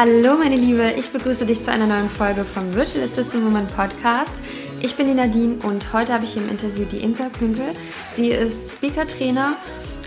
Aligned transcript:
Hallo 0.00 0.36
meine 0.36 0.54
Liebe, 0.54 0.92
ich 0.96 1.10
begrüße 1.10 1.44
dich 1.44 1.64
zu 1.64 1.72
einer 1.72 1.88
neuen 1.88 2.08
Folge 2.08 2.44
vom 2.44 2.72
Virtual 2.72 3.04
Assistant 3.04 3.44
Woman 3.44 3.66
Podcast. 3.66 4.36
Ich 4.80 4.94
bin 4.94 5.08
die 5.08 5.14
Nadine 5.14 5.56
und 5.64 5.92
heute 5.92 6.12
habe 6.12 6.24
ich 6.24 6.36
im 6.36 6.48
Interview 6.48 6.84
die 6.84 6.98
Insa 6.98 7.24
Künkel. 7.36 7.72
Sie 8.14 8.28
ist 8.28 8.74
Speaker-Trainer, 8.74 9.56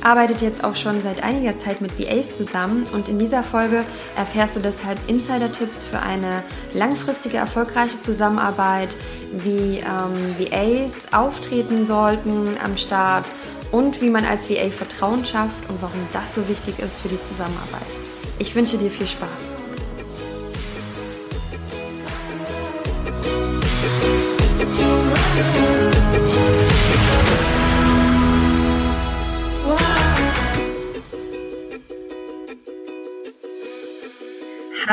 arbeitet 0.01 0.41
jetzt 0.41 0.63
auch 0.63 0.77
schon 0.77 1.01
seit 1.01 1.21
einiger 1.21 1.57
Zeit 1.57 1.81
mit 1.81 1.99
VAs 1.99 2.37
zusammen 2.37 2.87
und 2.93 3.09
in 3.09 3.19
dieser 3.19 3.43
Folge 3.43 3.83
erfährst 4.15 4.55
du 4.55 4.61
deshalb 4.61 4.97
Insider-Tipps 5.09 5.83
für 5.83 5.99
eine 5.99 6.41
langfristige, 6.73 7.35
erfolgreiche 7.35 7.99
Zusammenarbeit, 7.99 8.95
wie 9.43 9.79
ähm, 9.79 10.13
VAs 10.39 11.11
auftreten 11.11 11.85
sollten 11.85 12.55
am 12.63 12.77
Start 12.77 13.25
und 13.73 14.01
wie 14.01 14.09
man 14.09 14.23
als 14.23 14.49
VA 14.49 14.69
Vertrauen 14.69 15.25
schafft 15.25 15.69
und 15.69 15.81
warum 15.81 15.99
das 16.13 16.33
so 16.33 16.47
wichtig 16.47 16.79
ist 16.79 16.97
für 17.01 17.09
die 17.09 17.19
Zusammenarbeit. 17.19 17.97
Ich 18.39 18.55
wünsche 18.55 18.77
dir 18.77 18.89
viel 18.89 19.07
Spaß. 19.07 19.60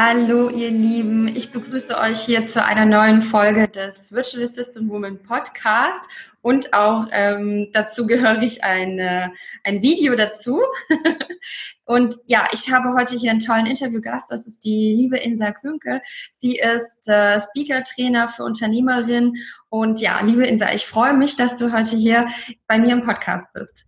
Hallo 0.00 0.48
ihr 0.48 0.70
Lieben, 0.70 1.26
ich 1.26 1.50
begrüße 1.50 1.98
euch 1.98 2.20
hier 2.20 2.46
zu 2.46 2.64
einer 2.64 2.86
neuen 2.86 3.20
Folge 3.20 3.66
des 3.66 4.12
Virtual 4.12 4.44
Assistant 4.44 4.88
Woman 4.88 5.20
Podcast 5.20 6.04
und 6.40 6.72
auch 6.72 7.08
ähm, 7.10 7.70
dazu 7.72 8.06
gehöre 8.06 8.40
ich 8.40 8.62
ein, 8.62 9.00
äh, 9.00 9.28
ein 9.64 9.82
Video 9.82 10.14
dazu. 10.14 10.60
und 11.84 12.14
ja, 12.28 12.46
ich 12.52 12.70
habe 12.70 12.94
heute 12.96 13.16
hier 13.16 13.32
einen 13.32 13.40
tollen 13.40 13.66
Interviewgast, 13.66 14.30
das 14.30 14.46
ist 14.46 14.64
die 14.64 14.94
liebe 14.94 15.18
Insa 15.18 15.50
Künke. 15.50 16.00
Sie 16.32 16.54
ist 16.54 17.08
äh, 17.08 17.40
Speaker-Trainer 17.40 18.28
für 18.28 18.44
Unternehmerinnen 18.44 19.34
und 19.68 20.00
ja, 20.00 20.20
liebe 20.20 20.46
Insa, 20.46 20.72
ich 20.72 20.86
freue 20.86 21.14
mich, 21.14 21.36
dass 21.36 21.58
du 21.58 21.72
heute 21.72 21.96
hier 21.96 22.28
bei 22.68 22.78
mir 22.78 22.92
im 22.92 23.00
Podcast 23.00 23.52
bist. 23.52 23.87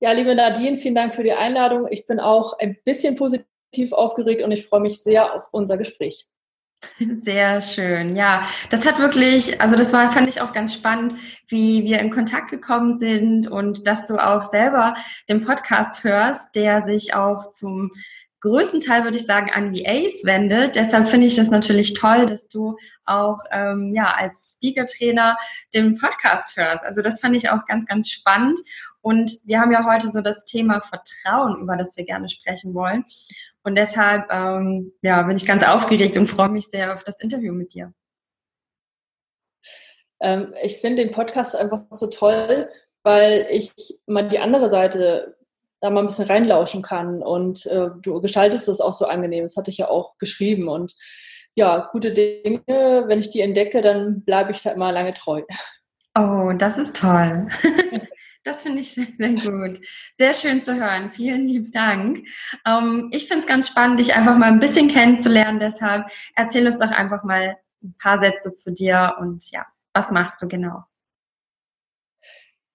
Ja, 0.00 0.12
liebe 0.12 0.34
Nadine, 0.34 0.76
vielen 0.76 0.94
Dank 0.94 1.14
für 1.14 1.22
die 1.22 1.32
Einladung. 1.32 1.88
Ich 1.90 2.04
bin 2.04 2.20
auch 2.20 2.58
ein 2.58 2.76
bisschen 2.84 3.16
positiv 3.16 3.92
aufgeregt 3.92 4.42
und 4.42 4.52
ich 4.52 4.66
freue 4.66 4.80
mich 4.80 5.02
sehr 5.02 5.34
auf 5.34 5.48
unser 5.52 5.78
Gespräch. 5.78 6.26
Sehr 6.98 7.62
schön. 7.62 8.14
Ja, 8.14 8.46
das 8.70 8.84
hat 8.86 8.98
wirklich, 8.98 9.60
also 9.60 9.76
das 9.76 9.94
war, 9.94 10.12
fand 10.12 10.28
ich 10.28 10.42
auch 10.42 10.52
ganz 10.52 10.74
spannend, 10.74 11.14
wie 11.48 11.84
wir 11.84 11.98
in 12.00 12.10
Kontakt 12.10 12.50
gekommen 12.50 12.94
sind 12.94 13.50
und 13.50 13.86
dass 13.86 14.06
du 14.06 14.18
auch 14.18 14.42
selber 14.42 14.94
den 15.28 15.44
Podcast 15.44 16.04
hörst, 16.04 16.54
der 16.54 16.82
sich 16.82 17.14
auch 17.14 17.50
zum 17.50 17.90
größten 18.40 18.80
Teil, 18.80 19.04
würde 19.04 19.16
ich 19.16 19.26
sagen, 19.26 19.50
an 19.50 19.74
VAs 19.74 20.24
wendet. 20.24 20.76
Deshalb 20.76 21.08
finde 21.08 21.26
ich 21.26 21.36
das 21.36 21.50
natürlich 21.50 21.94
toll, 21.94 22.26
dass 22.26 22.48
du 22.48 22.76
auch 23.04 23.38
ähm, 23.50 23.90
ja, 23.92 24.14
als 24.16 24.54
Speaker-Trainer 24.56 25.36
den 25.74 25.98
Podcast 25.98 26.56
hörst. 26.56 26.84
Also 26.84 27.02
das 27.02 27.20
fand 27.20 27.36
ich 27.36 27.50
auch 27.50 27.64
ganz, 27.66 27.86
ganz 27.86 28.10
spannend. 28.10 28.60
Und 29.00 29.30
wir 29.44 29.60
haben 29.60 29.72
ja 29.72 29.84
heute 29.84 30.10
so 30.10 30.20
das 30.20 30.44
Thema 30.44 30.80
Vertrauen, 30.80 31.60
über 31.60 31.76
das 31.76 31.96
wir 31.96 32.04
gerne 32.04 32.28
sprechen 32.28 32.74
wollen. 32.74 33.04
Und 33.62 33.76
deshalb 33.76 34.26
ähm, 34.30 34.92
ja, 35.02 35.22
bin 35.22 35.36
ich 35.36 35.46
ganz 35.46 35.62
aufgeregt 35.62 36.16
und 36.16 36.26
freue 36.26 36.48
mich 36.48 36.68
sehr 36.68 36.94
auf 36.94 37.04
das 37.04 37.20
Interview 37.20 37.52
mit 37.52 37.74
dir. 37.74 37.92
Ähm, 40.20 40.54
ich 40.62 40.78
finde 40.78 41.04
den 41.04 41.12
Podcast 41.12 41.56
einfach 41.56 41.82
so 41.90 42.06
toll, 42.06 42.68
weil 43.02 43.46
ich 43.50 43.72
mal 44.06 44.28
die 44.28 44.38
andere 44.38 44.68
Seite 44.68 45.35
da 45.80 45.90
mal 45.90 46.00
ein 46.00 46.06
bisschen 46.06 46.26
reinlauschen 46.26 46.82
kann. 46.82 47.22
Und 47.22 47.66
äh, 47.66 47.88
du 48.02 48.20
gestaltest 48.20 48.68
es 48.68 48.80
auch 48.80 48.92
so 48.92 49.06
angenehm. 49.06 49.44
Das 49.44 49.56
hatte 49.56 49.70
ich 49.70 49.78
ja 49.78 49.88
auch 49.88 50.18
geschrieben. 50.18 50.68
Und 50.68 50.94
ja, 51.54 51.88
gute 51.92 52.12
Dinge, 52.12 52.62
wenn 53.06 53.18
ich 53.18 53.30
die 53.30 53.40
entdecke, 53.40 53.80
dann 53.80 54.22
bleibe 54.22 54.52
ich 54.52 54.62
da 54.62 54.70
immer 54.70 54.92
lange 54.92 55.14
treu. 55.14 55.42
Oh, 56.18 56.52
das 56.56 56.78
ist 56.78 56.96
toll. 56.96 57.48
Das 58.46 58.62
finde 58.62 58.78
ich 58.78 58.94
sehr, 58.94 59.08
sehr 59.18 59.32
gut. 59.32 59.80
Sehr 60.14 60.32
schön 60.32 60.62
zu 60.62 60.76
hören. 60.76 61.10
Vielen 61.10 61.48
lieben 61.48 61.72
Dank. 61.72 62.24
Ähm, 62.64 63.10
ich 63.12 63.26
finde 63.26 63.40
es 63.40 63.46
ganz 63.48 63.66
spannend, 63.66 63.98
dich 63.98 64.14
einfach 64.14 64.38
mal 64.38 64.46
ein 64.46 64.60
bisschen 64.60 64.86
kennenzulernen. 64.86 65.58
Deshalb 65.58 66.06
erzähl 66.36 66.64
uns 66.64 66.78
doch 66.78 66.92
einfach 66.92 67.24
mal 67.24 67.56
ein 67.82 67.96
paar 67.98 68.20
Sätze 68.20 68.52
zu 68.52 68.72
dir 68.72 69.16
und 69.18 69.50
ja, 69.50 69.66
was 69.94 70.12
machst 70.12 70.40
du 70.40 70.46
genau? 70.46 70.84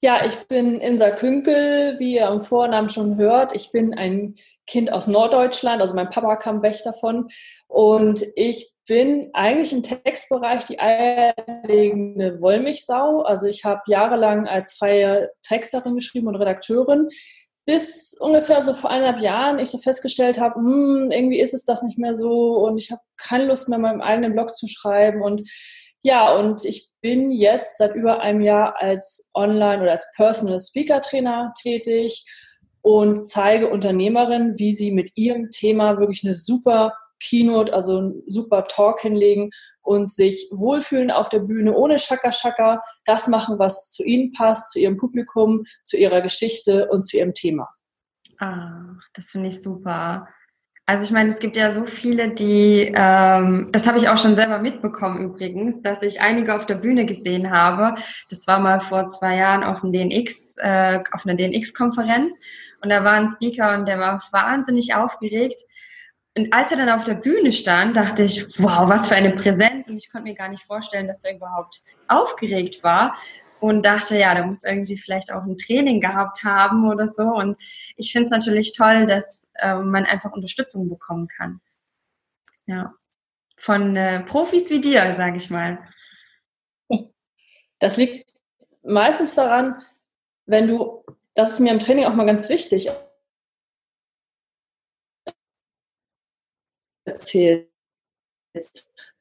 Ja, 0.03 0.25
ich 0.25 0.35
bin 0.47 0.81
Insa 0.81 1.11
Künkel, 1.11 1.99
wie 1.99 2.15
ihr 2.15 2.27
am 2.27 2.41
Vornamen 2.41 2.89
schon 2.89 3.17
hört. 3.17 3.55
Ich 3.55 3.71
bin 3.71 3.93
ein 3.93 4.35
Kind 4.65 4.91
aus 4.91 5.05
Norddeutschland, 5.05 5.79
also 5.79 5.93
mein 5.93 6.09
Papa 6.09 6.37
kam 6.37 6.63
weg 6.63 6.75
davon. 6.83 7.27
Und 7.67 8.25
ich 8.35 8.73
bin 8.87 9.29
eigentlich 9.33 9.71
im 9.73 9.83
Textbereich 9.83 10.65
die 10.65 10.79
eierlegende 10.79 12.41
Wollmilchsau. 12.41 13.21
Also 13.21 13.45
ich 13.45 13.63
habe 13.63 13.81
jahrelang 13.85 14.47
als 14.47 14.73
freie 14.73 15.29
Texterin 15.43 15.93
geschrieben 15.93 16.27
und 16.27 16.35
Redakteurin, 16.35 17.07
bis 17.65 18.15
ungefähr 18.19 18.63
so 18.63 18.73
vor 18.73 18.89
eineinhalb 18.89 19.21
Jahren 19.21 19.59
ich 19.59 19.69
so 19.69 19.77
festgestellt 19.77 20.39
habe, 20.39 20.55
hm, 20.55 21.11
irgendwie 21.11 21.39
ist 21.39 21.53
es 21.53 21.63
das 21.63 21.83
nicht 21.83 21.99
mehr 21.99 22.15
so 22.15 22.55
und 22.65 22.79
ich 22.79 22.91
habe 22.91 23.01
keine 23.17 23.45
Lust 23.45 23.69
mehr, 23.69 23.77
meinem 23.77 24.01
eigenen 24.01 24.33
Blog 24.33 24.55
zu 24.55 24.67
schreiben 24.67 25.21
und 25.21 25.47
ja, 26.01 26.33
und 26.35 26.65
ich 26.65 26.90
bin 27.01 27.31
jetzt 27.31 27.77
seit 27.77 27.95
über 27.95 28.21
einem 28.21 28.41
Jahr 28.41 28.75
als 28.79 29.29
Online- 29.33 29.81
oder 29.81 29.91
als 29.91 30.05
Personal 30.15 30.59
Speaker 30.59 31.01
Trainer 31.01 31.53
tätig 31.61 32.25
und 32.81 33.27
zeige 33.27 33.69
Unternehmerinnen, 33.69 34.57
wie 34.57 34.73
sie 34.73 34.91
mit 34.91 35.11
ihrem 35.15 35.49
Thema 35.49 35.99
wirklich 35.99 36.23
eine 36.23 36.35
super 36.35 36.93
Keynote, 37.21 37.73
also 37.73 37.97
einen 37.97 38.23
super 38.27 38.65
Talk 38.65 39.01
hinlegen 39.01 39.51
und 39.81 40.11
sich 40.11 40.49
wohlfühlen 40.51 41.11
auf 41.11 41.29
der 41.29 41.39
Bühne 41.39 41.73
ohne 41.73 41.99
Schaka, 41.99 42.81
das 43.05 43.27
machen, 43.27 43.59
was 43.59 43.89
zu 43.89 44.03
ihnen 44.03 44.31
passt, 44.31 44.71
zu 44.71 44.79
ihrem 44.79 44.97
Publikum, 44.97 45.63
zu 45.83 45.97
ihrer 45.97 46.21
Geschichte 46.21 46.87
und 46.89 47.03
zu 47.03 47.17
ihrem 47.17 47.33
Thema. 47.33 47.69
Ach, 48.39 48.99
das 49.13 49.29
finde 49.29 49.49
ich 49.49 49.61
super. 49.61 50.27
Also 50.91 51.05
ich 51.05 51.11
meine, 51.11 51.29
es 51.29 51.39
gibt 51.39 51.55
ja 51.55 51.71
so 51.71 51.85
viele, 51.85 52.27
die, 52.31 52.91
ähm, 52.93 53.69
das 53.71 53.87
habe 53.87 53.97
ich 53.97 54.09
auch 54.09 54.17
schon 54.17 54.35
selber 54.35 54.59
mitbekommen 54.59 55.23
übrigens, 55.23 55.81
dass 55.81 56.03
ich 56.03 56.19
einige 56.19 56.53
auf 56.53 56.65
der 56.65 56.75
Bühne 56.75 57.05
gesehen 57.05 57.49
habe. 57.49 57.95
Das 58.29 58.45
war 58.45 58.59
mal 58.59 58.81
vor 58.81 59.07
zwei 59.07 59.37
Jahren 59.37 59.63
auf, 59.63 59.79
dem 59.79 59.93
DNX, 59.93 60.57
äh, 60.57 60.99
auf 61.13 61.25
einer 61.25 61.35
DNX-Konferenz 61.35 62.37
und 62.81 62.89
da 62.89 63.05
war 63.05 63.13
ein 63.13 63.29
Speaker 63.29 63.73
und 63.77 63.87
der 63.87 63.99
war 63.99 64.21
wahnsinnig 64.33 64.93
aufgeregt. 64.93 65.61
Und 66.37 66.51
als 66.53 66.71
er 66.71 66.77
dann 66.77 66.89
auf 66.89 67.05
der 67.05 67.13
Bühne 67.13 67.53
stand, 67.53 67.95
dachte 67.95 68.23
ich, 68.23 68.45
wow, 68.59 68.89
was 68.89 69.07
für 69.07 69.15
eine 69.15 69.31
Präsenz. 69.31 69.87
Und 69.87 69.95
ich 69.95 70.11
konnte 70.11 70.27
mir 70.27 70.35
gar 70.35 70.49
nicht 70.49 70.65
vorstellen, 70.65 71.07
dass 71.07 71.23
er 71.23 71.37
überhaupt 71.37 71.83
aufgeregt 72.09 72.83
war 72.83 73.15
und 73.61 73.83
dachte, 73.85 74.17
ja, 74.17 74.33
da 74.33 74.43
muss 74.43 74.63
irgendwie 74.63 74.97
vielleicht 74.97 75.31
auch 75.31 75.43
ein 75.43 75.55
Training 75.55 76.01
gehabt 76.01 76.43
haben 76.43 76.89
oder 76.89 77.07
so. 77.07 77.23
Und 77.23 77.61
ich 77.95 78.11
finde 78.11 78.25
es 78.25 78.31
natürlich 78.31 78.73
toll, 78.73 79.05
dass 79.05 79.51
äh, 79.55 79.75
man 79.75 80.05
einfach 80.05 80.31
Unterstützung 80.31 80.89
bekommen 80.89 81.27
kann. 81.27 81.61
Ja. 82.65 82.95
Von 83.57 83.95
äh, 83.95 84.21
Profis 84.21 84.71
wie 84.71 84.81
dir, 84.81 85.13
sage 85.13 85.37
ich 85.37 85.51
mal. 85.51 85.77
Das 87.77 87.97
liegt 87.97 88.31
meistens 88.83 89.35
daran, 89.35 89.83
wenn 90.45 90.67
du, 90.67 91.05
das 91.35 91.53
ist 91.53 91.59
mir 91.59 91.71
im 91.71 91.79
Training 91.79 92.05
auch 92.05 92.15
mal 92.15 92.25
ganz 92.25 92.49
wichtig, 92.49 92.89
erzählst, 97.05 97.67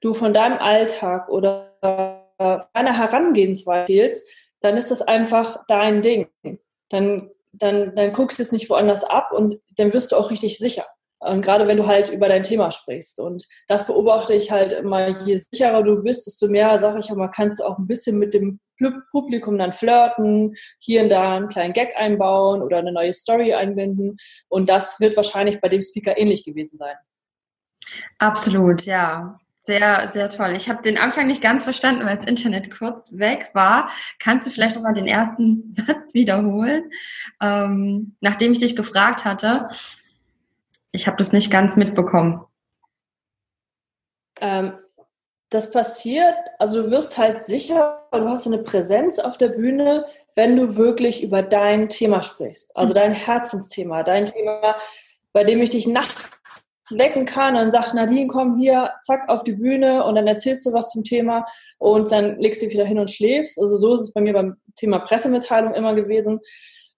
du 0.00 0.14
von 0.14 0.32
deinem 0.32 0.58
Alltag 0.58 1.28
oder 1.28 2.19
einer 2.40 2.96
Herangehensweise 2.96 3.80
erzählst, 3.80 4.28
dann 4.60 4.76
ist 4.76 4.90
das 4.90 5.02
einfach 5.02 5.64
dein 5.68 6.02
Ding. 6.02 6.28
Dann, 6.88 7.30
dann, 7.52 7.94
dann 7.94 8.12
guckst 8.12 8.38
du 8.38 8.42
es 8.42 8.52
nicht 8.52 8.68
woanders 8.70 9.04
ab 9.04 9.32
und 9.32 9.60
dann 9.76 9.92
wirst 9.92 10.12
du 10.12 10.16
auch 10.16 10.30
richtig 10.30 10.58
sicher. 10.58 10.86
Und 11.22 11.42
gerade 11.42 11.66
wenn 11.66 11.76
du 11.76 11.86
halt 11.86 12.10
über 12.10 12.28
dein 12.28 12.42
Thema 12.42 12.70
sprichst. 12.70 13.20
Und 13.20 13.46
das 13.68 13.86
beobachte 13.86 14.32
ich 14.32 14.50
halt 14.50 14.72
immer, 14.72 15.08
je 15.08 15.36
sicherer 15.36 15.82
du 15.82 16.02
bist, 16.02 16.26
desto 16.26 16.48
mehr, 16.48 16.78
sage 16.78 17.00
ich 17.00 17.10
immer, 17.10 17.28
kannst 17.28 17.60
du 17.60 17.64
auch 17.64 17.78
ein 17.78 17.86
bisschen 17.86 18.18
mit 18.18 18.32
dem 18.32 18.58
Publikum 19.10 19.58
dann 19.58 19.74
flirten, 19.74 20.54
hier 20.78 21.02
und 21.02 21.10
da 21.10 21.36
einen 21.36 21.48
kleinen 21.48 21.74
Gag 21.74 21.94
einbauen 21.96 22.62
oder 22.62 22.78
eine 22.78 22.92
neue 22.92 23.12
Story 23.12 23.52
einbinden. 23.52 24.16
Und 24.48 24.70
das 24.70 24.98
wird 24.98 25.14
wahrscheinlich 25.16 25.60
bei 25.60 25.68
dem 25.68 25.82
Speaker 25.82 26.16
ähnlich 26.16 26.42
gewesen 26.42 26.78
sein. 26.78 26.96
Absolut, 28.18 28.86
ja. 28.86 29.38
Sehr, 29.62 30.08
sehr 30.08 30.30
toll. 30.30 30.54
Ich 30.56 30.70
habe 30.70 30.82
den 30.82 30.98
Anfang 30.98 31.26
nicht 31.26 31.42
ganz 31.42 31.64
verstanden, 31.64 32.06
weil 32.06 32.16
das 32.16 32.24
Internet 32.24 32.76
kurz 32.76 33.18
weg 33.18 33.50
war. 33.52 33.90
Kannst 34.18 34.46
du 34.46 34.50
vielleicht 34.50 34.74
nochmal 34.74 34.94
den 34.94 35.06
ersten 35.06 35.70
Satz 35.70 36.14
wiederholen, 36.14 36.90
ähm, 37.42 38.16
nachdem 38.20 38.52
ich 38.52 38.58
dich 38.58 38.74
gefragt 38.74 39.26
hatte? 39.26 39.68
Ich 40.92 41.06
habe 41.06 41.18
das 41.18 41.32
nicht 41.32 41.50
ganz 41.50 41.76
mitbekommen. 41.76 42.42
Ähm, 44.40 44.78
das 45.50 45.72
passiert, 45.72 46.36
also 46.58 46.84
du 46.84 46.90
wirst 46.90 47.18
halt 47.18 47.42
sicher, 47.42 48.06
du 48.12 48.28
hast 48.28 48.46
eine 48.46 48.58
Präsenz 48.58 49.18
auf 49.18 49.36
der 49.36 49.48
Bühne, 49.48 50.06
wenn 50.36 50.56
du 50.56 50.76
wirklich 50.76 51.22
über 51.22 51.42
dein 51.42 51.88
Thema 51.88 52.22
sprichst. 52.22 52.74
Also 52.76 52.94
dein 52.94 53.12
Herzensthema, 53.12 54.04
dein 54.04 54.24
Thema, 54.24 54.76
bei 55.32 55.44
dem 55.44 55.60
ich 55.60 55.70
dich 55.70 55.86
nachts 55.86 56.39
wecken 56.98 57.26
kann 57.26 57.56
und 57.56 57.70
sagt, 57.70 57.94
Nadine, 57.94 58.28
komm 58.28 58.58
hier, 58.58 58.90
zack, 59.02 59.28
auf 59.28 59.44
die 59.44 59.52
Bühne 59.52 60.04
und 60.04 60.14
dann 60.14 60.26
erzählst 60.26 60.66
du 60.66 60.72
was 60.72 60.90
zum 60.90 61.04
Thema 61.04 61.44
und 61.78 62.10
dann 62.12 62.38
legst 62.38 62.60
du 62.60 62.66
dich 62.66 62.74
wieder 62.74 62.84
hin 62.84 62.98
und 62.98 63.10
schläfst. 63.10 63.60
Also 63.60 63.78
so 63.78 63.94
ist 63.94 64.00
es 64.00 64.12
bei 64.12 64.20
mir 64.20 64.32
beim 64.32 64.56
Thema 64.76 65.00
Pressemitteilung 65.00 65.74
immer 65.74 65.94
gewesen. 65.94 66.40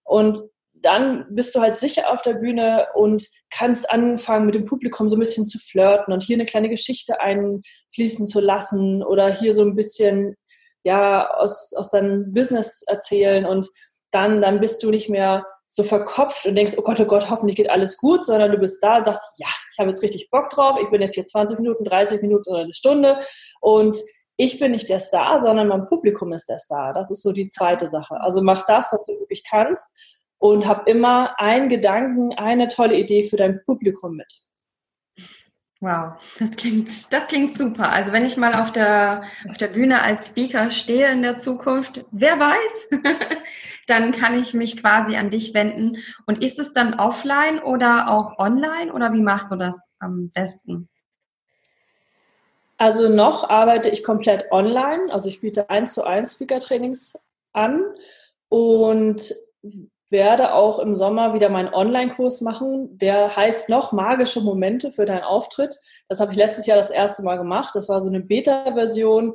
Und 0.03 0.39
dann 0.73 1.25
bist 1.29 1.55
du 1.55 1.61
halt 1.61 1.77
sicher 1.77 2.11
auf 2.11 2.21
der 2.21 2.33
Bühne 2.33 2.87
und 2.93 3.25
kannst 3.49 3.89
anfangen, 3.89 4.45
mit 4.45 4.55
dem 4.55 4.65
Publikum 4.65 5.07
so 5.07 5.15
ein 5.15 5.19
bisschen 5.19 5.45
zu 5.45 5.57
flirten 5.57 6.13
und 6.13 6.23
hier 6.23 6.35
eine 6.35 6.45
kleine 6.45 6.69
Geschichte 6.69 7.21
einfließen 7.21 8.27
zu 8.27 8.41
lassen 8.41 9.01
oder 9.01 9.31
hier 9.31 9.53
so 9.53 9.63
ein 9.63 9.75
bisschen 9.75 10.35
ja 10.83 11.29
aus, 11.35 11.73
aus 11.73 11.89
deinem 11.89 12.33
Business 12.33 12.83
erzählen 12.87 13.45
und 13.45 13.69
dann, 14.11 14.41
dann 14.41 14.59
bist 14.59 14.83
du 14.83 14.89
nicht 14.89 15.09
mehr 15.09 15.45
so 15.75 15.81
verkopft 15.81 16.45
und 16.45 16.53
denkst, 16.53 16.75
oh 16.77 16.83
Gott, 16.83 16.99
oh 16.99 17.05
Gott, 17.05 17.31
hoffentlich 17.31 17.55
geht 17.57 17.71
alles 17.71 17.97
gut, 17.97 18.23
sondern 18.23 18.51
du 18.51 18.59
bist 18.59 18.83
da 18.83 18.97
und 18.97 19.05
sagst, 19.05 19.23
ja, 19.37 19.47
ich 19.71 19.79
habe 19.79 19.89
jetzt 19.89 20.03
richtig 20.03 20.29
Bock 20.29 20.49
drauf, 20.49 20.77
ich 20.79 20.87
bin 20.91 21.01
jetzt 21.01 21.15
hier 21.15 21.25
20 21.25 21.57
Minuten, 21.57 21.83
30 21.83 22.21
Minuten 22.21 22.47
oder 22.51 22.61
eine 22.61 22.73
Stunde 22.73 23.19
und 23.59 23.97
ich 24.37 24.59
bin 24.59 24.71
nicht 24.71 24.87
der 24.87 24.99
Star, 24.99 25.41
sondern 25.41 25.69
mein 25.69 25.87
Publikum 25.87 26.31
ist 26.31 26.47
der 26.47 26.59
Star. 26.59 26.93
Das 26.93 27.09
ist 27.09 27.23
so 27.23 27.31
die 27.31 27.47
zweite 27.47 27.87
Sache. 27.87 28.21
Also 28.21 28.43
mach 28.43 28.67
das, 28.67 28.93
was 28.93 29.05
du 29.05 29.13
wirklich 29.13 29.43
kannst 29.49 29.91
und 30.37 30.67
hab 30.67 30.87
immer 30.87 31.39
einen 31.39 31.69
Gedanken, 31.69 32.33
eine 32.33 32.67
tolle 32.67 32.95
Idee 32.95 33.23
für 33.23 33.37
dein 33.37 33.63
Publikum 33.65 34.15
mit. 34.15 34.31
Wow, 35.83 36.13
das 36.39 36.55
klingt, 36.55 37.11
das 37.11 37.27
klingt 37.27 37.57
super. 37.57 37.89
Also 37.89 38.13
wenn 38.13 38.25
ich 38.25 38.37
mal 38.37 38.53
auf 38.53 38.71
der, 38.71 39.23
auf 39.49 39.57
der 39.57 39.67
Bühne 39.67 40.01
als 40.01 40.29
Speaker 40.29 40.71
stehe 40.71 41.11
in 41.11 41.21
der 41.21 41.35
Zukunft, 41.35 42.05
wer 42.09 42.39
weiß, 42.39 43.01
dann 43.87 44.13
kann 44.13 44.39
ich 44.39 44.53
mich 44.53 44.79
quasi 44.81 45.17
an 45.17 45.29
dich 45.29 45.53
wenden. 45.53 45.97
Und 46.25 46.41
ist 46.41 46.57
es 46.57 46.71
dann 46.71 46.93
offline 46.93 47.59
oder 47.59 48.09
auch 48.09 48.39
online 48.39 48.93
oder 48.93 49.11
wie 49.11 49.19
machst 49.19 49.51
du 49.51 49.57
das 49.57 49.89
am 49.99 50.29
besten? 50.29 50.87
Also 52.77 53.09
noch 53.09 53.49
arbeite 53.49 53.89
ich 53.89 54.05
komplett 54.05 54.53
online. 54.53 55.11
Also 55.11 55.27
ich 55.27 55.41
biete 55.41 55.69
eins 55.69 55.95
zu 55.95 56.05
eins 56.05 56.35
Speaker-Trainings 56.35 57.15
an 57.51 57.83
und 58.47 59.33
werde 60.13 60.53
auch 60.53 60.79
im 60.79 60.95
Sommer 60.95 61.33
wieder 61.33 61.49
meinen 61.49 61.73
Online-Kurs 61.73 62.39
machen. 62.39 62.97
Der 62.97 63.35
heißt 63.35 63.67
noch 63.67 63.91
magische 63.91 64.39
Momente 64.39 64.93
für 64.93 65.03
deinen 65.03 65.23
Auftritt. 65.23 65.75
Das 66.07 66.21
habe 66.21 66.31
ich 66.31 66.37
letztes 66.37 66.65
Jahr 66.65 66.77
das 66.77 66.89
erste 66.89 67.23
Mal 67.23 67.37
gemacht. 67.37 67.71
Das 67.73 67.89
war 67.89 67.99
so 67.99 68.07
eine 68.07 68.21
Beta-Version. 68.21 69.33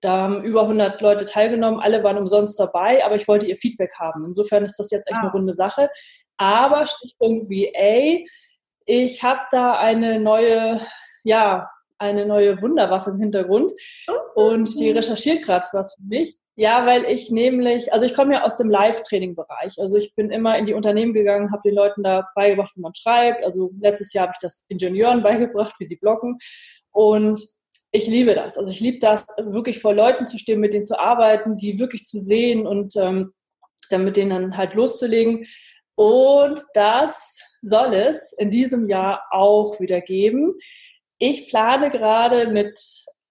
Da 0.00 0.22
haben 0.22 0.42
über 0.42 0.62
100 0.62 0.98
Leute 1.02 1.26
teilgenommen. 1.26 1.80
Alle 1.80 2.02
waren 2.02 2.16
umsonst 2.16 2.58
dabei, 2.58 3.04
aber 3.04 3.16
ich 3.16 3.28
wollte 3.28 3.46
ihr 3.46 3.56
Feedback 3.56 3.92
haben. 3.98 4.24
Insofern 4.24 4.64
ist 4.64 4.78
das 4.78 4.90
jetzt 4.90 5.10
echt 5.10 5.18
ah. 5.18 5.24
eine 5.24 5.32
runde 5.32 5.52
Sache. 5.52 5.90
Aber 6.38 6.86
Stichpunkt 6.86 7.50
VA. 7.50 8.24
Ich 8.86 9.22
habe 9.22 9.40
da 9.50 9.74
eine 9.74 10.18
neue, 10.18 10.80
ja, 11.22 11.68
eine 11.98 12.24
neue 12.24 12.62
Wunderwaffe 12.62 13.10
im 13.10 13.18
Hintergrund 13.20 13.72
oh. 14.08 14.44
und 14.46 14.80
die 14.80 14.90
recherchiert 14.90 15.42
gerade 15.42 15.66
was 15.72 15.94
für 15.94 16.02
mich. 16.02 16.38
Ja, 16.60 16.84
weil 16.84 17.06
ich 17.06 17.30
nämlich, 17.30 17.90
also 17.90 18.04
ich 18.04 18.12
komme 18.12 18.34
ja 18.34 18.42
aus 18.42 18.58
dem 18.58 18.68
Live-Training-Bereich. 18.68 19.80
Also 19.80 19.96
ich 19.96 20.14
bin 20.14 20.30
immer 20.30 20.58
in 20.58 20.66
die 20.66 20.74
Unternehmen 20.74 21.14
gegangen, 21.14 21.52
habe 21.52 21.62
den 21.64 21.74
Leuten 21.74 22.02
da 22.02 22.28
beigebracht, 22.34 22.76
wie 22.76 22.82
man 22.82 22.94
schreibt. 22.94 23.42
Also 23.44 23.70
letztes 23.80 24.12
Jahr 24.12 24.24
habe 24.24 24.34
ich 24.36 24.42
das 24.42 24.66
Ingenieuren 24.68 25.22
beigebracht, 25.22 25.74
wie 25.78 25.86
sie 25.86 25.96
blocken. 25.96 26.36
Und 26.90 27.40
ich 27.92 28.06
liebe 28.08 28.34
das. 28.34 28.58
Also 28.58 28.72
ich 28.72 28.80
liebe 28.80 28.98
das, 28.98 29.24
wirklich 29.38 29.80
vor 29.80 29.94
Leuten 29.94 30.26
zu 30.26 30.36
stehen, 30.36 30.60
mit 30.60 30.74
denen 30.74 30.84
zu 30.84 31.00
arbeiten, 31.00 31.56
die 31.56 31.78
wirklich 31.78 32.04
zu 32.04 32.18
sehen 32.18 32.66
und 32.66 32.94
ähm, 32.94 33.32
dann 33.88 34.04
mit 34.04 34.18
denen 34.18 34.28
dann 34.28 34.56
halt 34.58 34.74
loszulegen. 34.74 35.46
Und 35.94 36.62
das 36.74 37.40
soll 37.62 37.94
es 37.94 38.34
in 38.36 38.50
diesem 38.50 38.86
Jahr 38.86 39.22
auch 39.30 39.80
wieder 39.80 40.02
geben. 40.02 40.58
Ich 41.16 41.48
plane 41.48 41.88
gerade 41.88 42.48
mit 42.48 42.78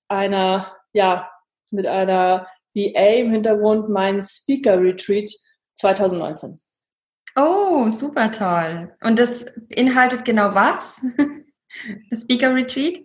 einer, 0.07 0.75
ja, 0.93 1.29
mit 1.69 1.85
einer 1.85 2.47
VA 2.93 3.19
im 3.19 3.31
Hintergrund 3.31 3.89
mein 3.89 4.21
Speaker 4.21 4.79
Retreat 4.79 5.31
2019. 5.75 6.59
Oh, 7.35 7.89
super 7.89 8.31
toll. 8.31 8.93
Und 9.01 9.19
das 9.19 9.53
beinhaltet 9.69 10.25
genau 10.25 10.53
was? 10.53 11.05
Das 12.09 12.21
Speaker 12.21 12.53
Retreat? 12.55 12.99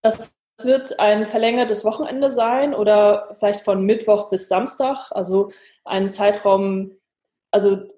Das 0.00 0.36
wird 0.62 0.98
ein 1.00 1.26
verlängertes 1.26 1.84
Wochenende 1.84 2.30
sein 2.30 2.72
oder 2.72 3.34
vielleicht 3.38 3.62
von 3.62 3.84
Mittwoch 3.84 4.30
bis 4.30 4.48
Samstag, 4.48 5.10
also 5.10 5.50
ein 5.84 6.08
Zeitraum, 6.08 6.92
also 7.50 7.93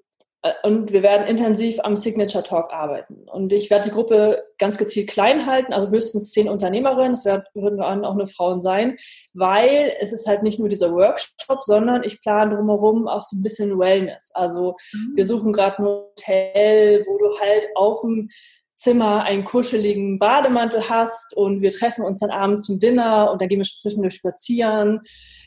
und 0.63 0.93
wir 0.93 1.03
werden 1.03 1.27
intensiv 1.27 1.79
am 1.83 1.97
Signature 1.97 2.45
Talk 2.45 2.73
arbeiten. 2.73 3.29
Und 3.31 3.53
ich 3.53 3.71
werde 3.71 3.89
die 3.89 3.95
Gruppe 3.95 4.45
ganz 4.59 4.79
gezielt 4.79 5.09
klein 5.09 5.47
halten, 5.47 5.73
also 5.73 5.91
höchstens 5.91 6.33
zehn 6.33 6.49
Unternehmerinnen, 6.49 7.13
es 7.13 7.25
würden 7.25 8.05
auch 8.05 8.15
nur 8.15 8.27
Frauen 8.27 8.61
sein, 8.61 8.97
weil 9.35 9.93
es 10.01 10.13
ist 10.13 10.27
halt 10.27 10.43
nicht 10.43 10.59
nur 10.59 10.69
dieser 10.69 10.93
Workshop, 10.93 11.63
sondern 11.63 12.03
ich 12.03 12.21
plane 12.21 12.55
drumherum 12.55 13.09
auch 13.09 13.23
so 13.23 13.37
ein 13.37 13.43
bisschen 13.43 13.79
Wellness. 13.79 14.31
Also 14.35 14.75
mhm. 14.93 15.13
wir 15.17 15.25
suchen 15.25 15.53
gerade 15.53 15.79
ein 15.79 15.87
Hotel, 15.87 17.05
wo 17.07 17.19
du 17.19 17.41
halt 17.41 17.67
auf 17.75 18.01
dem 18.03 18.29
Zimmer 18.77 19.23
einen 19.23 19.45
kuscheligen 19.45 20.19
Bademantel 20.19 20.89
hast 20.89 21.35
und 21.37 21.63
wir 21.63 21.71
treffen 21.71 22.05
uns 22.05 22.21
dann 22.21 22.31
abends 22.31 22.65
zum 22.65 22.79
Dinner 22.79 23.31
und 23.33 23.41
dann 23.41 23.49
gehen 23.49 23.59
wir 23.59 23.65
zwischendurch 23.65 24.15
spazieren. 24.15 25.01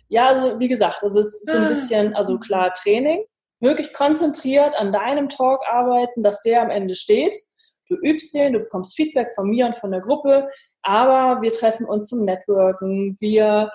Ja, 0.08 0.28
also 0.28 0.60
wie 0.60 0.68
gesagt, 0.68 1.04
also 1.04 1.20
es 1.20 1.28
ist 1.28 1.46
so 1.46 1.58
ein 1.58 1.66
ah. 1.66 1.70
bisschen, 1.70 2.16
also 2.16 2.40
klar 2.40 2.74
Training, 2.74 3.24
wirklich 3.60 3.94
konzentriert 3.94 4.76
an 4.76 4.92
deinem 4.92 5.30
Talk 5.30 5.62
arbeiten, 5.70 6.24
dass 6.24 6.42
der 6.42 6.62
am 6.62 6.70
Ende 6.70 6.96
steht. 6.96 7.36
Du 7.88 7.96
übst 7.96 8.34
den, 8.36 8.54
du 8.54 8.60
bekommst 8.60 8.96
Feedback 8.96 9.32
von 9.32 9.50
mir 9.50 9.66
und 9.66 9.76
von 9.76 9.92
der 9.92 10.02
Gruppe, 10.02 10.48
aber 10.84 11.42
wir 11.42 11.52
treffen 11.52 11.86
uns 11.86 12.08
zum 12.08 12.24
Networken, 12.24 13.18
wir 13.20 13.72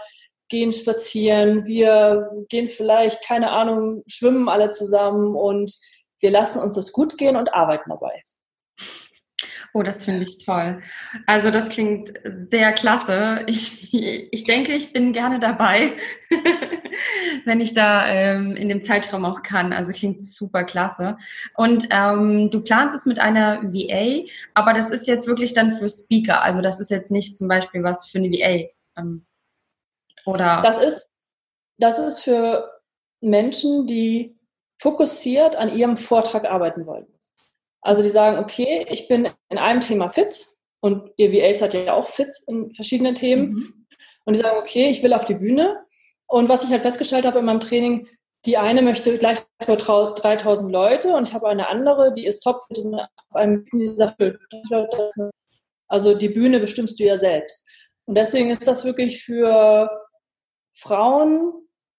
gehen 0.48 0.72
spazieren, 0.72 1.64
wir 1.66 2.30
gehen 2.48 2.68
vielleicht, 2.68 3.24
keine 3.24 3.50
Ahnung, 3.50 4.04
schwimmen 4.06 4.48
alle 4.48 4.70
zusammen 4.70 5.34
und 5.34 5.74
wir 6.20 6.30
lassen 6.30 6.62
uns 6.62 6.74
das 6.74 6.92
gut 6.92 7.18
gehen 7.18 7.36
und 7.36 7.52
arbeiten 7.52 7.90
dabei. 7.90 8.22
Oh, 9.76 9.82
das 9.82 10.04
finde 10.04 10.22
ich 10.22 10.38
toll. 10.38 10.80
Also 11.26 11.50
das 11.50 11.68
klingt 11.68 12.12
sehr 12.38 12.72
klasse. 12.72 13.42
Ich, 13.48 13.92
ich 13.92 14.44
denke, 14.44 14.72
ich 14.72 14.92
bin 14.92 15.12
gerne 15.12 15.40
dabei, 15.40 15.94
wenn 17.44 17.60
ich 17.60 17.74
da 17.74 18.06
ähm, 18.06 18.54
in 18.54 18.68
dem 18.68 18.84
Zeitraum 18.84 19.24
auch 19.24 19.42
kann. 19.42 19.72
Also 19.72 19.90
klingt 19.90 20.24
super 20.24 20.62
klasse. 20.62 21.18
Und 21.56 21.88
ähm, 21.90 22.50
du 22.52 22.60
planst 22.60 22.94
es 22.94 23.04
mit 23.04 23.18
einer 23.18 23.64
VA, 23.64 24.28
aber 24.54 24.74
das 24.74 24.90
ist 24.90 25.08
jetzt 25.08 25.26
wirklich 25.26 25.54
dann 25.54 25.72
für 25.72 25.90
Speaker. 25.90 26.42
Also 26.42 26.60
das 26.60 26.78
ist 26.78 26.92
jetzt 26.92 27.10
nicht 27.10 27.34
zum 27.34 27.48
Beispiel 27.48 27.82
was 27.82 28.08
für 28.08 28.18
eine 28.18 28.30
VA. 28.30 28.68
Ähm, 28.96 29.26
oder? 30.24 30.62
Das 30.62 30.78
ist, 30.78 31.10
das 31.78 31.98
ist 31.98 32.20
für 32.20 32.80
Menschen, 33.20 33.88
die 33.88 34.38
fokussiert 34.78 35.56
an 35.56 35.76
ihrem 35.76 35.96
Vortrag 35.96 36.46
arbeiten 36.48 36.86
wollen. 36.86 37.06
Also 37.84 38.02
die 38.02 38.08
sagen, 38.08 38.38
okay, 38.38 38.86
ich 38.88 39.08
bin 39.08 39.28
in 39.50 39.58
einem 39.58 39.80
Thema 39.80 40.08
fit 40.08 40.48
und 40.80 41.10
ihr 41.16 41.32
VA 41.32 41.52
seid 41.52 41.74
ja 41.74 41.94
auch 41.94 42.06
fit 42.06 42.32
in 42.46 42.74
verschiedenen 42.74 43.14
Themen. 43.14 43.50
Mhm. 43.50 43.86
Und 44.24 44.36
die 44.36 44.40
sagen, 44.40 44.58
okay, 44.58 44.88
ich 44.88 45.02
will 45.02 45.12
auf 45.12 45.26
die 45.26 45.34
Bühne. 45.34 45.84
Und 46.26 46.48
was 46.48 46.64
ich 46.64 46.70
halt 46.70 46.80
festgestellt 46.80 47.26
habe 47.26 47.40
in 47.40 47.44
meinem 47.44 47.60
Training, 47.60 48.08
die 48.46 48.56
eine 48.56 48.82
möchte 48.82 49.16
gleich 49.18 49.38
vor 49.62 49.76
3000 49.76 50.72
Leute 50.72 51.14
und 51.14 51.28
ich 51.28 51.34
habe 51.34 51.48
eine 51.48 51.68
andere, 51.68 52.12
die 52.12 52.26
ist 52.26 52.40
topfit 52.40 52.78
auf 52.78 53.36
einem 53.36 53.66
also 55.88 56.14
die 56.14 56.28
Bühne 56.28 56.60
bestimmst 56.60 56.98
du 56.98 57.04
ja 57.04 57.16
selbst. 57.16 57.66
Und 58.06 58.16
deswegen 58.16 58.50
ist 58.50 58.66
das 58.66 58.84
wirklich 58.84 59.22
für 59.22 59.90
Frauen, 60.74 61.52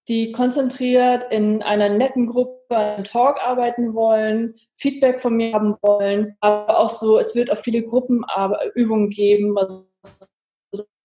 die 0.08 0.32
konzentriert 0.32 1.32
in 1.32 1.62
einer 1.62 1.88
netten 1.88 2.26
Gruppe 2.26 2.55
einen 2.70 3.04
Talk 3.04 3.40
arbeiten 3.40 3.94
wollen, 3.94 4.54
Feedback 4.74 5.20
von 5.20 5.36
mir 5.36 5.52
haben 5.52 5.76
wollen, 5.82 6.36
aber 6.40 6.78
auch 6.78 6.88
so, 6.88 7.18
es 7.18 7.34
wird 7.34 7.50
auch 7.50 7.58
viele 7.58 7.82
Gruppenübungen 7.82 9.10
geben, 9.10 9.56
also 9.58 9.86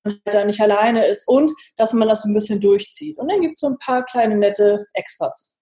man 0.03 0.19
da 0.25 0.45
nicht 0.45 0.61
alleine 0.61 1.05
ist 1.05 1.27
und 1.27 1.51
dass 1.77 1.93
man 1.93 2.07
das 2.07 2.25
ein 2.25 2.33
bisschen 2.33 2.59
durchzieht. 2.59 3.17
Und 3.17 3.29
dann 3.29 3.41
gibt 3.41 3.53
es 3.53 3.59
so 3.59 3.67
ein 3.67 3.77
paar 3.77 4.03
kleine 4.03 4.35
nette 4.35 4.85
Extras. 4.93 5.55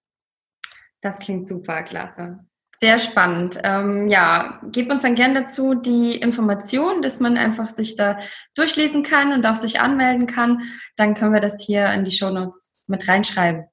Das 1.02 1.20
klingt 1.20 1.48
super, 1.48 1.84
klasse. 1.84 2.40
Sehr 2.82 2.98
spannend. 2.98 3.60
Ähm, 3.64 4.08
ja, 4.08 4.62
gib 4.72 4.90
uns 4.90 5.02
dann 5.02 5.16
gerne 5.16 5.42
dazu 5.42 5.76
die 5.76 6.16
Informationen, 6.16 7.02
dass 7.02 7.20
man 7.20 7.38
einfach 7.38 7.70
sich 7.70 7.98
da 7.98 8.20
durchlesen 8.56 9.04
kann 9.04 9.34
und 9.34 9.46
auch 9.46 9.58
sich 9.58 9.82
anmelden 9.82 10.28
kann. 10.28 10.62
Dann 10.96 11.14
können 11.14 11.34
wir 11.34 11.42
das 11.42 11.62
hier 11.62 11.92
in 11.92 12.06
die 12.06 12.12
Shownotes 12.12 12.78
mit 12.88 13.06
reinschreiben. 13.10 13.66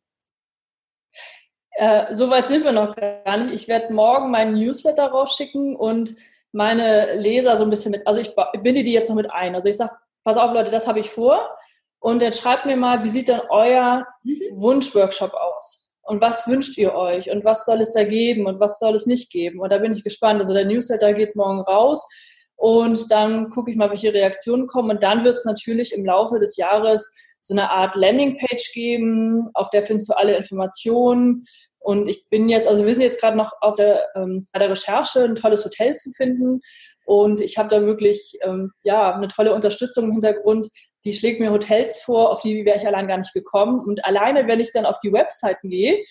Äh, 1.77 2.15
Soweit 2.15 2.49
sind 2.49 2.65
wir 2.65 2.73
noch 2.73 2.95
gar 2.97 3.37
nicht. 3.37 3.55
Ich 3.55 3.69
werde 3.69 3.93
morgen 3.93 4.31
meinen 4.31 4.55
Newsletter 4.55 5.07
rausschicken 5.07 5.77
und 5.77 6.15
meine 6.53 7.15
Leser 7.15 7.59
so 7.59 7.65
ein 7.65 7.71
bisschen 7.71 7.93
mit, 7.93 8.07
also 8.07 8.21
ich 8.21 8.35
binde 8.63 8.83
die 8.83 8.93
jetzt 8.93 9.09
noch 9.09 9.17
mit 9.17 9.31
ein. 9.31 9.55
Also 9.55 9.69
ich 9.69 9.77
sage, 9.77 9.93
pass 10.25 10.37
auf 10.37 10.53
Leute, 10.53 10.71
das 10.71 10.89
habe 10.89 11.01
ich 11.01 11.11
vor. 11.11 11.51
Und 11.99 12.23
dann 12.23 12.33
schreibt 12.33 12.67
mir 12.67 12.77
mal, 12.77 13.03
wie 13.05 13.09
sieht 13.09 13.29
denn 13.29 13.41
euer 13.51 14.07
mhm. 14.23 14.41
Wunschworkshop 14.53 15.35
aus? 15.35 15.87
und 16.07 16.21
was 16.21 16.47
wünscht 16.47 16.79
ihr 16.79 16.95
euch 16.95 17.31
und 17.31 17.45
was 17.45 17.67
soll 17.67 17.81
es 17.81 17.93
da 17.93 18.05
geben 18.05 18.47
und 18.47 18.61
was 18.61 18.79
soll 18.79 18.95
es 18.95 19.07
nicht 19.07 19.31
geben. 19.31 19.61
Und 19.61 19.71
da 19.71 19.79
bin 19.79 19.93
ich 19.93 20.05
gespannt. 20.05 20.41
Also 20.41 20.55
der 20.55 20.65
Newsletter 20.65 21.13
geht 21.13 21.35
morgen 21.35 21.61
raus 21.61 22.07
und 22.55 23.11
dann 23.11 23.51
gucke 23.51 23.71
ich 23.71 23.77
mal, 23.77 23.91
welche 23.91 24.15
Reaktionen 24.15 24.67
kommen. 24.67 24.91
Und 24.91 25.03
dann 25.03 25.25
wird 25.25 25.37
es 25.37 25.45
natürlich 25.45 25.93
im 25.93 26.05
Laufe 26.05 26.39
des 26.39 26.57
Jahres 26.57 27.13
so 27.41 27.55
eine 27.55 27.71
Art 27.71 27.97
Landingpage 27.97 28.73
geben, 28.73 29.51
auf 29.55 29.71
der 29.71 29.83
findest 29.83 30.11
du 30.11 30.17
alle 30.17 30.37
Informationen. 30.37 31.45
Und 31.87 32.09
ich 32.09 32.29
bin 32.29 32.49
jetzt, 32.49 32.67
also 32.67 32.85
wir 32.85 32.93
sind 32.93 33.03
jetzt 33.03 33.21
gerade 33.21 33.37
noch 33.37 33.53
auf 33.61 33.77
der, 33.77 34.09
ähm, 34.17 34.45
bei 34.53 34.59
der 34.59 34.71
Recherche, 34.71 35.23
ein 35.23 35.37
tolles 35.37 35.65
Hotel 35.65 35.93
zu 35.95 36.11
finden. 36.11 36.61
Und 37.05 37.41
ich 37.41 37.59
habe 37.59 37.69
da 37.69 37.81
wirklich 37.83 38.37
ähm, 38.43 38.73
ja, 38.83 39.15
eine 39.15 39.29
tolle 39.29 39.55
Unterstützung 39.55 40.07
im 40.07 40.13
Hintergrund. 40.13 40.69
Die 41.05 41.13
schlägt 41.13 41.39
mir 41.39 41.53
Hotels 41.53 42.01
vor, 42.01 42.33
auf 42.33 42.43
die 42.43 42.65
wäre 42.65 42.77
ich 42.77 42.89
allein 42.89 43.07
gar 43.07 43.19
nicht 43.19 43.33
gekommen. 43.33 43.79
Und 43.79 44.05
alleine, 44.05 44.49
wenn 44.49 44.59
ich 44.59 44.73
dann 44.73 44.85
auf 44.85 44.99
die 44.99 45.13
Webseiten 45.13 45.71
gehe, 45.71 46.05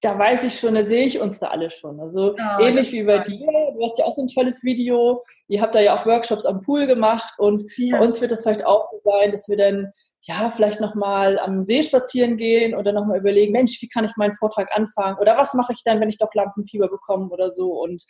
da 0.00 0.18
weiß 0.18 0.44
ich 0.44 0.58
schon, 0.58 0.74
da 0.74 0.82
sehe 0.82 1.04
ich 1.04 1.20
uns 1.20 1.38
da 1.38 1.48
alle 1.48 1.68
schon. 1.68 2.00
Also 2.00 2.34
oh, 2.34 2.62
ähnlich 2.62 2.90
wie 2.92 3.02
bei 3.02 3.18
dir. 3.18 3.46
Du 3.74 3.84
hast 3.84 3.98
ja 3.98 4.06
auch 4.06 4.14
so 4.14 4.22
ein 4.22 4.28
tolles 4.28 4.64
Video. 4.64 5.22
Ihr 5.48 5.60
habt 5.60 5.74
da 5.74 5.80
ja 5.80 5.94
auch 5.94 6.06
Workshops 6.06 6.46
am 6.46 6.60
Pool 6.62 6.86
gemacht. 6.86 7.34
Und 7.38 7.62
ja. 7.76 7.98
bei 7.98 8.04
uns 8.06 8.22
wird 8.22 8.30
das 8.30 8.42
vielleicht 8.42 8.64
auch 8.64 8.82
so 8.84 9.02
sein, 9.04 9.32
dass 9.32 9.50
wir 9.50 9.58
dann 9.58 9.92
ja, 10.22 10.50
vielleicht 10.50 10.80
nochmal 10.80 11.38
am 11.38 11.62
See 11.62 11.82
spazieren 11.82 12.36
gehen 12.36 12.74
oder 12.74 12.92
nochmal 12.92 13.18
überlegen, 13.18 13.52
Mensch, 13.52 13.80
wie 13.80 13.88
kann 13.88 14.04
ich 14.04 14.16
meinen 14.16 14.32
Vortrag 14.32 14.68
anfangen? 14.72 15.18
Oder 15.18 15.36
was 15.36 15.54
mache 15.54 15.72
ich 15.72 15.82
dann, 15.84 16.00
wenn 16.00 16.08
ich 16.08 16.18
doch 16.18 16.34
Lampenfieber 16.34 16.88
bekomme 16.88 17.28
oder 17.30 17.50
so? 17.50 17.72
Und 17.80 18.02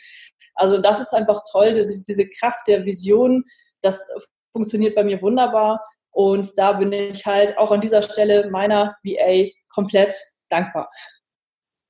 also 0.54 0.78
das 0.78 1.00
ist 1.00 1.14
einfach 1.14 1.40
toll, 1.52 1.72
diese, 1.72 2.02
diese 2.04 2.28
Kraft 2.28 2.66
der 2.66 2.84
Vision, 2.84 3.44
das 3.82 4.08
funktioniert 4.52 4.94
bei 4.94 5.04
mir 5.04 5.20
wunderbar. 5.22 5.84
Und 6.10 6.58
da 6.58 6.72
bin 6.72 6.92
ich 6.92 7.26
halt 7.26 7.56
auch 7.58 7.70
an 7.70 7.80
dieser 7.80 8.02
Stelle 8.02 8.50
meiner 8.50 8.96
VA 9.04 9.50
komplett 9.68 10.14
dankbar. 10.48 10.90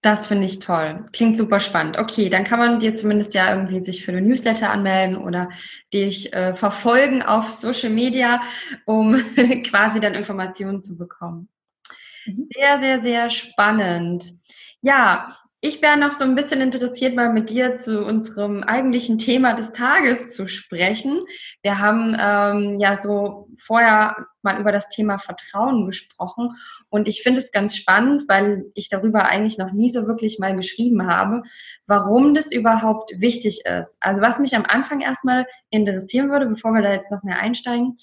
Das 0.00 0.28
finde 0.28 0.46
ich 0.46 0.60
toll. 0.60 1.04
Klingt 1.12 1.36
super 1.36 1.58
spannend. 1.58 1.98
Okay, 1.98 2.28
dann 2.28 2.44
kann 2.44 2.60
man 2.60 2.78
dir 2.78 2.94
zumindest 2.94 3.34
ja 3.34 3.52
irgendwie 3.52 3.80
sich 3.80 4.04
für 4.04 4.12
eine 4.12 4.22
Newsletter 4.22 4.70
anmelden 4.70 5.16
oder 5.16 5.48
dich 5.92 6.32
äh, 6.32 6.54
verfolgen 6.54 7.22
auf 7.22 7.50
Social 7.52 7.90
Media, 7.90 8.40
um 8.86 9.14
quasi 9.68 9.98
dann 9.98 10.14
Informationen 10.14 10.80
zu 10.80 10.96
bekommen. 10.96 11.48
Mhm. 12.26 12.48
Sehr, 12.54 12.78
sehr, 12.78 13.00
sehr 13.00 13.30
spannend. 13.30 14.24
Ja, 14.82 15.36
ich 15.60 15.82
wäre 15.82 15.98
noch 15.98 16.14
so 16.14 16.22
ein 16.22 16.36
bisschen 16.36 16.60
interessiert, 16.60 17.16
mal 17.16 17.32
mit 17.32 17.50
dir 17.50 17.74
zu 17.74 18.04
unserem 18.04 18.62
eigentlichen 18.62 19.18
Thema 19.18 19.54
des 19.54 19.72
Tages 19.72 20.34
zu 20.34 20.46
sprechen. 20.46 21.20
Wir 21.62 21.80
haben 21.80 22.16
ähm, 22.18 22.78
ja 22.78 22.94
so 22.94 23.48
vorher 23.58 24.16
mal 24.42 24.60
über 24.60 24.70
das 24.70 24.88
Thema 24.88 25.18
Vertrauen 25.18 25.86
gesprochen 25.86 26.50
und 26.90 27.08
ich 27.08 27.22
finde 27.22 27.40
es 27.40 27.50
ganz 27.50 27.76
spannend, 27.76 28.22
weil 28.28 28.66
ich 28.74 28.88
darüber 28.88 29.26
eigentlich 29.26 29.58
noch 29.58 29.72
nie 29.72 29.90
so 29.90 30.06
wirklich 30.06 30.38
mal 30.38 30.54
geschrieben 30.54 31.08
habe, 31.08 31.42
warum 31.86 32.34
das 32.34 32.52
überhaupt 32.52 33.10
wichtig 33.16 33.62
ist. 33.64 33.98
Also 34.00 34.20
was 34.22 34.38
mich 34.38 34.54
am 34.54 34.64
Anfang 34.64 35.00
erstmal 35.00 35.44
interessieren 35.70 36.30
würde, 36.30 36.46
bevor 36.46 36.72
wir 36.72 36.82
da 36.82 36.92
jetzt 36.92 37.10
noch 37.10 37.24
mehr 37.24 37.40
einsteigen, 37.40 37.98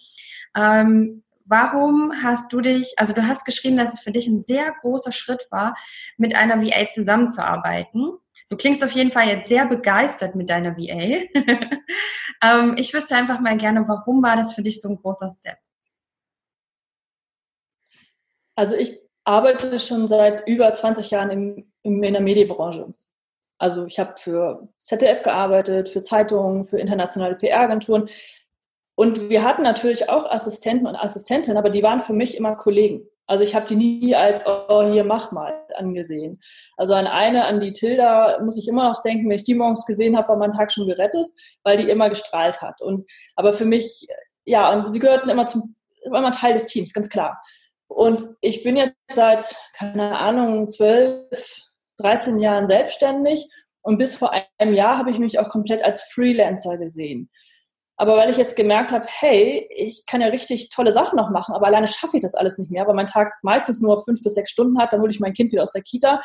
ähm, 0.58 1.24
warum 1.46 2.12
hast 2.24 2.52
du 2.52 2.62
dich, 2.62 2.94
also 2.98 3.14
du 3.14 3.26
hast 3.26 3.46
geschrieben, 3.46 3.78
dass 3.78 3.94
es 3.94 4.00
für 4.02 4.12
dich 4.12 4.28
ein 4.28 4.42
sehr 4.42 4.72
großer 4.82 5.12
Schritt 5.12 5.48
war, 5.52 5.76
mit 6.18 6.36
einer 6.36 6.62
VA 6.62 6.90
zusammenzuarbeiten. 6.90 8.12
Du 8.50 8.58
klingst 8.58 8.84
auf 8.84 8.92
jeden 8.92 9.12
Fall 9.12 9.28
jetzt 9.28 9.48
sehr 9.48 9.66
begeistert 9.66 10.36
mit 10.36 10.50
deiner 10.50 10.78
VA. 10.78 11.24
ähm, 12.44 12.76
ich 12.78 12.94
wüsste 12.94 13.16
einfach 13.16 13.40
mal 13.40 13.58
gerne, 13.58 13.88
warum 13.88 14.22
war 14.22 14.36
das 14.36 14.54
für 14.54 14.62
dich 14.62 14.82
so 14.82 14.90
ein 14.90 14.98
großer 14.98 15.30
Step? 15.30 15.58
Also 18.56 18.76
ich 18.76 19.00
arbeite 19.24 19.80
schon 19.80 20.08
seit 20.08 20.48
über 20.48 20.74
20 20.74 21.12
Jahren 21.12 21.30
im, 21.32 21.72
im, 21.84 22.04
in 22.04 22.14
der 22.14 22.22
Medienbranche. 22.22 22.94
Also 23.58 23.86
ich 23.86 24.00
habe 24.00 24.16
für 24.18 24.68
ZDF 24.78 25.24
gearbeitet, 25.24 25.90
für 25.90 26.02
Zeitungen, 26.02 26.66
für 26.66 26.80
internationale 26.80 27.36
PR-Agenturen. 27.36 28.08
Und 28.96 29.30
wir 29.30 29.44
hatten 29.44 29.64
natürlich 29.64 30.10
auch 30.10 30.30
Assistenten 30.30 30.88
und 30.88 30.96
Assistentinnen, 30.96 31.58
aber 31.58 31.70
die 31.70 31.84
waren 31.84 32.00
für 32.00 32.14
mich 32.14 32.38
immer 32.38 32.56
Kollegen. 32.56 33.06
Also 33.28 33.44
ich 33.44 33.56
habe 33.56 33.66
die 33.66 33.76
nie 33.76 34.16
als, 34.16 34.46
oh, 34.46 34.84
hier 34.92 35.04
mach 35.04 35.32
mal 35.32 35.54
angesehen. 35.76 36.40
Also 36.78 36.94
an 36.94 37.08
eine, 37.08 37.46
an 37.46 37.60
die 37.60 37.72
Tilda, 37.72 38.40
muss 38.42 38.58
ich 38.58 38.68
immer 38.68 38.90
noch 38.90 39.02
denken, 39.02 39.28
wenn 39.30 39.36
ich 39.36 39.44
die 39.44 39.56
morgens 39.56 39.86
gesehen 39.86 40.16
habe, 40.16 40.30
war 40.30 40.38
mein 40.38 40.52
Tag 40.52 40.72
schon 40.72 40.88
gerettet, 40.88 41.30
weil 41.64 41.78
die 41.78 41.90
immer 41.90 42.10
gestrahlt 42.10 42.62
hat. 42.62 42.82
Und 42.82 43.04
aber 43.36 43.52
für 43.52 43.66
mich, 43.66 44.08
ja, 44.46 44.72
und 44.72 44.94
sie 44.94 45.00
gehörten 45.00 45.30
immer 45.30 45.48
zum, 45.48 45.76
war 46.10 46.20
immer 46.20 46.32
Teil 46.32 46.54
des 46.54 46.68
Teams, 46.68 46.94
ganz 46.94 47.10
klar. 47.10 47.42
Und 47.88 48.24
ich 48.42 48.64
bin 48.64 48.78
jetzt 48.78 48.94
seit, 49.12 49.56
keine 49.78 50.18
Ahnung, 50.20 50.70
zwölf, 50.70 51.62
13 51.98 52.40
Jahren 52.40 52.68
selbstständig 52.68 53.48
und 53.82 53.98
bis 53.98 54.16
vor 54.16 54.32
einem 54.60 54.74
Jahr 54.74 54.98
habe 54.98 55.12
ich 55.12 55.20
mich 55.20 55.40
auch 55.40 55.50
komplett 55.50 55.84
als 55.84 56.04
Freelancer 56.04 56.78
gesehen. 56.78 57.30
Aber 57.98 58.18
weil 58.18 58.30
ich 58.30 58.38
jetzt 58.38 58.58
gemerkt 58.58 58.92
habe, 58.92 59.06
hey, 59.08 59.68
ich 59.70 60.06
kann 60.06 60.22
ja 60.22 60.28
richtig 60.28 60.70
tolle 60.70 60.92
Sachen 60.92 61.16
noch 61.16 61.30
machen, 61.30 61.56
aber 61.56 61.68
alleine 61.68 61.88
schaffe 61.88 62.18
ich 62.18 62.24
das 62.24 62.36
alles 62.36 62.58
nicht 62.58 62.70
mehr, 62.70 62.86
weil 62.88 62.96
mein 62.96 63.06
Tag 63.06 63.34
meistens 63.42 63.82
nur 63.82 64.04
fünf 64.04 64.22
bis 64.22 64.36
sechs 64.36 64.52
Stunden 64.52 64.80
hat, 64.80 64.92
dann 64.92 65.02
hole 65.02 65.12
ich 65.12 65.20
mein 65.20 65.34
Kind 65.34 65.52
wieder 65.52 65.62
aus 65.62 65.72
der 65.72 65.82
Kita, 65.82 66.22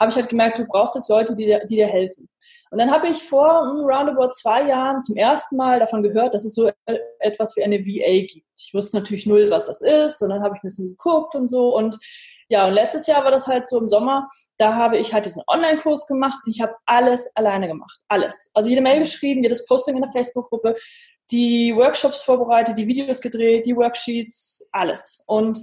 habe 0.00 0.10
ich 0.10 0.16
halt 0.16 0.28
gemerkt, 0.28 0.58
du 0.58 0.66
brauchst 0.66 0.96
jetzt 0.96 1.08
Leute, 1.08 1.36
die 1.36 1.46
dir, 1.46 1.64
die 1.64 1.76
dir 1.76 1.86
helfen. 1.86 2.28
Und 2.72 2.78
dann 2.78 2.90
habe 2.90 3.06
ich 3.06 3.22
vor 3.22 3.60
um, 3.60 3.84
roundabout 3.84 4.30
zwei 4.30 4.66
Jahren 4.66 5.02
zum 5.02 5.14
ersten 5.14 5.56
Mal 5.56 5.78
davon 5.78 6.02
gehört, 6.02 6.32
dass 6.32 6.46
es 6.46 6.54
so 6.54 6.70
etwas 7.18 7.54
wie 7.54 7.62
eine 7.62 7.80
VA 7.80 8.26
gibt. 8.26 8.46
Ich 8.58 8.72
wusste 8.72 8.96
natürlich 8.96 9.26
null, 9.26 9.50
was 9.50 9.66
das 9.66 9.82
ist, 9.82 10.22
und 10.22 10.30
dann 10.30 10.42
habe 10.42 10.56
ich 10.56 10.62
ein 10.62 10.68
bisschen 10.68 10.88
geguckt 10.88 11.34
und 11.34 11.48
so. 11.48 11.76
Und 11.76 11.98
ja, 12.48 12.66
und 12.66 12.72
letztes 12.72 13.06
Jahr 13.06 13.24
war 13.24 13.30
das 13.30 13.46
halt 13.46 13.68
so 13.68 13.78
im 13.78 13.90
Sommer, 13.90 14.26
da 14.56 14.74
habe 14.74 14.96
ich 14.96 15.12
halt 15.12 15.26
diesen 15.26 15.42
Online-Kurs 15.48 16.06
gemacht 16.06 16.38
und 16.46 16.50
ich 16.50 16.62
habe 16.62 16.74
alles 16.86 17.30
alleine 17.36 17.68
gemacht. 17.68 17.98
Alles. 18.08 18.50
Also 18.54 18.70
jede 18.70 18.80
Mail 18.80 19.00
geschrieben, 19.00 19.42
jedes 19.42 19.66
Posting 19.66 19.96
in 19.96 20.02
der 20.02 20.10
Facebook-Gruppe, 20.10 20.72
die 21.30 21.76
Workshops 21.76 22.22
vorbereitet, 22.22 22.78
die 22.78 22.86
Videos 22.86 23.20
gedreht, 23.20 23.66
die 23.66 23.76
Worksheets, 23.76 24.66
alles. 24.72 25.22
Und 25.26 25.58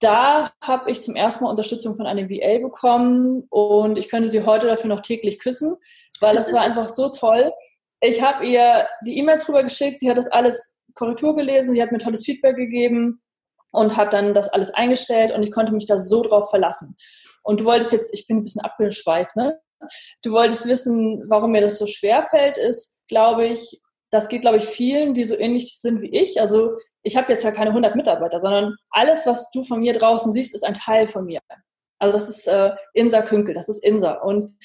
da 0.00 0.52
habe 0.62 0.90
ich 0.90 1.00
zum 1.00 1.16
ersten 1.16 1.44
Mal 1.44 1.50
Unterstützung 1.50 1.94
von 1.94 2.06
einer 2.06 2.28
VA 2.28 2.58
bekommen 2.58 3.46
und 3.48 3.98
ich 3.98 4.08
könnte 4.10 4.28
sie 4.28 4.44
heute 4.44 4.66
dafür 4.66 4.88
noch 4.88 5.00
täglich 5.00 5.38
küssen, 5.38 5.76
weil 6.20 6.34
das 6.34 6.52
war 6.52 6.60
einfach 6.60 6.86
so 6.86 7.08
toll. 7.08 7.50
Ich 8.00 8.22
habe 8.22 8.46
ihr 8.46 8.86
die 9.06 9.18
E-Mails 9.18 9.48
rüber 9.48 9.62
geschickt, 9.62 10.00
sie 10.00 10.10
hat 10.10 10.18
das 10.18 10.28
alles 10.28 10.76
Korrektur 10.94 11.34
gelesen, 11.36 11.74
sie 11.74 11.82
hat 11.82 11.92
mir 11.92 11.98
tolles 11.98 12.24
Feedback 12.24 12.56
gegeben 12.56 13.22
und 13.70 13.96
hat 13.96 14.12
dann 14.12 14.34
das 14.34 14.48
alles 14.48 14.72
eingestellt 14.72 15.32
und 15.32 15.42
ich 15.42 15.50
konnte 15.50 15.72
mich 15.72 15.86
da 15.86 15.98
so 15.98 16.22
drauf 16.22 16.50
verlassen. 16.50 16.96
Und 17.42 17.60
du 17.60 17.64
wolltest 17.64 17.92
jetzt, 17.92 18.12
ich 18.12 18.26
bin 18.26 18.38
ein 18.38 18.42
bisschen 18.42 18.62
abgeschweift, 18.62 19.36
ne? 19.36 19.58
Du 20.22 20.32
wolltest 20.32 20.66
wissen, 20.66 21.22
warum 21.28 21.52
mir 21.52 21.60
das 21.60 21.78
so 21.78 21.86
schwer 21.86 22.22
fällt, 22.22 22.56
ist, 22.56 23.02
glaube 23.08 23.46
ich, 23.46 23.80
das 24.10 24.28
geht, 24.28 24.40
glaube 24.40 24.56
ich, 24.56 24.64
vielen, 24.64 25.14
die 25.14 25.24
so 25.24 25.36
ähnlich 25.36 25.78
sind 25.78 26.00
wie 26.00 26.10
ich. 26.10 26.40
Also 26.40 26.76
ich 27.02 27.16
habe 27.16 27.30
jetzt 27.32 27.44
ja 27.44 27.50
keine 27.50 27.70
100 27.70 27.94
Mitarbeiter, 27.94 28.40
sondern 28.40 28.76
alles, 28.90 29.26
was 29.26 29.50
du 29.50 29.62
von 29.62 29.80
mir 29.80 29.92
draußen 29.92 30.32
siehst, 30.32 30.54
ist 30.54 30.64
ein 30.64 30.74
Teil 30.74 31.06
von 31.06 31.26
mir. 31.26 31.40
Also 31.98 32.16
das 32.16 32.28
ist 32.28 32.46
äh, 32.46 32.74
Insa 32.94 33.22
Künkel, 33.22 33.54
das 33.54 33.68
ist 33.68 33.84
Insa. 33.84 34.12
Und 34.14 34.56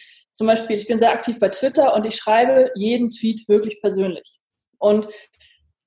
zum 0.41 0.47
Beispiel, 0.47 0.75
ich 0.75 0.87
bin 0.87 0.97
sehr 0.97 1.11
aktiv 1.11 1.37
bei 1.37 1.49
Twitter 1.49 1.93
und 1.93 2.03
ich 2.03 2.15
schreibe 2.15 2.71
jeden 2.73 3.11
Tweet 3.11 3.47
wirklich 3.47 3.79
persönlich. 3.79 4.39
Und 4.79 5.07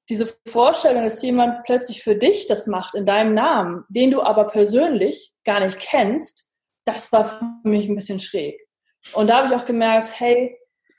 diese 0.09 0.33
Vorstellung, 0.47 1.03
dass 1.03 1.21
jemand 1.25 1.65
plötzlich 1.65 2.05
für 2.05 2.15
dich 2.15 2.47
das 2.47 2.69
macht 2.69 2.95
in 2.95 3.05
deinem 3.05 3.35
Namen, 3.35 3.85
den 3.89 4.13
du 4.13 4.23
aber 4.23 4.47
persönlich 4.47 5.33
gar 5.45 5.59
nicht 5.59 5.81
kennst, 5.81 6.47
das 6.85 7.11
war 7.11 7.25
für 7.25 7.45
mich 7.65 7.89
ein 7.89 7.97
bisschen 7.97 8.21
schräg. 8.21 8.57
Und 9.15 9.29
da 9.29 9.39
habe 9.39 9.49
ich 9.49 9.61
auch 9.61 9.65
gemerkt, 9.65 10.21
hey, 10.21 10.57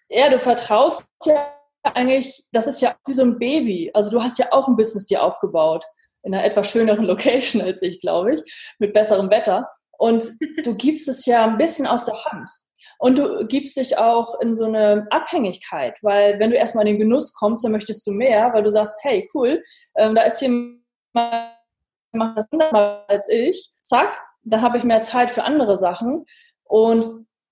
ja, 0.09 0.27
du 0.29 0.37
vertraust 0.37 1.07
ja 1.23 1.55
eigentlich, 1.83 2.43
das 2.51 2.67
ist 2.67 2.81
ja 2.81 2.93
wie 3.07 3.13
so 3.13 3.23
ein 3.23 3.39
Baby. 3.39 3.89
Also 3.93 4.11
du 4.11 4.21
hast 4.21 4.37
ja 4.37 4.51
auch 4.51 4.67
ein 4.67 4.75
Business 4.75 5.05
dir 5.05 5.23
aufgebaut 5.23 5.85
in 6.23 6.33
einer 6.33 6.43
etwas 6.43 6.69
schöneren 6.69 7.05
Location 7.05 7.61
als 7.61 7.81
ich, 7.81 8.01
glaube 8.01 8.33
ich, 8.33 8.75
mit 8.79 8.91
besserem 8.91 9.29
Wetter. 9.29 9.69
Und 9.97 10.33
du 10.65 10.75
gibst 10.75 11.07
es 11.07 11.25
ja 11.25 11.45
ein 11.45 11.55
bisschen 11.55 11.87
aus 11.87 12.03
der 12.03 12.21
Hand. 12.25 12.49
Und 13.05 13.19
du 13.19 13.45
gibst 13.45 13.77
dich 13.77 13.99
auch 13.99 14.41
in 14.41 14.55
so 14.55 14.65
eine 14.65 15.05
Abhängigkeit, 15.11 15.95
weil 16.01 16.39
wenn 16.39 16.49
du 16.49 16.57
erstmal 16.57 16.87
in 16.87 16.93
den 16.93 17.01
Genuss 17.01 17.33
kommst, 17.35 17.63
dann 17.63 17.71
möchtest 17.71 18.07
du 18.07 18.11
mehr, 18.11 18.51
weil 18.51 18.63
du 18.63 18.71
sagst, 18.71 18.95
hey, 19.03 19.29
cool, 19.35 19.61
ähm, 19.95 20.15
da 20.15 20.23
ist 20.23 20.41
jemand, 20.41 20.81
macht 21.13 22.35
das 22.35 22.47
hundertmal 22.51 23.05
als 23.07 23.29
ich, 23.29 23.69
zack, 23.83 24.19
da 24.41 24.59
habe 24.61 24.79
ich 24.79 24.83
mehr 24.83 25.01
Zeit 25.01 25.29
für 25.29 25.43
andere 25.43 25.77
Sachen. 25.77 26.25
Und 26.63 27.05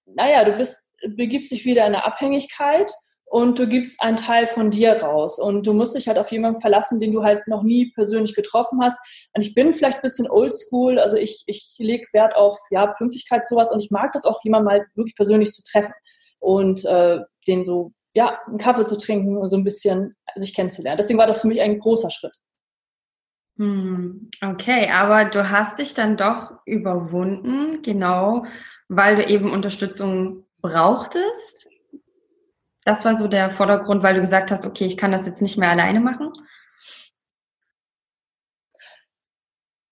naja, 0.05 0.43
du 0.43 0.53
bist, 0.53 0.91
begibst 1.09 1.51
dich 1.51 1.65
wieder 1.65 1.85
in 1.85 1.93
eine 1.93 2.03
Abhängigkeit 2.03 2.91
und 3.33 3.57
du 3.57 3.67
gibst 3.67 3.99
einen 3.99 4.15
Teil 4.15 4.45
von 4.45 4.69
dir 4.69 5.01
raus. 5.01 5.39
Und 5.39 5.65
du 5.65 5.73
musst 5.73 5.95
dich 5.95 6.07
halt 6.07 6.19
auf 6.19 6.31
jemanden 6.31 6.61
verlassen, 6.61 6.99
den 6.99 7.11
du 7.11 7.23
halt 7.23 7.47
noch 7.47 7.63
nie 7.63 7.91
persönlich 7.95 8.35
getroffen 8.35 8.79
hast. 8.79 8.99
Und 9.33 9.41
ich 9.41 9.55
bin 9.55 9.73
vielleicht 9.73 9.97
ein 9.97 10.01
bisschen 10.03 10.29
oldschool, 10.29 10.99
also 10.99 11.17
ich, 11.17 11.43
ich 11.47 11.73
lege 11.79 12.05
Wert 12.13 12.35
auf 12.35 12.55
ja, 12.69 12.85
Pünktlichkeit, 12.85 13.43
sowas. 13.47 13.71
Und 13.71 13.81
ich 13.81 13.89
mag 13.89 14.11
das 14.11 14.25
auch, 14.25 14.39
jemanden 14.43 14.67
mal 14.67 14.85
wirklich 14.93 15.15
persönlich 15.15 15.51
zu 15.51 15.63
treffen 15.63 15.93
und 16.41 16.85
äh, 16.85 17.21
den 17.47 17.65
so, 17.65 17.93
ja, 18.13 18.37
einen 18.45 18.59
Kaffee 18.59 18.85
zu 18.85 18.99
trinken 18.99 19.35
und 19.35 19.49
so 19.49 19.57
ein 19.57 19.63
bisschen 19.63 20.13
sich 20.35 20.53
kennenzulernen. 20.53 20.97
Deswegen 20.97 21.17
war 21.17 21.25
das 21.25 21.41
für 21.41 21.47
mich 21.47 21.59
ein 21.59 21.79
großer 21.79 22.11
Schritt. 22.11 22.35
Hm, 23.57 24.29
okay, 24.43 24.91
aber 24.91 25.25
du 25.25 25.49
hast 25.49 25.79
dich 25.79 25.95
dann 25.95 26.17
doch 26.17 26.51
überwunden, 26.67 27.81
genau 27.81 28.45
weil 28.89 29.15
du 29.15 29.25
eben 29.25 29.51
Unterstützung 29.51 30.45
brauchtest? 30.61 31.67
Das 32.85 33.05
war 33.05 33.15
so 33.15 33.27
der 33.27 33.49
Vordergrund, 33.49 34.03
weil 34.03 34.15
du 34.15 34.21
gesagt 34.21 34.51
hast, 34.51 34.65
okay, 34.65 34.85
ich 34.85 34.97
kann 34.97 35.11
das 35.11 35.25
jetzt 35.25 35.41
nicht 35.41 35.57
mehr 35.57 35.69
alleine 35.69 35.99
machen? 35.99 36.31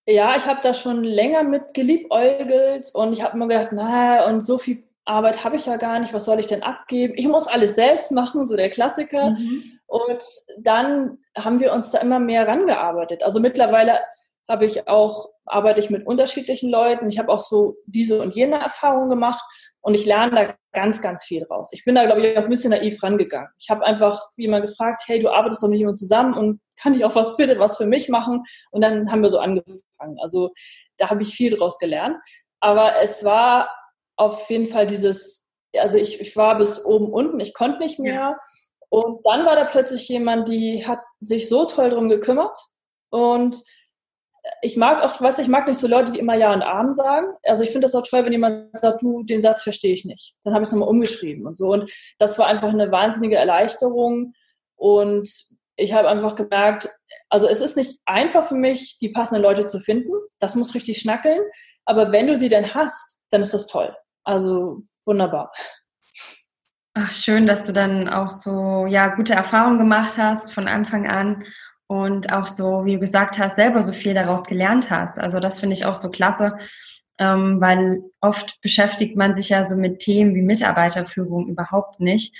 Ja, 0.06 0.36
ich 0.36 0.46
habe 0.46 0.60
da 0.62 0.74
schon 0.74 1.04
länger 1.04 1.44
mit 1.44 1.74
geliebäugelt 1.74 2.90
und 2.94 3.14
ich 3.14 3.24
habe 3.24 3.38
mir 3.38 3.48
gedacht, 3.48 3.72
naja, 3.72 4.26
und 4.26 4.42
so 4.42 4.58
viel 4.58 4.84
Arbeit 5.06 5.44
habe 5.44 5.56
ich 5.56 5.66
ja 5.66 5.78
gar 5.78 6.00
nicht, 6.00 6.14
was 6.14 6.26
soll 6.26 6.40
ich 6.40 6.48
denn 6.48 6.64
abgeben? 6.64 7.14
Ich 7.16 7.28
muss 7.28 7.48
alles 7.48 7.76
selbst 7.76 8.12
machen, 8.12 8.46
so 8.46 8.56
der 8.56 8.70
Klassiker. 8.70 9.32
Mhm. 9.32 9.64
Und 9.88 10.24
dann 10.60 11.18
haben 11.38 11.60
wir 11.60 11.74
uns 11.74 11.92
da 11.92 12.00
immer 12.00 12.20
mehr 12.20 12.48
rangearbeitet. 12.48 13.24
Also 13.24 13.40
mittlerweile 13.40 14.00
habe 14.52 14.66
ich 14.66 14.88
auch, 14.88 15.30
arbeite 15.46 15.80
ich 15.80 15.90
mit 15.90 16.06
unterschiedlichen 16.06 16.70
Leuten. 16.70 17.10
Ich 17.10 17.18
habe 17.18 17.32
auch 17.32 17.40
so 17.40 17.78
diese 17.86 18.22
und 18.22 18.36
jene 18.36 18.58
Erfahrungen 18.58 19.10
gemacht 19.10 19.42
und 19.80 19.96
ich 19.96 20.06
lerne 20.06 20.36
da 20.36 20.56
ganz, 20.74 21.02
ganz 21.02 21.24
viel 21.24 21.46
draus. 21.46 21.70
Ich 21.72 21.86
bin 21.86 21.96
da, 21.96 22.06
glaube 22.06 22.22
ich, 22.22 22.38
auch 22.38 22.44
ein 22.44 22.50
bisschen 22.50 22.72
naiv 22.72 23.02
rangegangen. 23.02 23.50
Ich 23.60 23.70
habe 23.70 23.86
einfach 23.86 24.28
jemand 24.36 24.66
gefragt, 24.66 25.04
hey, 25.08 25.20
du 25.20 25.30
arbeitest 25.30 25.64
doch 25.64 25.70
mit 25.70 25.80
jemandem 25.80 26.00
zusammen 26.00 26.34
und 26.34 26.62
kann 26.76 26.94
ich 26.94 27.06
auch 27.06 27.16
was 27.16 27.36
bitte 27.38 27.58
was 27.60 27.78
für 27.78 27.86
mich 27.86 28.10
machen? 28.10 28.42
Und 28.72 28.82
dann 28.82 29.12
haben 29.12 29.24
wir 29.24 29.30
so 29.30 29.40
angefangen. 29.40 30.18
Also 30.22 30.52
da 30.98 31.10
habe 31.10 31.24
ich 31.24 31.34
viel 31.34 31.56
draus 31.56 31.78
gelernt. 31.80 32.18
Aber 32.60 33.02
es 33.02 33.24
war 33.24 33.70
auf 34.18 34.50
jeden 34.50 34.68
Fall 34.68 34.86
dieses, 34.86 35.50
also 35.78 35.98
ich, 35.98 36.20
ich 36.20 36.36
war 36.36 36.58
bis 36.58 36.84
oben 36.84 37.12
unten, 37.12 37.40
ich 37.40 37.54
konnte 37.54 37.80
nicht 37.80 38.00
mehr. 38.00 38.14
Ja. 38.14 38.38
Und 38.90 39.26
dann 39.26 39.46
war 39.46 39.56
da 39.56 39.64
plötzlich 39.64 40.08
jemand, 40.10 40.50
die 40.50 40.86
hat 40.86 41.00
sich 41.22 41.48
so 41.48 41.66
toll 41.66 41.90
drum 41.90 42.10
gekümmert. 42.10 42.58
Und 43.10 43.64
ich 44.62 44.78
mag 44.78 45.04
auch, 45.04 45.20
was 45.22 45.40
ich 45.40 45.48
mag 45.48 45.68
nicht 45.68 45.80
so 45.80 45.88
Leute, 45.88 46.12
die 46.12 46.20
immer 46.20 46.36
Ja 46.36 46.54
und 46.54 46.62
Abend 46.62 46.96
sagen. 46.96 47.28
Also 47.44 47.64
ich 47.64 47.72
finde 47.72 47.86
das 47.86 47.96
auch 47.96 48.06
toll, 48.08 48.26
wenn 48.26 48.32
jemand 48.32 48.78
sagt, 48.78 49.02
du, 49.02 49.24
den 49.24 49.42
Satz 49.42 49.64
verstehe 49.64 49.94
ich 49.94 50.06
nicht. 50.06 50.36
Dann 50.44 50.54
habe 50.54 50.64
ich 50.64 50.68
es 50.68 50.74
nochmal 50.74 50.90
umgeschrieben 50.90 51.48
und 51.48 51.58
so. 51.58 51.72
Und 51.72 51.92
das 52.20 52.38
war 52.38 52.48
einfach 52.48 52.70
eine 52.70 52.92
wahnsinnige 52.92 53.38
Erleichterung. 53.38 54.34
Und 54.76 55.30
ich 55.78 55.94
habe 55.94 56.10
einfach 56.10 56.36
gemerkt, 56.36 56.90
also 57.30 57.48
es 57.48 57.62
ist 57.62 57.78
nicht 57.78 58.00
einfach 58.06 58.46
für 58.46 58.56
mich, 58.56 59.00
die 59.00 59.10
passenden 59.10 59.42
Leute 59.42 59.68
zu 59.68 59.80
finden. 59.80 60.14
Das 60.40 60.56
muss 60.56 60.76
richtig 60.76 61.00
schnackeln. 61.00 61.42
Aber 61.86 62.12
wenn 62.12 62.28
du 62.28 62.38
die 62.38 62.50
denn 62.50 62.74
hast, 62.74 63.20
dann 63.32 63.42
ist 63.42 63.54
das 63.54 63.68
toll. 63.68 63.96
Also 64.24 64.84
wunderbar. 65.06 65.52
Ach, 66.94 67.12
schön, 67.14 67.48
dass 67.48 67.66
du 67.66 67.74
dann 67.74 68.10
auch 68.10 68.30
so 68.30 68.86
ja 68.86 69.16
gute 69.16 69.34
Erfahrungen 69.34 69.80
gemacht 69.80 70.18
hast 70.18 70.54
von 70.54 70.68
Anfang 70.68 71.08
an 71.08 71.46
und 71.92 72.32
auch 72.32 72.46
so, 72.46 72.86
wie 72.86 72.94
du 72.94 73.00
gesagt 73.00 73.38
hast, 73.38 73.58
selber 73.58 73.84
so 73.84 73.92
viel 73.92 74.14
daraus 74.14 74.46
gelernt 74.46 74.90
hast. 74.90 75.20
Also 75.20 75.42
das 75.42 75.60
finde 75.60 75.74
ich 75.74 75.86
auch 75.86 75.94
so 75.94 76.10
klasse, 76.10 76.56
ähm, 77.18 77.60
weil 77.60 78.02
oft 78.22 78.62
beschäftigt 78.62 79.18
man 79.18 79.34
sich 79.34 79.50
ja 79.50 79.66
so 79.66 79.76
mit 79.76 80.00
Themen 80.00 80.34
wie 80.34 80.42
Mitarbeiterführung 80.42 81.50
überhaupt 81.50 82.00
nicht. 82.00 82.34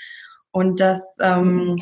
Und 0.52 0.80
das 0.80 1.18
ähm, 1.20 1.76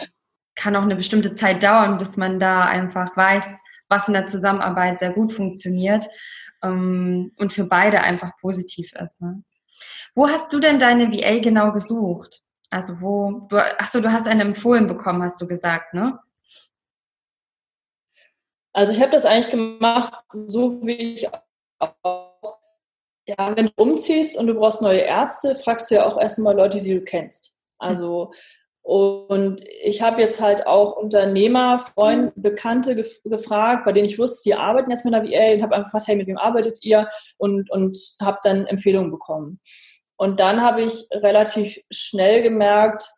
kann 0.57 0.75
auch 0.75 0.83
eine 0.83 0.97
bestimmte 0.97 1.31
Zeit 1.31 1.63
dauern, 1.63 1.97
bis 1.97 2.17
man 2.17 2.41
da 2.41 2.63
einfach 2.63 3.17
weiß, 3.17 3.61
was 3.89 4.09
in 4.09 4.15
der 4.15 4.25
Zusammenarbeit 4.25 4.99
sehr 4.99 5.13
gut 5.13 5.33
funktioniert 5.33 6.09
ähm, 6.65 7.31
und 7.37 7.53
für 7.53 7.67
beide 7.67 8.01
einfach 8.01 8.33
positiv 8.41 8.91
ist. 9.01 9.23
Ne? 9.23 9.45
Wo 10.17 10.29
hast 10.29 10.53
du 10.53 10.59
denn 10.59 10.81
deine 10.81 11.13
VA 11.13 11.39
genau 11.39 11.71
gesucht? 11.71 12.43
Also 12.69 13.01
wo, 13.01 13.47
du, 13.49 13.59
achso, 13.59 14.01
du 14.01 14.11
hast 14.11 14.27
eine 14.27 14.43
empfohlen 14.43 14.89
bekommen, 14.89 15.23
hast 15.23 15.41
du 15.41 15.47
gesagt, 15.47 15.95
ne? 15.95 16.19
Also 18.73 18.93
ich 18.93 19.01
habe 19.01 19.13
das 19.13 19.27
eigentlich 19.27 19.51
gemacht, 19.51 20.13
so 20.33 20.85
wie 20.87 21.15
ich 21.15 21.29
auch, 21.79 22.59
ja, 23.27 23.57
wenn 23.57 23.67
du 23.67 23.73
umziehst 23.77 24.37
und 24.37 24.47
du 24.47 24.55
brauchst 24.55 24.83
neue 24.83 25.01
Ärzte, 25.01 25.55
fragst 25.55 25.91
du 25.91 25.97
ja 25.97 26.07
auch 26.07 26.21
erstmal 26.21 26.57
Leute, 26.57 26.81
die 26.81 26.95
du 26.95 27.03
kennst. 27.03 27.53
Also 27.79 28.33
und 28.83 29.63
ich 29.83 30.01
habe 30.01 30.23
jetzt 30.23 30.41
halt 30.41 30.67
auch 30.67 30.97
Unternehmer, 30.97 31.79
Freunde, 31.79 32.33
mhm. 32.35 32.43
Bekannte 32.43 32.95
gef 32.97 33.21
gefragt, 33.25 33.85
bei 33.85 33.93
denen 33.93 34.07
ich 34.07 34.19
wusste, 34.19 34.43
die 34.49 34.55
arbeiten 34.55 34.91
jetzt 34.91 35.05
mit 35.05 35.13
der 35.13 35.23
VA 35.23 35.55
und 35.55 35.63
habe 35.63 35.75
einfach 35.75 35.93
gefragt, 35.93 36.09
hey, 36.09 36.17
mit 36.17 36.27
wem 36.27 36.39
arbeitet 36.39 36.79
ihr? 36.83 37.09
Und, 37.37 37.71
und 37.71 37.99
habe 38.21 38.39
dann 38.43 38.67
Empfehlungen 38.67 39.11
bekommen. 39.11 39.61
Und 40.17 40.41
dann 40.41 40.63
habe 40.63 40.83
ich 40.83 41.07
relativ 41.13 41.79
schnell 41.91 42.43
gemerkt, 42.43 43.09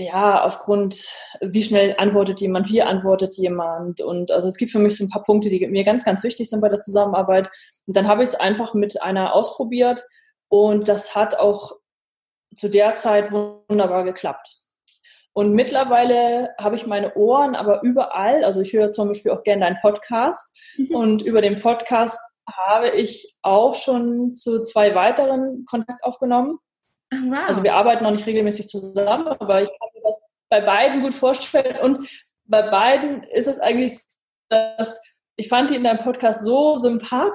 ja, 0.00 0.42
aufgrund, 0.44 1.08
wie 1.40 1.62
schnell 1.62 1.94
antwortet 1.98 2.40
jemand, 2.40 2.70
wie 2.70 2.82
antwortet 2.82 3.36
jemand. 3.36 4.00
Und 4.00 4.30
also 4.30 4.48
es 4.48 4.56
gibt 4.56 4.72
für 4.72 4.78
mich 4.78 4.96
so 4.96 5.04
ein 5.04 5.10
paar 5.10 5.22
Punkte, 5.22 5.50
die 5.50 5.66
mir 5.66 5.84
ganz, 5.84 6.04
ganz 6.04 6.24
wichtig 6.24 6.48
sind 6.48 6.60
bei 6.60 6.68
der 6.68 6.78
Zusammenarbeit. 6.78 7.50
Und 7.86 7.96
dann 7.96 8.08
habe 8.08 8.22
ich 8.22 8.30
es 8.30 8.34
einfach 8.34 8.72
mit 8.72 9.02
einer 9.02 9.34
ausprobiert 9.34 10.06
und 10.48 10.88
das 10.88 11.14
hat 11.14 11.38
auch 11.38 11.72
zu 12.54 12.68
der 12.68 12.96
Zeit 12.96 13.30
wunderbar 13.30 14.04
geklappt. 14.04 14.56
Und 15.32 15.52
mittlerweile 15.52 16.50
habe 16.58 16.74
ich 16.74 16.86
meine 16.86 17.14
Ohren 17.14 17.54
aber 17.54 17.82
überall, 17.82 18.42
also 18.42 18.60
ich 18.62 18.72
höre 18.72 18.90
zum 18.90 19.08
Beispiel 19.08 19.30
auch 19.30 19.44
gerne 19.44 19.60
deinen 19.60 19.78
Podcast 19.80 20.56
mhm. 20.76 20.94
und 20.94 21.22
über 21.22 21.40
den 21.40 21.60
Podcast 21.60 22.20
habe 22.50 22.88
ich 22.88 23.36
auch 23.42 23.74
schon 23.74 24.32
zu 24.32 24.60
zwei 24.60 24.94
weiteren 24.94 25.64
Kontakt 25.66 26.02
aufgenommen. 26.02 26.58
Wow. 27.12 27.44
Also 27.46 27.62
wir 27.62 27.74
arbeiten 27.74 28.04
noch 28.04 28.12
nicht 28.12 28.26
regelmäßig 28.26 28.68
zusammen, 28.68 29.28
aber 29.28 29.62
ich 29.62 29.68
kann 29.68 29.88
mir 29.94 30.02
das 30.02 30.20
bei 30.48 30.60
beiden 30.60 31.02
gut 31.02 31.14
vorstellen. 31.14 31.80
Und 31.82 32.08
bei 32.44 32.62
beiden 32.62 33.24
ist 33.24 33.46
es 33.46 33.58
eigentlich, 33.58 33.98
dass 34.48 35.00
ich 35.36 35.48
fand 35.48 35.70
die 35.70 35.76
in 35.76 35.84
deinem 35.84 35.98
Podcast 35.98 36.44
so 36.44 36.76
sympathisch. 36.76 37.32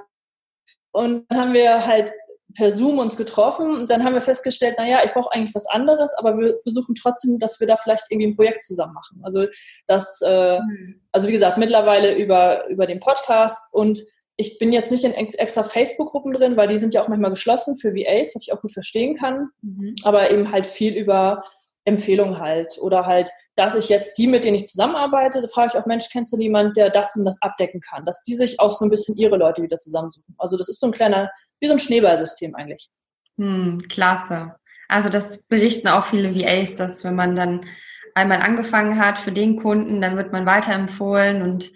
Und 0.92 1.26
dann 1.30 1.40
haben 1.40 1.54
wir 1.54 1.86
halt 1.86 2.14
per 2.56 2.72
Zoom 2.72 3.00
uns 3.00 3.18
getroffen 3.18 3.70
und 3.70 3.90
dann 3.90 4.04
haben 4.04 4.14
wir 4.14 4.22
festgestellt, 4.22 4.78
naja, 4.78 5.02
ich 5.04 5.12
brauche 5.12 5.32
eigentlich 5.34 5.54
was 5.54 5.68
anderes, 5.68 6.14
aber 6.18 6.38
wir 6.38 6.58
versuchen 6.64 6.96
trotzdem, 6.96 7.38
dass 7.38 7.60
wir 7.60 7.68
da 7.68 7.76
vielleicht 7.76 8.06
irgendwie 8.10 8.28
ein 8.28 8.36
Projekt 8.36 8.64
zusammen 8.64 8.94
machen. 8.94 9.20
Also 9.24 9.46
das, 9.88 10.22
äh, 10.26 10.60
mhm. 10.60 11.02
also 11.12 11.28
wie 11.28 11.34
gesagt, 11.34 11.58
mittlerweile 11.58 12.16
über, 12.16 12.68
über 12.68 12.88
den 12.88 13.02
Podcast 13.02 13.74
und 13.74 14.00
ich 14.38 14.58
bin 14.58 14.74
jetzt 14.74 14.92
nicht 14.92 15.04
in 15.04 15.14
extra 15.14 15.64
Facebook-Gruppen 15.64 16.34
drin, 16.34 16.58
weil 16.58 16.68
die 16.68 16.78
sind 16.78 16.94
ja 16.94 17.02
auch 17.02 17.08
manchmal 17.08 17.32
geschlossen 17.32 17.78
für 17.78 17.94
VAs, 17.94 18.36
was 18.36 18.48
ich 18.48 18.54
auch 18.54 18.62
gut 18.62 18.74
verstehen 18.74 19.16
kann. 19.16 19.50
Mhm. 19.62 19.96
Aber 20.04 20.30
eben 20.32 20.52
halt 20.52 20.66
viel 20.66 20.94
über 20.94 21.44
Empfehlungen 21.86 22.40
halt. 22.40 22.78
Oder 22.82 23.06
halt, 23.06 23.30
dass 23.56 23.76
ich 23.76 23.88
jetzt 23.88 24.18
die, 24.18 24.28
mit 24.28 24.44
denen 24.44 24.56
ich 24.56 24.66
zusammenarbeite, 24.66 25.42
da 25.42 25.48
frage 25.48 25.72
ich 25.74 25.80
auch, 25.80 25.86
Mensch, 25.86 26.10
kennst 26.12 26.34
du 26.34 26.38
jemanden, 26.38 26.74
der 26.74 26.90
das 26.90 27.16
und 27.16 27.24
das 27.24 27.42
abdecken 27.42 27.80
kann? 27.80 28.06
Dass 28.06 28.24
die 28.24 28.36
sich 28.36 28.60
auch 28.60 28.72
so 28.72 28.86
ein 28.86 28.90
bisschen 28.90 29.16
ihre 29.18 29.38
Leute 29.38 29.62
wieder 29.62 29.80
zusammensuchen. 29.80 30.36
Also 30.38 30.58
das 30.58 30.68
ist 30.68 30.80
so 30.80 30.88
ein 30.88 30.94
kleiner, 30.94 31.32
wie 31.60 31.68
so 31.68 31.74
ein 31.74 31.80
Schneeballsystem 31.80 32.56
eigentlich. 32.56 32.90
Hm, 33.38 33.84
klasse. 33.90 34.56
Also 34.90 35.10
das 35.10 35.44
berichten 35.48 35.88
auch 35.88 36.06
viele 36.06 36.36
VAs, 36.36 36.76
dass 36.76 37.04
wenn 37.04 37.16
man 37.16 37.36
dann 37.36 37.66
einmal 38.16 38.42
angefangen 38.42 39.00
hat 39.00 39.18
für 39.18 39.32
den 39.32 39.62
Kunden, 39.62 40.02
dann 40.02 40.18
wird 40.18 40.32
man 40.32 40.46
weiterempfohlen 40.46 41.42
und 41.42 41.72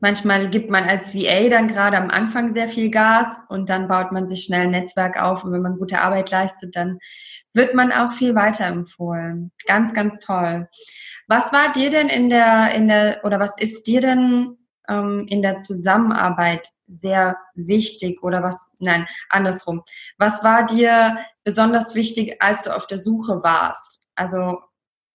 Manchmal 0.00 0.48
gibt 0.50 0.70
man 0.70 0.84
als 0.84 1.14
VA 1.14 1.48
dann 1.48 1.68
gerade 1.68 1.96
am 1.96 2.10
Anfang 2.10 2.50
sehr 2.52 2.68
viel 2.68 2.90
Gas 2.90 3.44
und 3.48 3.68
dann 3.68 3.88
baut 3.88 4.12
man 4.12 4.26
sich 4.26 4.44
schnell 4.44 4.62
ein 4.62 4.70
Netzwerk 4.70 5.20
auf 5.20 5.44
und 5.44 5.52
wenn 5.52 5.62
man 5.62 5.78
gute 5.78 6.00
Arbeit 6.00 6.30
leistet, 6.30 6.74
dann 6.74 6.98
wird 7.52 7.74
man 7.74 7.92
auch 7.92 8.12
viel 8.12 8.34
weiterempfohlen. 8.34 9.52
Ganz, 9.66 9.92
ganz 9.92 10.20
toll. 10.20 10.68
Was 11.26 11.52
war 11.52 11.72
dir 11.72 11.90
denn 11.90 12.08
in 12.08 12.30
der, 12.30 12.74
in 12.74 12.88
der, 12.88 13.20
oder 13.24 13.38
was 13.38 13.56
ist 13.58 13.86
dir 13.86 14.00
denn 14.00 14.56
ähm, 14.88 15.26
in 15.28 15.42
der 15.42 15.56
Zusammenarbeit 15.58 16.68
sehr 16.86 17.38
wichtig 17.54 18.22
oder 18.22 18.42
was, 18.42 18.70
nein, 18.80 19.06
andersrum. 19.28 19.82
Was 20.18 20.42
war 20.44 20.66
dir 20.66 21.18
besonders 21.44 21.94
wichtig, 21.94 22.42
als 22.42 22.64
du 22.64 22.74
auf 22.74 22.86
der 22.86 22.98
Suche 22.98 23.42
warst? 23.42 24.08
Also 24.16 24.58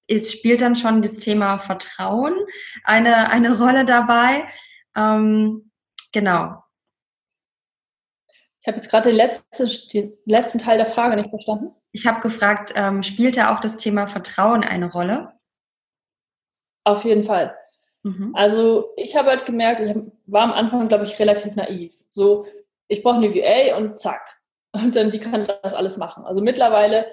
es 0.07 0.31
spielt 0.31 0.61
dann 0.61 0.75
schon 0.75 1.01
das 1.01 1.17
Thema 1.17 1.59
Vertrauen 1.59 2.33
eine, 2.83 3.29
eine 3.29 3.57
Rolle 3.57 3.85
dabei. 3.85 4.47
Ähm, 4.95 5.71
genau. 6.11 6.63
Ich 8.59 8.67
habe 8.67 8.77
jetzt 8.77 8.89
gerade 8.89 9.09
den 9.09 9.17
letzten, 9.17 9.69
den 9.93 10.17
letzten 10.25 10.59
Teil 10.59 10.77
der 10.77 10.87
Frage 10.87 11.15
nicht 11.15 11.29
verstanden. 11.29 11.75
Ich 11.91 12.07
habe 12.07 12.19
gefragt, 12.19 12.73
ähm, 12.75 13.03
spielte 13.03 13.51
auch 13.51 13.59
das 13.59 13.77
Thema 13.77 14.07
Vertrauen 14.07 14.63
eine 14.63 14.91
Rolle? 14.91 15.33
Auf 16.83 17.05
jeden 17.05 17.23
Fall. 17.23 17.55
Mhm. 18.03 18.31
Also 18.35 18.91
ich 18.97 19.15
habe 19.15 19.29
halt 19.29 19.45
gemerkt, 19.45 19.81
ich 19.81 19.95
war 20.27 20.43
am 20.43 20.53
Anfang, 20.53 20.87
glaube 20.87 21.03
ich, 21.03 21.17
relativ 21.19 21.55
naiv. 21.55 21.93
So, 22.09 22.45
ich 22.87 23.01
brauche 23.01 23.17
eine 23.17 23.33
VA 23.33 23.77
und 23.77 23.99
zack. 23.99 24.41
Und 24.71 24.95
dann 24.95 25.09
die 25.09 25.19
kann 25.19 25.47
das 25.63 25.73
alles 25.73 25.97
machen. 25.97 26.25
Also 26.25 26.41
mittlerweile, 26.41 27.07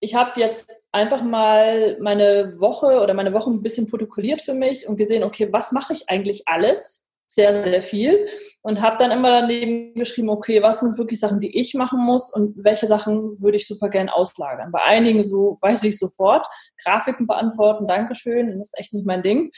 ich 0.00 0.14
habe 0.14 0.40
jetzt 0.40 0.86
einfach 0.92 1.22
mal 1.22 1.98
meine 2.00 2.58
Woche 2.58 3.00
oder 3.00 3.12
meine 3.14 3.34
Wochen 3.34 3.52
ein 3.52 3.62
bisschen 3.62 3.86
protokolliert 3.86 4.40
für 4.40 4.54
mich 4.54 4.88
und 4.88 4.96
gesehen, 4.96 5.22
okay, 5.22 5.52
was 5.52 5.72
mache 5.72 5.92
ich 5.92 6.08
eigentlich 6.08 6.42
alles? 6.46 7.06
Sehr, 7.26 7.52
sehr 7.52 7.82
viel. 7.82 8.26
Und 8.62 8.80
habe 8.80 8.96
dann 8.98 9.12
immer 9.12 9.42
daneben 9.42 9.94
geschrieben, 9.94 10.30
okay, 10.30 10.62
was 10.62 10.80
sind 10.80 10.98
wirklich 10.98 11.20
Sachen, 11.20 11.38
die 11.38 11.56
ich 11.56 11.74
machen 11.74 12.00
muss 12.00 12.32
und 12.32 12.56
welche 12.64 12.86
Sachen 12.86 13.40
würde 13.40 13.56
ich 13.56 13.68
super 13.68 13.88
gern 13.88 14.08
auslagern. 14.08 14.72
Bei 14.72 14.82
einigen 14.82 15.22
so 15.22 15.56
weiß 15.60 15.84
ich 15.84 15.98
sofort, 15.98 16.46
Grafiken 16.82 17.26
beantworten, 17.26 17.86
Dankeschön, 17.86 18.46
das 18.46 18.68
ist 18.68 18.78
echt 18.78 18.94
nicht 18.94 19.06
mein 19.06 19.22
Ding. 19.22 19.52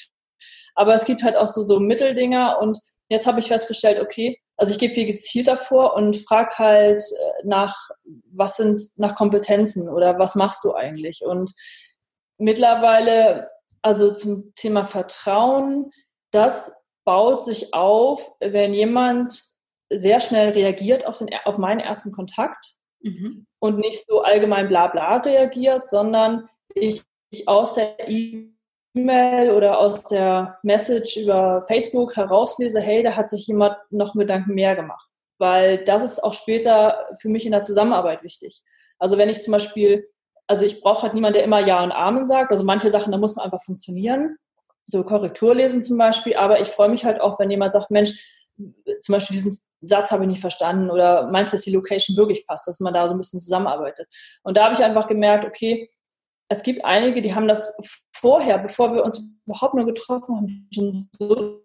Aber 0.74 0.94
es 0.94 1.04
gibt 1.04 1.22
halt 1.22 1.36
auch 1.36 1.46
so, 1.46 1.62
so 1.62 1.78
Mitteldinger 1.78 2.58
und 2.60 2.78
jetzt 3.08 3.26
habe 3.26 3.38
ich 3.38 3.46
festgestellt, 3.46 4.00
okay, 4.00 4.38
Also 4.62 4.74
ich 4.74 4.78
gehe 4.78 4.90
viel 4.90 5.06
gezielter 5.06 5.56
vor 5.56 5.96
und 5.96 6.14
frage 6.18 6.56
halt 6.56 7.02
äh, 7.02 7.44
nach, 7.44 7.90
was 8.30 8.58
sind 8.58 8.80
nach 8.94 9.16
Kompetenzen 9.16 9.88
oder 9.88 10.20
was 10.20 10.36
machst 10.36 10.62
du 10.62 10.72
eigentlich? 10.72 11.24
Und 11.26 11.50
mittlerweile, 12.38 13.50
also 13.82 14.14
zum 14.14 14.54
Thema 14.54 14.84
Vertrauen, 14.84 15.90
das 16.30 16.72
baut 17.04 17.44
sich 17.44 17.74
auf, 17.74 18.30
wenn 18.38 18.72
jemand 18.72 19.36
sehr 19.90 20.20
schnell 20.20 20.50
reagiert 20.50 21.08
auf, 21.08 21.18
den, 21.18 21.30
auf 21.44 21.58
meinen 21.58 21.80
ersten 21.80 22.12
Kontakt 22.12 22.76
mhm. 23.00 23.48
und 23.58 23.78
nicht 23.78 24.06
so 24.06 24.22
allgemein 24.22 24.68
bla 24.68 24.86
bla 24.86 25.16
reagiert, 25.16 25.90
sondern 25.90 26.48
ich, 26.72 27.02
ich 27.30 27.48
aus 27.48 27.74
der 27.74 28.08
E-Mail 28.94 29.50
oder 29.50 29.78
aus 29.78 30.04
der 30.04 30.58
Message 30.62 31.16
über 31.16 31.62
Facebook 31.62 32.16
herauslese, 32.16 32.80
hey, 32.80 33.02
da 33.02 33.16
hat 33.16 33.28
sich 33.28 33.46
jemand 33.46 33.76
noch 33.90 34.14
mit 34.14 34.28
Gedanken 34.28 34.54
mehr 34.54 34.76
gemacht. 34.76 35.08
Weil 35.38 35.82
das 35.84 36.02
ist 36.02 36.22
auch 36.22 36.34
später 36.34 37.08
für 37.20 37.28
mich 37.28 37.46
in 37.46 37.52
der 37.52 37.62
Zusammenarbeit 37.62 38.22
wichtig. 38.22 38.62
Also 38.98 39.18
wenn 39.18 39.28
ich 39.28 39.42
zum 39.42 39.52
Beispiel, 39.52 40.08
also 40.46 40.64
ich 40.64 40.80
brauche 40.80 41.02
halt 41.02 41.14
niemanden, 41.14 41.34
der 41.34 41.44
immer 41.44 41.60
Ja 41.60 41.82
und 41.82 41.92
Amen 41.92 42.26
sagt. 42.26 42.50
Also 42.52 42.64
manche 42.64 42.90
Sachen, 42.90 43.12
da 43.12 43.18
muss 43.18 43.34
man 43.34 43.44
einfach 43.44 43.62
funktionieren. 43.62 44.36
So 44.84 45.02
Korrektur 45.04 45.54
lesen 45.54 45.82
zum 45.82 45.96
Beispiel. 45.98 46.36
Aber 46.36 46.60
ich 46.60 46.68
freue 46.68 46.88
mich 46.88 47.04
halt 47.04 47.20
auch, 47.20 47.38
wenn 47.40 47.50
jemand 47.50 47.72
sagt, 47.72 47.90
Mensch, 47.90 48.12
zum 49.00 49.14
Beispiel 49.14 49.34
diesen 49.34 49.58
Satz 49.80 50.12
habe 50.12 50.24
ich 50.24 50.30
nicht 50.30 50.40
verstanden 50.40 50.90
oder 50.90 51.30
meinst 51.30 51.52
du, 51.52 51.56
dass 51.56 51.64
die 51.64 51.72
Location 51.72 52.16
wirklich 52.16 52.46
passt, 52.46 52.68
dass 52.68 52.80
man 52.80 52.94
da 52.94 53.08
so 53.08 53.14
ein 53.14 53.18
bisschen 53.18 53.40
zusammenarbeitet. 53.40 54.06
Und 54.42 54.56
da 54.56 54.64
habe 54.64 54.74
ich 54.74 54.84
einfach 54.84 55.08
gemerkt, 55.08 55.44
okay, 55.44 55.88
es 56.52 56.62
gibt 56.62 56.84
einige, 56.84 57.22
die 57.22 57.34
haben 57.34 57.48
das 57.48 57.76
vorher, 58.14 58.58
bevor 58.58 58.94
wir 58.94 59.04
uns 59.04 59.20
überhaupt 59.46 59.74
nur 59.74 59.86
getroffen 59.86 60.36
haben, 60.36 60.68
schon 60.72 61.08
so 61.18 61.60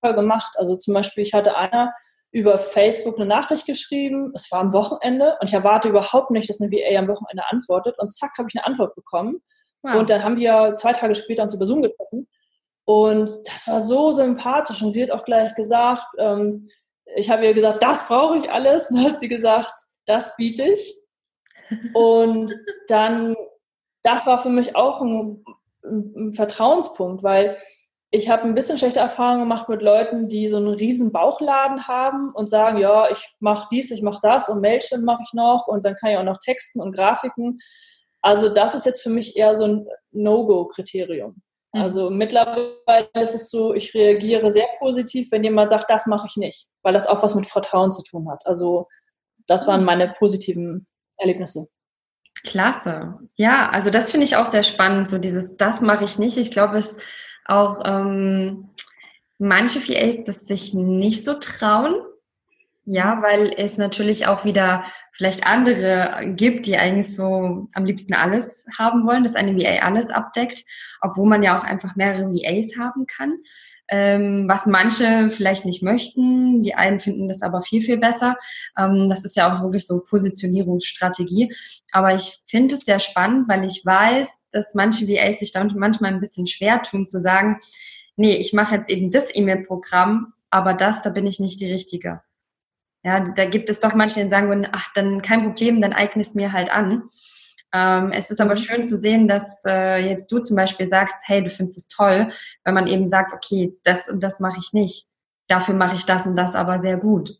toll 0.00 0.14
gemacht. 0.14 0.52
Also 0.56 0.76
zum 0.76 0.94
Beispiel, 0.94 1.22
ich 1.22 1.34
hatte 1.34 1.56
einer 1.56 1.92
über 2.30 2.58
Facebook 2.58 3.18
eine 3.18 3.28
Nachricht 3.28 3.66
geschrieben, 3.66 4.32
es 4.34 4.50
war 4.50 4.60
am 4.60 4.72
Wochenende 4.72 5.36
und 5.40 5.48
ich 5.48 5.54
erwarte 5.54 5.88
überhaupt 5.88 6.30
nicht, 6.30 6.48
dass 6.48 6.60
eine 6.60 6.70
VA 6.70 6.98
am 6.98 7.08
Wochenende 7.08 7.42
antwortet 7.48 7.96
und 7.98 8.12
zack, 8.12 8.32
habe 8.38 8.48
ich 8.50 8.58
eine 8.58 8.66
Antwort 8.66 8.94
bekommen. 8.94 9.38
Wow. 9.82 9.96
Und 9.96 10.10
dann 10.10 10.22
haben 10.22 10.36
wir 10.36 10.74
zwei 10.74 10.92
Tage 10.92 11.14
später 11.14 11.42
uns 11.44 11.54
über 11.54 11.66
Zoom 11.66 11.82
getroffen 11.82 12.28
und 12.88 13.30
das 13.44 13.66
war 13.66 13.80
so 13.80 14.12
sympathisch. 14.12 14.80
Und 14.80 14.92
sie 14.92 15.02
hat 15.02 15.10
auch 15.10 15.26
gleich 15.26 15.54
gesagt, 15.54 16.06
ähm, 16.16 16.70
ich 17.16 17.28
habe 17.28 17.44
ihr 17.44 17.52
gesagt, 17.52 17.82
das 17.82 18.08
brauche 18.08 18.38
ich 18.38 18.50
alles. 18.50 18.90
Und 18.90 18.96
dann 19.02 19.12
hat 19.12 19.20
sie 19.20 19.28
gesagt, 19.28 19.74
das 20.06 20.34
biete 20.36 20.64
ich. 20.64 20.98
Und 21.94 22.50
dann, 22.88 23.34
das 24.02 24.26
war 24.26 24.38
für 24.38 24.50
mich 24.50 24.76
auch 24.76 25.00
ein, 25.00 25.44
ein 25.84 26.32
Vertrauenspunkt, 26.32 27.22
weil 27.22 27.56
ich 28.10 28.30
habe 28.30 28.44
ein 28.44 28.54
bisschen 28.54 28.78
schlechte 28.78 29.00
Erfahrungen 29.00 29.40
gemacht 29.40 29.68
mit 29.68 29.82
Leuten, 29.82 30.28
die 30.28 30.48
so 30.48 30.56
einen 30.56 30.68
riesen 30.68 31.12
Bauchladen 31.12 31.86
haben 31.88 32.32
und 32.32 32.48
sagen, 32.48 32.78
ja, 32.78 33.10
ich 33.10 33.34
mache 33.38 33.68
dies, 33.70 33.90
ich 33.90 34.02
mache 34.02 34.20
das 34.22 34.48
und 34.48 34.62
Mailchimp 34.62 35.04
mache 35.04 35.22
ich 35.24 35.34
noch 35.34 35.66
und 35.66 35.84
dann 35.84 35.94
kann 35.94 36.10
ich 36.10 36.16
auch 36.16 36.24
noch 36.24 36.38
Texten 36.38 36.80
und 36.80 36.94
Grafiken. 36.94 37.58
Also 38.22 38.48
das 38.48 38.74
ist 38.74 38.86
jetzt 38.86 39.02
für 39.02 39.10
mich 39.10 39.36
eher 39.36 39.56
so 39.56 39.64
ein 39.64 39.86
No-Go-Kriterium. 40.12 41.36
Mhm. 41.74 41.82
Also 41.82 42.08
mittlerweile 42.08 43.08
ist 43.14 43.34
es 43.34 43.50
so, 43.50 43.74
ich 43.74 43.92
reagiere 43.94 44.50
sehr 44.50 44.68
positiv, 44.78 45.30
wenn 45.30 45.44
jemand 45.44 45.70
sagt, 45.70 45.90
das 45.90 46.06
mache 46.06 46.26
ich 46.28 46.36
nicht, 46.36 46.66
weil 46.82 46.94
das 46.94 47.06
auch 47.06 47.22
was 47.22 47.34
mit 47.34 47.46
Vertrauen 47.46 47.92
zu 47.92 48.02
tun 48.02 48.30
hat. 48.30 48.46
Also 48.46 48.86
das 49.46 49.66
waren 49.66 49.80
mhm. 49.80 49.86
meine 49.86 50.12
positiven 50.18 50.86
Erlebnisse. 51.18 51.68
Klasse. 52.42 53.18
Ja, 53.36 53.68
also 53.70 53.90
das 53.90 54.10
finde 54.10 54.26
ich 54.26 54.36
auch 54.36 54.46
sehr 54.46 54.62
spannend, 54.62 55.08
so 55.08 55.18
dieses, 55.18 55.56
das 55.56 55.80
mache 55.82 56.04
ich 56.04 56.18
nicht. 56.18 56.36
Ich 56.36 56.50
glaube, 56.50 56.78
es 56.78 56.98
auch 57.44 57.82
ähm, 57.84 58.70
manche 59.38 59.80
VAs 59.80 60.24
das 60.24 60.46
sich 60.46 60.74
nicht 60.74 61.24
so 61.24 61.34
trauen, 61.34 61.96
ja, 62.84 63.20
weil 63.22 63.52
es 63.56 63.76
natürlich 63.76 64.26
auch 64.26 64.44
wieder 64.44 64.84
vielleicht 65.12 65.46
andere 65.46 66.32
gibt, 66.34 66.66
die 66.66 66.78
eigentlich 66.78 67.14
so 67.14 67.68
am 67.74 67.84
liebsten 67.84 68.14
alles 68.14 68.66
haben 68.78 69.06
wollen, 69.06 69.24
dass 69.24 69.34
eine 69.34 69.56
VA 69.56 69.84
alles 69.84 70.10
abdeckt, 70.10 70.64
obwohl 71.00 71.28
man 71.28 71.42
ja 71.42 71.58
auch 71.58 71.64
einfach 71.64 71.96
mehrere 71.96 72.32
VAs 72.32 72.78
haben 72.78 73.06
kann. 73.06 73.36
Ähm, 73.90 74.44
was 74.48 74.66
manche 74.66 75.30
vielleicht 75.30 75.64
nicht 75.64 75.82
möchten, 75.82 76.60
die 76.60 76.74
einen 76.74 77.00
finden 77.00 77.26
das 77.28 77.42
aber 77.42 77.62
viel, 77.62 77.80
viel 77.80 77.96
besser. 77.96 78.36
Ähm, 78.76 79.08
das 79.08 79.24
ist 79.24 79.36
ja 79.36 79.50
auch 79.50 79.62
wirklich 79.62 79.86
so 79.86 80.00
Positionierungsstrategie. 80.00 81.54
Aber 81.92 82.14
ich 82.14 82.38
finde 82.46 82.74
es 82.74 82.80
sehr 82.80 82.98
spannend, 82.98 83.48
weil 83.48 83.64
ich 83.64 83.82
weiß, 83.84 84.36
dass 84.50 84.74
manche 84.74 85.08
VAs 85.08 85.38
sich 85.38 85.52
damit 85.52 85.74
manchmal 85.74 86.12
ein 86.12 86.20
bisschen 86.20 86.46
schwer 86.46 86.82
tun, 86.82 87.04
zu 87.04 87.22
sagen, 87.22 87.60
nee, 88.16 88.36
ich 88.36 88.52
mache 88.52 88.76
jetzt 88.76 88.90
eben 88.90 89.10
das 89.10 89.34
E-Mail-Programm, 89.34 90.34
aber 90.50 90.74
das, 90.74 91.02
da 91.02 91.10
bin 91.10 91.26
ich 91.26 91.40
nicht 91.40 91.60
die 91.60 91.70
Richtige. 91.70 92.20
Ja, 93.04 93.20
da 93.20 93.44
gibt 93.44 93.70
es 93.70 93.80
doch 93.80 93.94
manche, 93.94 94.22
die 94.22 94.28
sagen 94.28 94.66
ach, 94.72 94.92
dann 94.94 95.22
kein 95.22 95.44
Problem, 95.44 95.80
dann 95.80 95.92
eigne 95.92 96.20
es 96.20 96.34
mir 96.34 96.52
halt 96.52 96.70
an. 96.70 97.04
Ähm, 97.74 98.12
es 98.12 98.30
ist 98.30 98.40
aber 98.40 98.54
mhm. 98.54 98.60
schön 98.60 98.84
zu 98.84 98.96
sehen, 98.96 99.28
dass 99.28 99.62
äh, 99.66 99.98
jetzt 99.98 100.32
du 100.32 100.38
zum 100.38 100.56
Beispiel 100.56 100.86
sagst, 100.86 101.16
hey, 101.24 101.42
du 101.42 101.50
findest 101.50 101.78
es 101.78 101.88
toll, 101.88 102.32
wenn 102.64 102.74
man 102.74 102.86
eben 102.86 103.08
sagt, 103.08 103.32
okay, 103.32 103.76
das 103.84 104.08
und 104.08 104.22
das 104.22 104.40
mache 104.40 104.58
ich 104.58 104.72
nicht. 104.72 105.06
Dafür 105.48 105.74
mache 105.74 105.96
ich 105.96 106.06
das 106.06 106.26
und 106.26 106.36
das 106.36 106.54
aber 106.54 106.78
sehr 106.78 106.96
gut. 106.96 107.38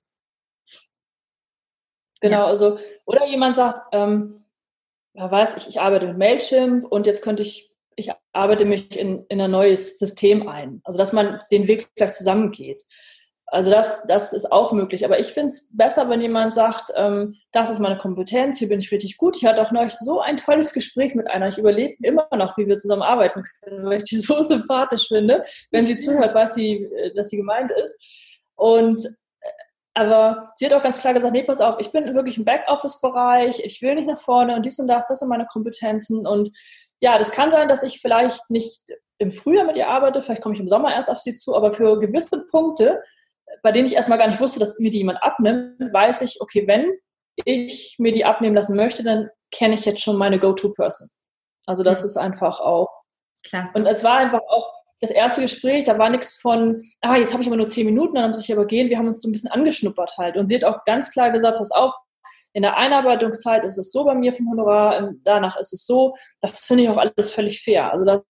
Genau, 2.20 2.40
ja. 2.40 2.46
also, 2.46 2.78
oder 3.06 3.26
jemand 3.26 3.56
sagt, 3.56 3.80
ähm, 3.92 4.44
ja, 5.14 5.30
weiß 5.30 5.56
ich, 5.56 5.68
ich 5.68 5.80
arbeite 5.80 6.08
mit 6.08 6.18
Mailchimp 6.18 6.84
und 6.84 7.06
jetzt 7.06 7.22
könnte 7.22 7.42
ich, 7.42 7.70
ich 7.96 8.10
arbeite 8.32 8.64
mich 8.64 8.96
in, 8.96 9.24
in 9.28 9.40
ein 9.40 9.50
neues 9.50 9.98
System 9.98 10.48
ein. 10.48 10.80
Also, 10.84 10.98
dass 10.98 11.12
man 11.12 11.38
den 11.50 11.66
Weg 11.68 11.88
vielleicht 11.96 12.14
zusammengeht. 12.14 12.84
Also 13.50 13.70
das, 13.70 14.02
das 14.06 14.32
ist 14.32 14.52
auch 14.52 14.72
möglich. 14.72 15.04
Aber 15.04 15.18
ich 15.18 15.28
finde 15.28 15.48
es 15.48 15.68
besser, 15.72 16.08
wenn 16.10 16.20
jemand 16.20 16.54
sagt, 16.54 16.90
ähm, 16.94 17.36
das 17.52 17.70
ist 17.70 17.78
meine 17.78 17.96
Kompetenz, 17.96 18.58
hier 18.58 18.68
bin 18.68 18.78
ich 18.78 18.92
richtig 18.92 19.16
gut. 19.16 19.36
Ich 19.36 19.46
hatte 19.46 19.62
auch 19.62 19.72
neulich 19.72 19.94
so 19.94 20.20
ein 20.20 20.36
tolles 20.36 20.74
Gespräch 20.74 21.14
mit 21.14 21.30
einer. 21.30 21.48
Ich 21.48 21.56
überlebe 21.56 21.94
immer 22.02 22.28
noch, 22.36 22.58
wie 22.58 22.66
wir 22.66 22.76
zusammen 22.76 23.02
arbeiten 23.02 23.42
können, 23.62 23.84
weil 23.86 23.98
ich 23.98 24.04
die 24.04 24.16
so 24.16 24.42
sympathisch 24.42 25.08
finde. 25.08 25.44
Wenn 25.70 25.86
sie 25.86 25.96
zuhört, 25.96 26.34
weiß 26.34 26.54
sie, 26.54 26.84
äh, 26.84 27.14
dass 27.14 27.30
sie 27.30 27.38
gemeint 27.38 27.70
ist. 27.70 28.38
Und 28.54 29.04
äh, 29.04 29.48
aber 29.94 30.50
sie 30.56 30.66
hat 30.66 30.74
auch 30.74 30.82
ganz 30.82 31.00
klar 31.00 31.14
gesagt, 31.14 31.32
nee, 31.32 31.42
pass 31.42 31.62
auf, 31.62 31.76
ich 31.80 31.90
bin 31.90 32.14
wirklich 32.14 32.36
im 32.36 32.44
Backoffice-Bereich, 32.44 33.64
ich 33.64 33.80
will 33.80 33.94
nicht 33.94 34.06
nach 34.06 34.20
vorne 34.20 34.54
und 34.54 34.66
dies 34.66 34.78
und 34.78 34.88
das, 34.88 35.08
das 35.08 35.20
sind 35.20 35.28
meine 35.28 35.46
Kompetenzen. 35.46 36.26
Und 36.26 36.50
ja, 37.00 37.16
das 37.16 37.32
kann 37.32 37.50
sein, 37.50 37.68
dass 37.68 37.82
ich 37.82 38.00
vielleicht 38.00 38.50
nicht 38.50 38.82
im 39.16 39.30
Frühjahr 39.30 39.64
mit 39.64 39.76
ihr 39.76 39.88
arbeite, 39.88 40.20
vielleicht 40.20 40.42
komme 40.42 40.54
ich 40.54 40.60
im 40.60 40.68
Sommer 40.68 40.94
erst 40.94 41.10
auf 41.10 41.18
sie 41.18 41.34
zu, 41.34 41.56
aber 41.56 41.72
für 41.72 41.98
gewisse 41.98 42.46
Punkte 42.50 43.02
bei 43.62 43.72
denen 43.72 43.86
ich 43.86 43.94
erstmal 43.94 44.18
gar 44.18 44.28
nicht 44.28 44.40
wusste, 44.40 44.60
dass 44.60 44.78
mir 44.78 44.90
die 44.90 44.98
jemand 44.98 45.22
abnimmt, 45.22 45.80
weiß 45.92 46.22
ich, 46.22 46.40
okay, 46.40 46.66
wenn 46.66 46.92
ich 47.44 47.96
mir 47.98 48.12
die 48.12 48.24
abnehmen 48.24 48.54
lassen 48.54 48.76
möchte, 48.76 49.02
dann 49.02 49.28
kenne 49.50 49.74
ich 49.74 49.84
jetzt 49.84 50.02
schon 50.02 50.16
meine 50.16 50.38
Go-To-Person. 50.38 51.08
Also 51.66 51.82
das 51.82 52.00
mhm. 52.00 52.06
ist 52.06 52.16
einfach 52.16 52.60
auch. 52.60 52.88
Klasse. 53.44 53.78
Und 53.78 53.86
es 53.86 54.02
war 54.04 54.18
einfach 54.18 54.40
auch 54.48 54.72
das 55.00 55.10
erste 55.10 55.42
Gespräch, 55.42 55.84
da 55.84 55.96
war 55.98 56.10
nichts 56.10 56.40
von, 56.40 56.82
ah, 57.00 57.16
jetzt 57.16 57.32
habe 57.32 57.42
ich 57.42 57.48
aber 57.48 57.56
nur 57.56 57.68
zehn 57.68 57.86
Minuten, 57.86 58.16
dann 58.16 58.30
muss 58.30 58.44
ich 58.44 58.52
aber 58.52 58.66
gehen. 58.66 58.88
Wir 58.88 58.98
haben 58.98 59.06
uns 59.06 59.22
so 59.22 59.28
ein 59.28 59.32
bisschen 59.32 59.50
angeschnuppert 59.50 60.16
halt. 60.18 60.36
Und 60.36 60.48
sie 60.48 60.56
hat 60.56 60.64
auch 60.64 60.84
ganz 60.84 61.12
klar 61.12 61.30
gesagt, 61.30 61.58
pass 61.58 61.70
auf, 61.70 61.92
in 62.52 62.62
der 62.62 62.76
Einarbeitungszeit 62.76 63.64
ist 63.64 63.78
es 63.78 63.92
so 63.92 64.04
bei 64.04 64.14
mir 64.14 64.32
vom 64.32 64.50
Honorar, 64.50 65.12
danach 65.22 65.56
ist 65.58 65.72
es 65.72 65.86
so. 65.86 66.14
Das 66.40 66.60
finde 66.60 66.84
ich 66.84 66.88
auch 66.88 66.96
alles 66.96 67.30
völlig 67.30 67.62
fair. 67.62 67.92
Also 67.92 68.04
das 68.04 68.22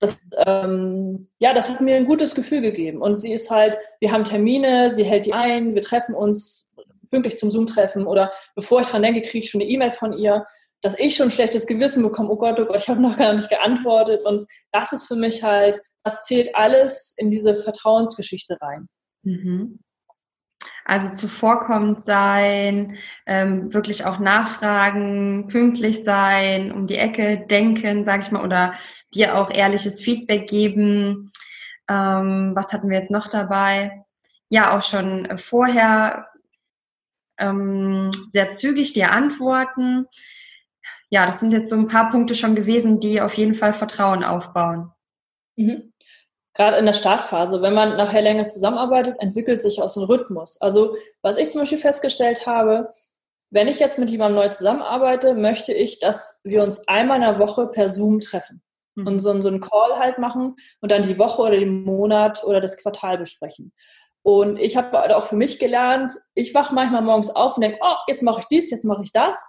das, 0.00 0.18
ähm, 0.46 1.28
ja, 1.38 1.52
das 1.52 1.70
hat 1.70 1.80
mir 1.80 1.96
ein 1.96 2.06
gutes 2.06 2.34
Gefühl 2.34 2.62
gegeben. 2.62 3.02
Und 3.02 3.20
sie 3.20 3.32
ist 3.32 3.50
halt, 3.50 3.76
wir 4.00 4.10
haben 4.10 4.24
Termine, 4.24 4.90
sie 4.90 5.04
hält 5.04 5.26
die 5.26 5.34
ein, 5.34 5.74
wir 5.74 5.82
treffen 5.82 6.14
uns 6.14 6.72
pünktlich 7.10 7.36
zum 7.36 7.50
Zoom-Treffen 7.50 8.06
oder 8.06 8.32
bevor 8.54 8.80
ich 8.80 8.86
dran 8.86 9.02
denke, 9.02 9.22
kriege 9.22 9.44
ich 9.44 9.50
schon 9.50 9.60
eine 9.60 9.70
E-Mail 9.70 9.90
von 9.90 10.12
ihr, 10.16 10.46
dass 10.80 10.98
ich 10.98 11.14
schon 11.14 11.28
ein 11.28 11.32
schlechtes 11.32 11.66
Gewissen 11.66 12.02
bekomme, 12.02 12.30
oh 12.30 12.36
Gott, 12.36 12.58
oh 12.58 12.64
Gott, 12.64 12.76
ich 12.76 12.88
habe 12.88 13.02
noch 13.02 13.18
gar 13.18 13.34
nicht 13.34 13.50
geantwortet. 13.50 14.22
Und 14.24 14.46
das 14.72 14.92
ist 14.92 15.06
für 15.06 15.16
mich 15.16 15.42
halt, 15.42 15.78
das 16.02 16.24
zählt 16.24 16.54
alles 16.54 17.14
in 17.18 17.28
diese 17.28 17.54
Vertrauensgeschichte 17.54 18.56
rein. 18.60 18.88
Mhm. 19.22 19.80
Also 20.84 21.12
zuvorkommend 21.14 22.02
sein, 22.02 22.98
ähm, 23.26 23.72
wirklich 23.72 24.04
auch 24.04 24.18
nachfragen, 24.18 25.46
pünktlich 25.48 26.02
sein, 26.02 26.72
um 26.72 26.86
die 26.86 26.96
Ecke 26.96 27.38
denken, 27.38 28.04
sage 28.04 28.22
ich 28.22 28.30
mal, 28.30 28.44
oder 28.44 28.74
dir 29.14 29.36
auch 29.36 29.50
ehrliches 29.52 30.02
Feedback 30.02 30.48
geben. 30.48 31.30
Ähm, 31.88 32.52
was 32.54 32.72
hatten 32.72 32.88
wir 32.88 32.96
jetzt 32.96 33.10
noch 33.10 33.28
dabei? 33.28 34.04
Ja, 34.48 34.76
auch 34.76 34.82
schon 34.82 35.38
vorher 35.38 36.28
ähm, 37.38 38.10
sehr 38.26 38.50
zügig 38.50 38.92
dir 38.92 39.12
antworten. 39.12 40.06
Ja, 41.08 41.26
das 41.26 41.40
sind 41.40 41.52
jetzt 41.52 41.70
so 41.70 41.76
ein 41.76 41.88
paar 41.88 42.08
Punkte 42.08 42.34
schon 42.34 42.54
gewesen, 42.54 43.00
die 43.00 43.20
auf 43.20 43.34
jeden 43.34 43.54
Fall 43.54 43.72
Vertrauen 43.72 44.24
aufbauen. 44.24 44.90
Mhm 45.56 45.89
gerade 46.54 46.76
in 46.78 46.86
der 46.86 46.92
Startphase, 46.92 47.62
wenn 47.62 47.74
man 47.74 47.96
nachher 47.96 48.22
länger 48.22 48.48
zusammenarbeitet, 48.48 49.18
entwickelt 49.20 49.62
sich 49.62 49.80
auch 49.80 49.88
so 49.88 50.00
ein 50.00 50.06
Rhythmus. 50.06 50.60
Also 50.60 50.96
was 51.22 51.36
ich 51.36 51.50
zum 51.50 51.60
Beispiel 51.60 51.78
festgestellt 51.78 52.46
habe, 52.46 52.90
wenn 53.50 53.68
ich 53.68 53.78
jetzt 53.78 53.98
mit 53.98 54.10
jemandem 54.10 54.42
neu 54.42 54.48
zusammenarbeite, 54.48 55.34
möchte 55.34 55.72
ich, 55.72 55.98
dass 55.98 56.40
wir 56.44 56.62
uns 56.62 56.86
einmal 56.88 57.16
in 57.16 57.22
der 57.22 57.38
Woche 57.38 57.66
per 57.66 57.88
Zoom 57.88 58.20
treffen 58.20 58.62
mhm. 58.94 59.06
und 59.06 59.20
so, 59.20 59.40
so 59.42 59.48
einen 59.48 59.60
Call 59.60 59.98
halt 59.98 60.18
machen 60.18 60.54
und 60.80 60.92
dann 60.92 61.02
die 61.02 61.18
Woche 61.18 61.42
oder 61.42 61.58
den 61.58 61.82
Monat 61.82 62.44
oder 62.44 62.60
das 62.60 62.76
Quartal 62.76 63.18
besprechen. 63.18 63.72
Und 64.22 64.58
ich 64.58 64.76
habe 64.76 64.98
halt 64.98 65.12
auch 65.12 65.24
für 65.24 65.36
mich 65.36 65.58
gelernt, 65.58 66.12
ich 66.34 66.54
wache 66.54 66.74
manchmal 66.74 67.02
morgens 67.02 67.30
auf 67.30 67.56
und 67.56 67.62
denke, 67.62 67.78
oh, 67.82 67.94
jetzt 68.06 68.22
mache 68.22 68.40
ich 68.40 68.46
dies, 68.46 68.70
jetzt 68.70 68.84
mache 68.84 69.02
ich 69.02 69.12
das, 69.12 69.42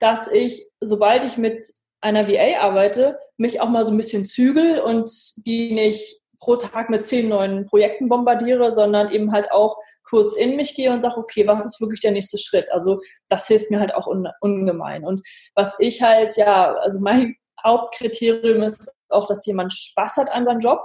dass 0.00 0.28
ich, 0.28 0.68
sobald 0.80 1.24
ich 1.24 1.36
mit 1.36 1.68
einer 2.00 2.28
VA 2.28 2.60
arbeite, 2.60 3.18
mich 3.36 3.60
auch 3.60 3.68
mal 3.68 3.84
so 3.84 3.92
ein 3.92 3.96
bisschen 3.96 4.24
zügel 4.24 4.80
und 4.80 5.10
die 5.46 5.72
nicht 5.72 6.20
pro 6.38 6.56
Tag 6.56 6.90
mit 6.90 7.04
zehn 7.04 7.28
neuen 7.28 7.64
Projekten 7.64 8.08
bombardiere, 8.08 8.70
sondern 8.70 9.10
eben 9.10 9.32
halt 9.32 9.50
auch 9.50 9.76
kurz 10.08 10.34
in 10.34 10.56
mich 10.56 10.74
gehe 10.74 10.92
und 10.92 11.02
sage, 11.02 11.16
okay, 11.16 11.46
was 11.46 11.64
ist 11.64 11.80
wirklich 11.80 12.00
der 12.00 12.12
nächste 12.12 12.38
Schritt? 12.38 12.70
Also 12.70 13.00
das 13.28 13.46
hilft 13.46 13.70
mir 13.70 13.80
halt 13.80 13.94
auch 13.94 14.06
un 14.06 14.28
ungemein. 14.40 15.04
Und 15.04 15.20
was 15.54 15.76
ich 15.78 16.02
halt, 16.02 16.36
ja, 16.36 16.74
also 16.74 17.00
mein 17.00 17.36
Hauptkriterium 17.62 18.62
ist 18.62 18.90
auch, 19.08 19.26
dass 19.26 19.46
jemand 19.46 19.72
Spaß 19.72 20.16
hat 20.16 20.30
an 20.30 20.44
seinem 20.44 20.60
Job, 20.60 20.80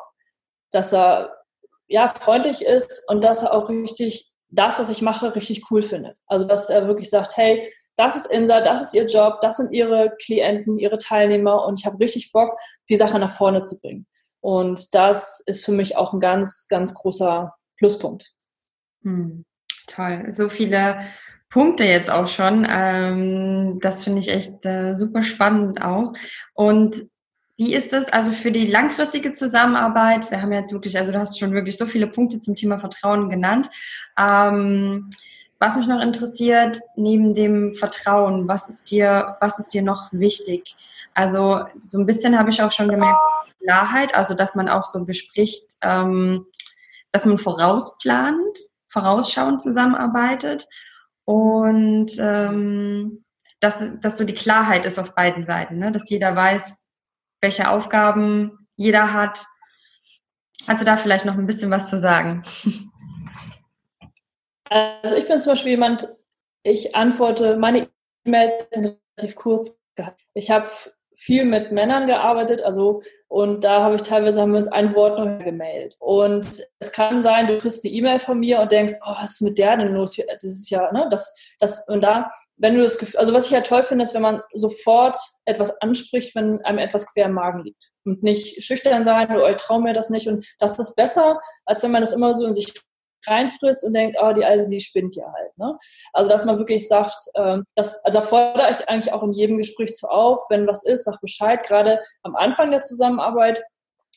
dass 0.71 0.93
er 0.93 1.35
ja 1.87 2.07
freundlich 2.07 2.63
ist 2.65 3.03
und 3.07 3.23
dass 3.23 3.43
er 3.43 3.53
auch 3.53 3.69
richtig 3.69 4.31
das, 4.49 4.79
was 4.79 4.89
ich 4.89 5.01
mache, 5.01 5.35
richtig 5.35 5.69
cool 5.71 5.81
findet. 5.81 6.17
Also 6.27 6.45
dass 6.45 6.69
er 6.69 6.87
wirklich 6.87 7.09
sagt, 7.09 7.37
hey, 7.37 7.67
das 7.95 8.15
ist 8.15 8.25
Insa, 8.27 8.61
das 8.61 8.81
ist 8.81 8.93
ihr 8.93 9.05
Job, 9.05 9.39
das 9.41 9.57
sind 9.57 9.71
ihre 9.71 10.15
Klienten, 10.21 10.79
ihre 10.79 10.97
Teilnehmer 10.97 11.65
und 11.65 11.79
ich 11.79 11.85
habe 11.85 11.99
richtig 11.99 12.31
Bock, 12.31 12.57
die 12.89 12.95
Sache 12.95 13.19
nach 13.19 13.31
vorne 13.31 13.63
zu 13.63 13.79
bringen. 13.79 14.07
Und 14.43 14.93
das 14.93 15.41
ist 15.45 15.63
für 15.63 15.71
mich 15.71 15.95
auch 15.95 16.11
ein 16.11 16.19
ganz, 16.19 16.67
ganz 16.67 16.93
großer 16.93 17.55
Pluspunkt. 17.77 18.29
Hm, 19.03 19.45
toll. 19.87 20.25
So 20.31 20.49
viele 20.49 20.97
Punkte 21.49 21.85
jetzt 21.85 22.11
auch 22.11 22.27
schon. 22.27 22.67
Ähm, 22.69 23.79
das 23.81 24.03
finde 24.03 24.19
ich 24.19 24.29
echt 24.29 24.65
äh, 24.65 24.95
super 24.95 25.23
spannend 25.23 25.81
auch. 25.81 26.11
Und 26.53 27.05
wie 27.55 27.73
ist 27.73 27.93
das 27.93 28.09
also 28.09 28.33
für 28.33 28.51
die 28.51 28.67
langfristige 28.67 29.31
Zusammenarbeit? 29.31 30.29
Wir 30.29 30.41
haben 30.41 30.51
jetzt 30.51 30.73
wirklich, 30.73 30.97
also 30.97 31.13
du 31.13 31.19
hast 31.19 31.39
schon 31.39 31.53
wirklich 31.53 31.77
so 31.77 31.85
viele 31.85 32.07
Punkte 32.07 32.37
zum 32.37 32.55
Thema 32.55 32.79
Vertrauen 32.79 33.29
genannt. 33.29 33.69
Ähm, 34.19 35.09
was 35.59 35.77
mich 35.77 35.87
noch 35.87 36.01
interessiert, 36.01 36.79
neben 36.95 37.33
dem 37.33 37.73
Vertrauen, 37.73 38.47
was 38.47 38.69
ist 38.69 38.91
dir, 38.91 39.37
was 39.39 39.59
ist 39.59 39.73
dir 39.73 39.81
noch 39.81 40.11
wichtig? 40.11 40.75
Also 41.13 41.61
so 41.79 41.99
ein 41.99 42.05
bisschen 42.05 42.37
habe 42.37 42.49
ich 42.49 42.61
auch 42.61 42.71
schon 42.71 42.89
gemerkt, 42.89 43.19
Klarheit, 43.63 44.15
also 44.15 44.33
dass 44.33 44.55
man 44.55 44.69
auch 44.69 44.85
so 44.85 45.05
bespricht, 45.05 45.63
ähm, 45.81 46.45
dass 47.11 47.25
man 47.25 47.37
vorausplant, 47.37 48.57
vorausschauend 48.89 49.61
zusammenarbeitet 49.61 50.67
und 51.25 52.11
ähm, 52.19 53.23
dass, 53.59 53.91
dass 54.01 54.17
so 54.17 54.25
die 54.25 54.33
Klarheit 54.33 54.85
ist 54.85 54.99
auf 54.99 55.15
beiden 55.15 55.45
Seiten, 55.45 55.77
ne? 55.77 55.91
dass 55.91 56.09
jeder 56.09 56.35
weiß, 56.35 56.85
welche 57.41 57.69
Aufgaben 57.69 58.67
jeder 58.75 59.13
hat. 59.13 59.45
Also 60.67 60.83
da 60.83 60.97
vielleicht 60.97 61.25
noch 61.25 61.37
ein 61.37 61.45
bisschen 61.45 61.71
was 61.71 61.89
zu 61.89 61.97
sagen. 61.97 62.43
Also 64.73 65.15
ich 65.15 65.27
bin 65.27 65.39
zum 65.39 65.51
Beispiel 65.51 65.71
jemand, 65.71 66.11
ich 66.63 66.95
antworte, 66.95 67.57
meine 67.57 67.89
E-Mails 68.25 68.69
sind 68.71 68.97
relativ 69.19 69.35
kurz. 69.35 69.77
Ich 70.33 70.49
habe 70.49 70.67
viel 71.15 71.45
mit 71.45 71.71
Männern 71.71 72.07
gearbeitet, 72.07 72.63
also 72.63 73.03
und 73.27 73.63
da 73.63 73.83
habe 73.83 73.95
ich 73.95 74.01
teilweise 74.01 74.41
haben 74.41 74.51
wir 74.51 74.57
uns 74.57 74.67
ein 74.69 74.95
Wort 74.95 75.19
noch 75.19 75.45
gemeldet. 75.45 75.95
Und 75.99 76.47
es 76.79 76.91
kann 76.91 77.21
sein, 77.21 77.45
du 77.45 77.59
kriegst 77.59 77.85
eine 77.85 77.93
E-Mail 77.93 78.17
von 78.17 78.39
mir 78.39 78.61
und 78.61 78.71
denkst, 78.71 78.95
oh, 79.05 79.13
was 79.15 79.33
ist 79.33 79.41
mit 79.41 79.59
der 79.59 79.77
denn 79.77 79.93
los? 79.93 80.15
Das 80.27 80.43
ist 80.43 80.71
ja, 80.71 80.91
ne, 80.91 81.07
das, 81.11 81.35
das 81.59 81.87
und 81.87 82.03
da, 82.03 82.31
wenn 82.57 82.75
du 82.75 82.81
das 82.81 82.97
Gefühl, 82.97 83.19
also 83.19 83.31
was 83.31 83.45
ich 83.45 83.51
ja 83.51 83.61
toll 83.61 83.83
finde, 83.83 84.01
ist, 84.01 84.15
wenn 84.15 84.23
man 84.23 84.41
sofort 84.53 85.17
etwas 85.45 85.79
anspricht, 85.81 86.33
wenn 86.33 86.61
einem 86.61 86.79
etwas 86.79 87.05
quer 87.05 87.27
im 87.27 87.33
Magen 87.33 87.63
liegt 87.63 87.91
und 88.05 88.23
nicht 88.23 88.63
schüchtern 88.63 89.05
sein 89.05 89.29
oder 89.35 89.51
ich 89.51 89.57
traue 89.57 89.83
mir 89.83 89.93
das 89.93 90.09
nicht 90.09 90.27
und 90.27 90.47
das 90.57 90.79
ist 90.79 90.95
besser, 90.95 91.39
als 91.65 91.83
wenn 91.83 91.91
man 91.91 92.01
das 92.01 92.13
immer 92.13 92.33
so 92.33 92.47
in 92.47 92.55
sich 92.55 92.73
reinfrisst 93.27 93.83
und 93.83 93.93
denkt, 93.93 94.17
oh, 94.21 94.33
die 94.33 94.45
Alte, 94.45 94.65
die 94.65 94.79
spinnt 94.79 95.15
ja 95.15 95.25
halt. 95.25 95.57
Ne? 95.57 95.77
Also, 96.13 96.29
dass 96.29 96.45
man 96.45 96.57
wirklich 96.57 96.87
sagt, 96.87 97.15
ähm, 97.35 97.63
das, 97.75 98.01
da 98.03 98.21
fordere 98.21 98.71
ich 98.71 98.87
eigentlich 98.89 99.13
auch 99.13 99.23
in 99.23 99.33
jedem 99.33 99.57
Gespräch 99.57 99.93
zu 99.93 100.07
auf, 100.07 100.39
wenn 100.49 100.67
was 100.67 100.85
ist, 100.85 101.05
sag 101.05 101.19
Bescheid, 101.21 101.63
gerade 101.63 101.99
am 102.23 102.35
Anfang 102.35 102.71
der 102.71 102.81
Zusammenarbeit, 102.81 103.63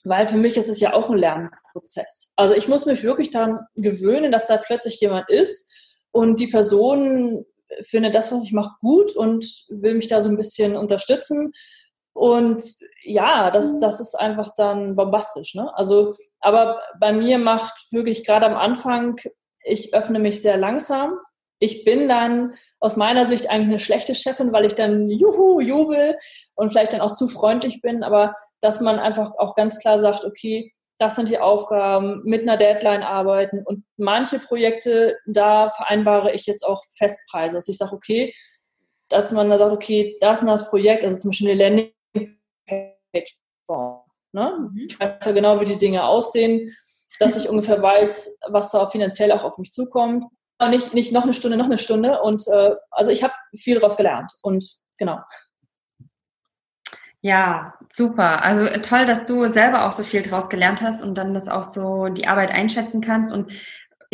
weil 0.05 0.27
für 0.27 0.37
mich 0.37 0.57
ist 0.57 0.69
es 0.69 0.81
ja 0.81 0.92
auch 0.92 1.11
ein 1.11 1.19
Lernprozess. 1.19 2.33
Also 2.37 2.55
ich 2.55 2.69
muss 2.69 2.87
mich 2.87 3.03
wirklich 3.03 3.31
daran 3.31 3.61
gewöhnen, 3.75 4.31
dass 4.31 4.47
da 4.47 4.57
plötzlich 4.57 5.01
jemand 5.01 5.29
ist 5.29 5.71
und 6.12 6.38
die 6.38 6.47
Person 6.47 7.45
findet 7.83 8.14
das, 8.14 8.33
was 8.33 8.45
ich 8.45 8.53
mache, 8.53 8.77
gut 8.81 9.14
und 9.16 9.64
will 9.69 9.95
mich 9.95 10.09
da 10.09 10.21
so 10.21 10.29
ein 10.29 10.37
bisschen 10.37 10.77
unterstützen. 10.77 11.53
Und 12.16 12.62
ja, 13.02 13.50
das, 13.50 13.79
das 13.79 14.00
ist 14.00 14.14
einfach 14.14 14.50
dann 14.57 14.96
bombastisch. 14.96 15.55
Ne? 15.55 15.70
Also 15.76 16.16
aber 16.40 16.81
bei 16.98 17.12
mir 17.12 17.38
macht 17.38 17.92
wirklich 17.92 18.24
gerade 18.24 18.46
am 18.46 18.55
Anfang, 18.57 19.20
ich 19.64 19.92
öffne 19.92 20.18
mich 20.18 20.40
sehr 20.40 20.57
langsam. 20.57 21.18
Ich 21.59 21.85
bin 21.85 22.09
dann 22.09 22.55
aus 22.81 22.96
meiner 22.96 23.26
Sicht 23.26 23.50
eigentlich 23.50 23.68
eine 23.68 23.79
schlechte 23.79 24.14
Chefin, 24.14 24.52
weil 24.52 24.64
ich 24.64 24.74
dann 24.74 25.11
juhu, 25.11 25.61
jubel 25.61 26.16
und 26.55 26.70
vielleicht 26.70 26.92
dann 26.92 27.00
auch 27.00 27.12
zu 27.12 27.29
freundlich 27.29 27.83
bin, 27.83 28.02
aber 28.02 28.35
dass 28.61 28.81
man 28.81 28.98
einfach 28.98 29.33
auch 29.38 29.55
ganz 29.55 29.79
klar 29.79 29.98
sagt, 29.98 30.24
okay, 30.24 30.72
das 30.98 31.16
sind 31.16 31.29
die 31.29 31.38
Aufgaben, 31.38 32.22
mit 32.24 32.42
einer 32.42 32.57
Deadline 32.57 33.02
arbeiten 33.02 33.62
und 33.66 33.85
manche 33.96 34.38
Projekte, 34.38 35.18
da 35.26 35.68
vereinbare 35.70 36.33
ich 36.33 36.46
jetzt 36.46 36.64
auch 36.64 36.83
Festpreise, 36.96 37.57
dass 37.57 37.68
ich 37.68 37.76
sage, 37.76 37.94
okay, 37.94 38.35
dass 39.09 39.33
man 39.33 39.50
da 39.50 39.59
sagt, 39.59 39.72
okay, 39.72 40.16
das 40.20 40.40
ist 40.40 40.48
das 40.48 40.70
Projekt, 40.70 41.05
also 41.05 41.18
zum 41.18 41.31
Beispiel 41.31 41.61
eine 41.61 41.90
Landingpage 43.16 44.07
Ne? 44.33 44.70
Mhm. 44.72 44.87
Ich 44.88 45.00
weiß 45.00 45.24
ja 45.24 45.33
genau, 45.33 45.61
wie 45.61 45.64
die 45.64 45.79
Dinge 45.79 46.05
aussehen, 46.05 46.70
dass 47.18 47.37
ich 47.37 47.48
ungefähr 47.48 47.81
weiß, 47.81 48.38
was 48.48 48.70
da 48.70 48.87
finanziell 48.87 49.33
auch 49.33 49.44
auf 49.44 49.59
mich 49.59 49.72
zukommt. 49.72 50.24
Aber 50.59 50.70
nicht, 50.70 50.94
nicht 50.94 51.12
noch 51.12 51.24
eine 51.24 51.35
Stunde, 51.35 51.57
noch 51.57 51.66
eine 51.66 51.79
Stunde. 51.79 52.20
Und 52.22 52.46
äh, 52.48 52.74
also 52.90 53.11
ich 53.11 53.22
habe 53.22 53.35
viel 53.55 53.74
daraus 53.74 53.96
gelernt. 53.96 54.33
Und 54.42 54.76
genau. 54.98 55.18
Ja, 57.22 57.74
super. 57.90 58.42
Also 58.42 58.66
toll, 58.83 59.07
dass 59.07 59.26
du 59.26 59.46
selber 59.46 59.87
auch 59.87 59.92
so 59.92 60.02
viel 60.02 60.22
daraus 60.22 60.48
gelernt 60.48 60.81
hast 60.83 61.02
und 61.02 61.16
dann 61.18 61.35
das 61.35 61.48
auch 61.48 61.62
so 61.62 62.07
die 62.09 62.29
Arbeit 62.29 62.50
einschätzen 62.50 63.00
kannst. 63.00 63.33
Und 63.33 63.52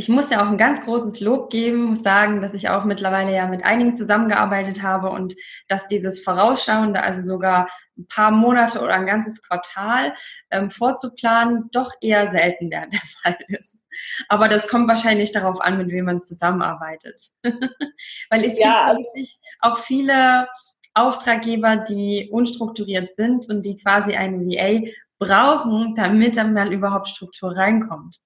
ich 0.03 0.09
muss 0.09 0.31
ja 0.31 0.43
auch 0.43 0.49
ein 0.51 0.59
ganz 0.59 0.83
großes 0.83 1.21
Lob 1.21 1.49
geben, 1.49 1.85
muss 1.85 2.03
sagen, 2.03 2.41
dass 2.41 2.55
ich 2.55 2.69
auch 2.69 2.85
mittlerweile 2.85 3.33
ja 3.33 3.47
mit 3.47 3.65
einigen 3.65 3.95
zusammengearbeitet 3.95 4.83
habe 4.83 5.11
und 5.11 5.37
dass 5.69 5.87
dieses 5.87 6.25
Vorausschauende, 6.25 7.01
also 7.01 7.23
sogar 7.23 7.69
ein 7.97 8.09
paar 8.09 8.33
Monate 8.33 8.81
oder 8.81 8.95
ein 8.95 9.07
ganzes 9.07 9.41
Quartal 9.43 10.12
ähm, 10.51 10.73
vorzuplanen, 10.73 11.69
doch 11.71 11.93
eher 12.01 12.33
selten 12.33 12.69
der, 12.69 12.88
der 12.88 12.99
Fall 13.23 13.37
ist. 13.47 13.85
Aber 14.29 14.49
das 14.49 14.67
kommt 14.67 14.88
wahrscheinlich 14.88 15.31
darauf 15.31 15.61
an, 15.61 15.79
mit 15.79 15.93
wem 15.93 16.07
man 16.07 16.21
zusammenarbeitet. 16.21 17.19
Weil 17.45 18.45
es 18.45 18.59
ja, 18.59 18.93
gibt 18.97 19.07
wirklich 19.07 19.38
auch 19.61 19.79
viele 19.79 20.49
Auftraggeber, 20.95 21.77
die 21.77 22.29
unstrukturiert 22.33 23.12
sind 23.12 23.49
und 23.49 23.65
die 23.65 23.77
quasi 23.77 24.17
eine 24.17 24.38
VA 24.38 24.81
brauchen, 25.21 25.95
damit 25.95 26.37
dann 26.37 26.73
überhaupt 26.73 27.07
Struktur 27.07 27.57
reinkommt. 27.57 28.17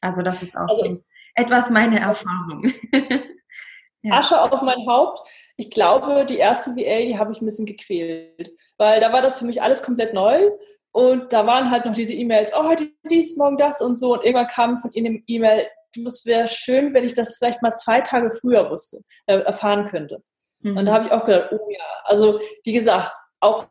Also 0.00 0.22
das 0.22 0.44
ist 0.44 0.56
auch 0.56 0.68
also, 0.68 0.84
so 0.84 1.02
etwas 1.36 1.70
meine 1.70 2.00
Erfahrung. 2.00 2.72
ja. 4.02 4.14
Asche 4.14 4.40
auf 4.40 4.62
mein 4.62 4.86
Haupt. 4.86 5.20
Ich 5.56 5.70
glaube, 5.70 6.26
die 6.26 6.38
erste 6.38 6.72
VA, 6.72 7.00
die 7.00 7.18
habe 7.18 7.32
ich 7.32 7.40
ein 7.40 7.46
bisschen 7.46 7.66
gequält, 7.66 8.52
weil 8.78 9.00
da 9.00 9.12
war 9.12 9.22
das 9.22 9.38
für 9.38 9.44
mich 9.44 9.62
alles 9.62 9.82
komplett 9.82 10.12
neu 10.12 10.50
und 10.92 11.32
da 11.32 11.46
waren 11.46 11.70
halt 11.70 11.84
noch 11.84 11.94
diese 11.94 12.14
E-Mails, 12.14 12.52
oh, 12.54 12.64
heute 12.64 12.90
dies, 13.08 13.36
morgen 13.36 13.56
das 13.56 13.80
und 13.80 13.98
so 13.98 14.14
und 14.14 14.24
irgendwann 14.24 14.48
kam 14.48 14.76
von 14.76 14.92
ihnen 14.92 15.06
eine 15.06 15.22
E-Mail, 15.26 15.66
es 16.06 16.26
wäre 16.26 16.46
schön, 16.46 16.92
wenn 16.92 17.04
ich 17.04 17.14
das 17.14 17.38
vielleicht 17.38 17.62
mal 17.62 17.72
zwei 17.72 18.02
Tage 18.02 18.28
früher 18.30 18.70
wusste, 18.70 19.00
äh, 19.26 19.38
erfahren 19.38 19.86
könnte. 19.86 20.22
Mhm. 20.60 20.76
Und 20.76 20.86
da 20.86 20.92
habe 20.92 21.06
ich 21.06 21.12
auch 21.12 21.24
gedacht, 21.24 21.52
oh 21.52 21.70
ja, 21.70 21.84
also 22.04 22.38
wie 22.64 22.72
gesagt, 22.72 23.12
auch 23.40 23.66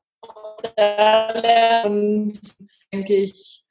da 0.75 1.84
und 1.84 2.34
denke 2.91 3.15
ich, 3.15 3.64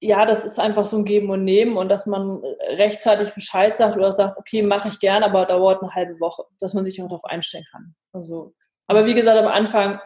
ja, 0.00 0.24
das 0.26 0.44
ist 0.44 0.60
einfach 0.60 0.86
so 0.86 0.96
ein 0.98 1.04
Geben 1.04 1.30
und 1.30 1.44
Nehmen 1.44 1.76
und 1.76 1.88
dass 1.88 2.06
man 2.06 2.40
rechtzeitig 2.76 3.34
Bescheid 3.34 3.76
sagt 3.76 3.96
oder 3.96 4.12
sagt, 4.12 4.38
okay, 4.38 4.62
mache 4.62 4.88
ich 4.88 5.00
gern, 5.00 5.24
aber 5.24 5.44
dauert 5.46 5.82
eine 5.82 5.94
halbe 5.94 6.20
Woche, 6.20 6.44
dass 6.60 6.74
man 6.74 6.84
sich 6.84 7.02
auch 7.02 7.08
darauf 7.08 7.24
einstellen 7.24 7.64
kann. 7.70 7.94
Also, 8.12 8.54
aber 8.86 9.06
wie 9.06 9.14
gesagt, 9.14 9.38
am 9.38 9.50
Anfang, 9.50 10.00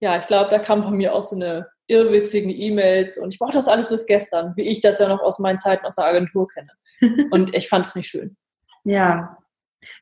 ja, 0.00 0.18
ich 0.18 0.26
glaube, 0.26 0.50
da 0.50 0.58
kam 0.58 0.82
von 0.82 0.96
mir 0.96 1.14
auch 1.14 1.22
so 1.22 1.36
eine 1.36 1.68
irrwitzigen 1.86 2.50
E-Mails 2.50 3.18
und 3.18 3.32
ich 3.32 3.38
brauche 3.38 3.52
das 3.52 3.68
alles 3.68 3.88
bis 3.88 4.06
gestern, 4.06 4.52
wie 4.56 4.68
ich 4.68 4.80
das 4.80 4.98
ja 4.98 5.08
noch 5.08 5.22
aus 5.22 5.38
meinen 5.38 5.58
Zeiten 5.58 5.86
aus 5.86 5.96
der 5.96 6.06
Agentur 6.06 6.48
kenne. 6.48 6.70
Und 7.30 7.54
ich 7.54 7.68
fand 7.68 7.86
es 7.86 7.96
nicht 7.96 8.08
schön. 8.08 8.36
Ja, 8.84 9.38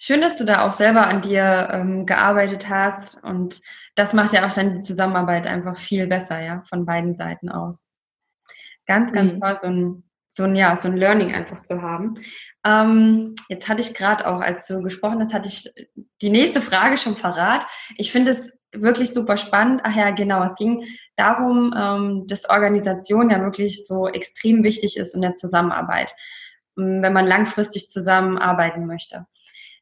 Schön, 0.00 0.20
dass 0.20 0.36
du 0.36 0.44
da 0.44 0.66
auch 0.66 0.72
selber 0.72 1.06
an 1.06 1.22
dir 1.22 1.68
ähm, 1.70 2.04
gearbeitet 2.04 2.68
hast 2.68 3.22
und 3.22 3.60
das 3.94 4.12
macht 4.12 4.32
ja 4.32 4.48
auch 4.48 4.52
dann 4.52 4.74
die 4.74 4.80
Zusammenarbeit 4.80 5.46
einfach 5.46 5.78
viel 5.78 6.08
besser, 6.08 6.40
ja, 6.40 6.64
von 6.68 6.84
beiden 6.84 7.14
Seiten 7.14 7.48
aus. 7.48 7.88
Ganz, 8.88 9.12
ganz 9.12 9.35
mhm. 9.35 9.40
toll, 9.40 9.57
so 9.57 9.66
ein, 9.68 10.03
so 10.27 10.44
ein, 10.44 10.57
ja, 10.57 10.74
so 10.74 10.88
ein 10.88 10.96
Learning 10.96 11.33
einfach 11.35 11.61
zu 11.61 11.83
haben. 11.83 12.14
Ähm, 12.64 13.35
jetzt 13.48 13.68
hatte 13.68 13.83
ich 13.83 13.94
gerade 13.94 14.27
auch, 14.27 14.40
als 14.40 14.66
du 14.66 14.83
gesprochen 14.83 15.20
hast, 15.20 15.35
hatte 15.35 15.48
ich 15.48 15.70
die 16.22 16.31
nächste 16.31 16.61
Frage 16.61 16.96
schon 16.96 17.16
verrat. 17.16 17.66
Ich 17.96 18.11
finde 18.11 18.33
es 18.33 18.51
wirklich 18.72 19.12
super 19.12 19.37
spannend. 19.37 19.83
Ach 19.85 19.94
ja, 19.94 20.11
genau, 20.11 20.42
es 20.42 20.57
ging 20.57 20.85
darum, 21.16 21.74
ähm, 21.77 22.27
dass 22.27 22.48
Organisation 22.48 23.31
ja 23.31 23.40
wirklich 23.42 23.87
so 23.87 24.09
extrem 24.09 24.64
wichtig 24.64 24.96
ist 24.96 25.14
in 25.14 25.22
der 25.22 25.35
Zusammenarbeit. 25.35 26.14
wenn 26.81 27.12
man 27.12 27.27
langfristig 27.27 27.88
zusammenarbeiten 27.88 28.87
möchte. 28.87 29.27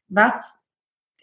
Was 0.07 0.66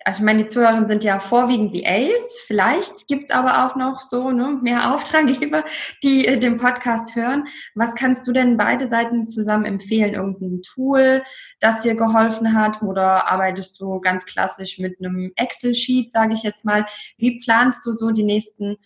also 0.04 0.18
ich 0.18 0.24
meine, 0.24 0.42
die 0.42 0.46
Zuhörer 0.46 0.84
sind 0.84 1.02
ja 1.02 1.18
vorwiegend 1.18 1.72
VAs. 1.72 2.40
Vielleicht 2.46 3.08
gibt's 3.08 3.30
aber 3.30 3.64
auch 3.64 3.74
noch 3.74 4.00
so 4.00 4.30
ne, 4.30 4.58
mehr 4.62 4.94
Auftraggeber, 4.94 5.64
die 6.02 6.26
äh, 6.26 6.38
den 6.38 6.58
Podcast 6.58 7.16
hören. 7.16 7.48
Was 7.74 7.94
kannst 7.94 8.26
du 8.28 8.32
denn 8.32 8.58
beide 8.58 8.86
Seiten 8.86 9.24
zusammen 9.24 9.64
empfehlen? 9.64 10.12
Irgendein 10.12 10.60
Tool, 10.60 11.22
das 11.58 11.82
dir 11.82 11.94
geholfen 11.94 12.54
hat? 12.54 12.82
Oder 12.82 13.32
arbeitest 13.32 13.80
du 13.80 13.98
ganz 14.00 14.26
klassisch 14.26 14.78
mit 14.78 14.98
einem 14.98 15.32
Excel-Sheet, 15.36 16.10
sage 16.10 16.34
ich 16.34 16.42
jetzt 16.42 16.66
mal? 16.66 16.84
Wie 17.16 17.40
planst 17.40 17.86
du 17.86 17.92
so 17.92 18.10
die 18.10 18.24
nächsten 18.24 18.76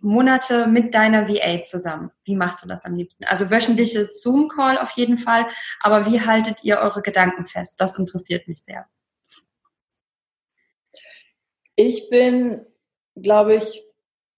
Monate 0.00 0.66
mit 0.66 0.94
deiner 0.94 1.28
VA 1.28 1.62
zusammen? 1.62 2.10
Wie 2.24 2.36
machst 2.36 2.62
du 2.62 2.68
das 2.68 2.84
am 2.84 2.94
liebsten? 2.94 3.24
Also 3.24 3.50
wöchentliches 3.50 4.20
Zoom-Call 4.20 4.76
auf 4.76 4.90
jeden 4.92 5.16
Fall, 5.16 5.46
aber 5.80 6.04
wie 6.04 6.20
haltet 6.20 6.62
ihr 6.62 6.78
eure 6.78 7.00
Gedanken 7.00 7.46
fest? 7.46 7.80
Das 7.80 7.98
interessiert 7.98 8.48
mich 8.48 8.62
sehr. 8.62 8.86
Ich 11.76 12.10
bin, 12.10 12.66
glaube 13.16 13.56
ich, 13.56 13.82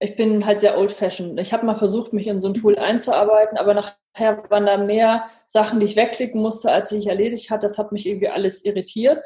ich 0.00 0.16
bin 0.16 0.44
halt 0.44 0.60
sehr 0.60 0.78
old-fashioned. 0.78 1.38
Ich 1.40 1.52
habe 1.52 1.66
mal 1.66 1.76
versucht, 1.76 2.12
mich 2.12 2.26
in 2.26 2.38
so 2.38 2.48
ein 2.48 2.54
Tool 2.54 2.78
einzuarbeiten, 2.78 3.56
aber 3.56 3.74
nachher 3.74 4.50
waren 4.50 4.66
da 4.66 4.76
mehr 4.76 5.24
Sachen, 5.46 5.80
die 5.80 5.86
ich 5.86 5.96
wegklicken 5.96 6.40
musste, 6.40 6.70
als 6.70 6.92
ich 6.92 7.06
erledigt 7.06 7.50
hatte. 7.50 7.66
Das 7.66 7.78
hat 7.78 7.92
mich 7.92 8.06
irgendwie 8.06 8.28
alles 8.28 8.64
irritiert. 8.64 9.20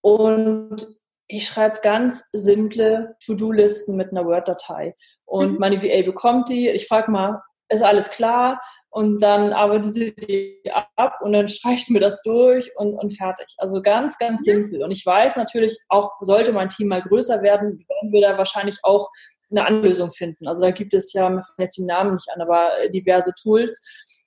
Und 0.00 0.84
ich 1.28 1.46
schreibe 1.46 1.80
ganz 1.82 2.28
simple 2.32 3.16
To-Do-Listen 3.24 3.96
mit 3.96 4.10
einer 4.10 4.26
Word-Datei. 4.26 4.96
Und 5.24 5.52
mhm. 5.52 5.58
meine 5.58 5.82
VA 5.82 6.02
bekommt 6.02 6.48
die. 6.48 6.68
Ich 6.68 6.88
frage 6.88 7.10
mal, 7.10 7.40
ist 7.68 7.82
alles 7.82 8.10
klar? 8.10 8.60
Und 8.94 9.22
dann 9.22 9.54
arbeitet 9.54 9.92
sie 9.94 10.14
die 10.14 10.70
ab 10.96 11.14
und 11.22 11.32
dann 11.32 11.48
streicht 11.48 11.88
mir 11.88 11.98
das 11.98 12.22
durch 12.22 12.70
und, 12.76 12.94
und 12.94 13.16
fertig. 13.16 13.46
Also 13.56 13.80
ganz, 13.80 14.18
ganz 14.18 14.44
simpel. 14.44 14.82
Und 14.82 14.90
ich 14.90 15.06
weiß 15.06 15.36
natürlich 15.36 15.78
auch, 15.88 16.10
sollte 16.20 16.52
mein 16.52 16.68
Team 16.68 16.88
mal 16.88 17.00
größer 17.00 17.40
werden, 17.40 17.78
werden 17.88 18.12
wir 18.12 18.20
da 18.20 18.36
wahrscheinlich 18.36 18.76
auch 18.82 19.08
eine 19.50 19.64
Anlösung 19.64 20.10
finden. 20.10 20.46
Also 20.46 20.60
da 20.60 20.72
gibt 20.72 20.92
es 20.92 21.14
ja, 21.14 21.30
mir 21.30 21.42
jetzt 21.56 21.78
die 21.78 21.86
Namen 21.86 22.12
nicht 22.12 22.28
an, 22.34 22.42
aber 22.42 22.70
diverse 22.92 23.32
Tools. 23.42 23.80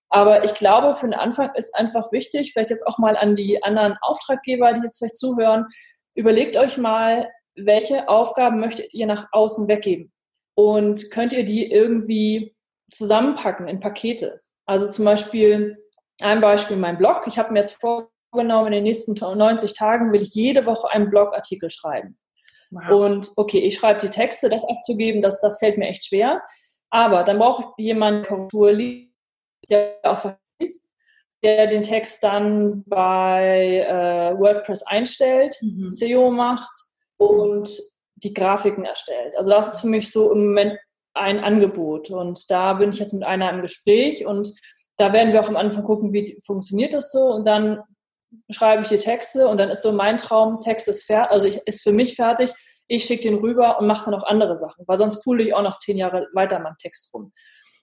Aber 0.09 0.43
ich 0.43 0.55
glaube, 0.55 0.95
für 0.95 1.05
den 1.05 1.19
Anfang 1.19 1.53
ist 1.53 1.75
einfach 1.75 2.11
wichtig, 2.11 2.51
vielleicht 2.51 2.71
jetzt 2.71 2.87
auch 2.87 2.97
mal 2.97 3.15
an 3.17 3.35
die 3.35 3.61
anderen 3.61 3.97
Auftraggeber, 4.01 4.73
die 4.73 4.81
jetzt 4.81 4.97
vielleicht 4.97 5.17
zuhören, 5.17 5.67
überlegt 6.15 6.57
euch 6.57 6.79
mal, 6.79 7.29
welche 7.55 8.09
Aufgaben 8.09 8.59
möchtet 8.59 8.95
ihr 8.95 9.05
nach 9.05 9.27
außen 9.31 9.67
weggeben? 9.67 10.11
Und 10.55 11.11
könnt 11.11 11.33
ihr 11.33 11.45
die 11.45 11.69
irgendwie 11.69 12.55
zusammenpacken 12.89 13.67
in 13.67 13.79
Pakete? 13.79 14.41
Also 14.65 14.89
zum 14.89 15.05
Beispiel 15.05 15.77
ein 16.21 16.41
Beispiel 16.41 16.77
mein 16.77 16.97
Blog. 16.97 17.23
Ich 17.27 17.37
habe 17.37 17.53
mir 17.53 17.59
jetzt 17.59 17.79
vorgenommen, 17.79 18.67
in 18.67 18.73
den 18.73 18.83
nächsten 18.83 19.13
90 19.13 19.73
Tagen 19.73 20.11
will 20.11 20.21
ich 20.21 20.33
jede 20.33 20.65
Woche 20.65 20.89
einen 20.89 21.09
Blogartikel 21.09 21.69
schreiben. 21.69 22.17
Wow. 22.71 22.89
Und 22.89 23.31
okay, 23.35 23.59
ich 23.59 23.75
schreibe 23.75 23.99
die 23.99 24.09
Texte, 24.09 24.49
das 24.49 24.67
abzugeben, 24.67 25.21
das, 25.21 25.39
das 25.41 25.59
fällt 25.59 25.77
mir 25.77 25.87
echt 25.87 26.05
schwer. 26.05 26.41
Aber 26.89 27.23
dann 27.23 27.39
brauche 27.39 27.73
ich 27.77 27.85
jemanden, 27.85 29.11
der 29.69 29.97
auch 30.03 30.17
verliest, 30.17 30.91
der 31.43 31.67
den 31.67 31.83
Text 31.83 32.23
dann 32.23 32.83
bei 32.85 33.85
äh, 33.87 34.39
WordPress 34.39 34.83
einstellt, 34.83 35.55
mhm. 35.61 35.79
SEO 35.79 36.31
macht 36.31 36.71
und 37.17 37.69
die 38.15 38.33
Grafiken 38.33 38.85
erstellt. 38.85 39.37
Also 39.37 39.51
das 39.51 39.75
ist 39.75 39.81
für 39.81 39.87
mich 39.87 40.11
so 40.11 40.31
im 40.31 40.47
Moment 40.47 40.79
ein 41.15 41.43
Angebot. 41.43 42.09
Und 42.11 42.49
da 42.49 42.73
bin 42.73 42.91
ich 42.91 42.99
jetzt 42.99 43.13
mit 43.13 43.23
einer 43.23 43.49
im 43.51 43.61
Gespräch 43.61 44.25
und 44.25 44.53
da 44.97 45.11
werden 45.11 45.33
wir 45.33 45.41
auch 45.41 45.49
am 45.49 45.57
Anfang 45.57 45.83
gucken, 45.83 46.13
wie 46.13 46.37
funktioniert 46.45 46.93
das 46.93 47.11
so 47.11 47.25
und 47.27 47.45
dann 47.47 47.81
schreibe 48.49 48.83
ich 48.83 48.89
die 48.89 48.97
Texte 48.97 49.47
und 49.47 49.59
dann 49.59 49.69
ist 49.69 49.81
so 49.81 49.91
mein 49.91 50.17
Traum, 50.17 50.59
Text 50.59 50.87
ist 50.87 51.05
fertig, 51.05 51.31
also 51.31 51.45
ich, 51.45 51.57
ist 51.65 51.83
für 51.83 51.93
mich 51.93 52.15
fertig, 52.15 52.51
ich 52.87 53.05
schicke 53.05 53.23
den 53.23 53.35
rüber 53.35 53.79
und 53.79 53.87
mache 53.87 54.05
dann 54.09 54.19
auch 54.19 54.25
andere 54.25 54.55
Sachen, 54.55 54.83
weil 54.87 54.97
sonst 54.97 55.23
pule 55.23 55.43
ich 55.43 55.53
auch 55.53 55.63
noch 55.63 55.77
zehn 55.77 55.97
Jahre 55.97 56.27
weiter 56.33 56.59
meinen 56.59 56.77
Text 56.77 57.13
rum. 57.13 57.31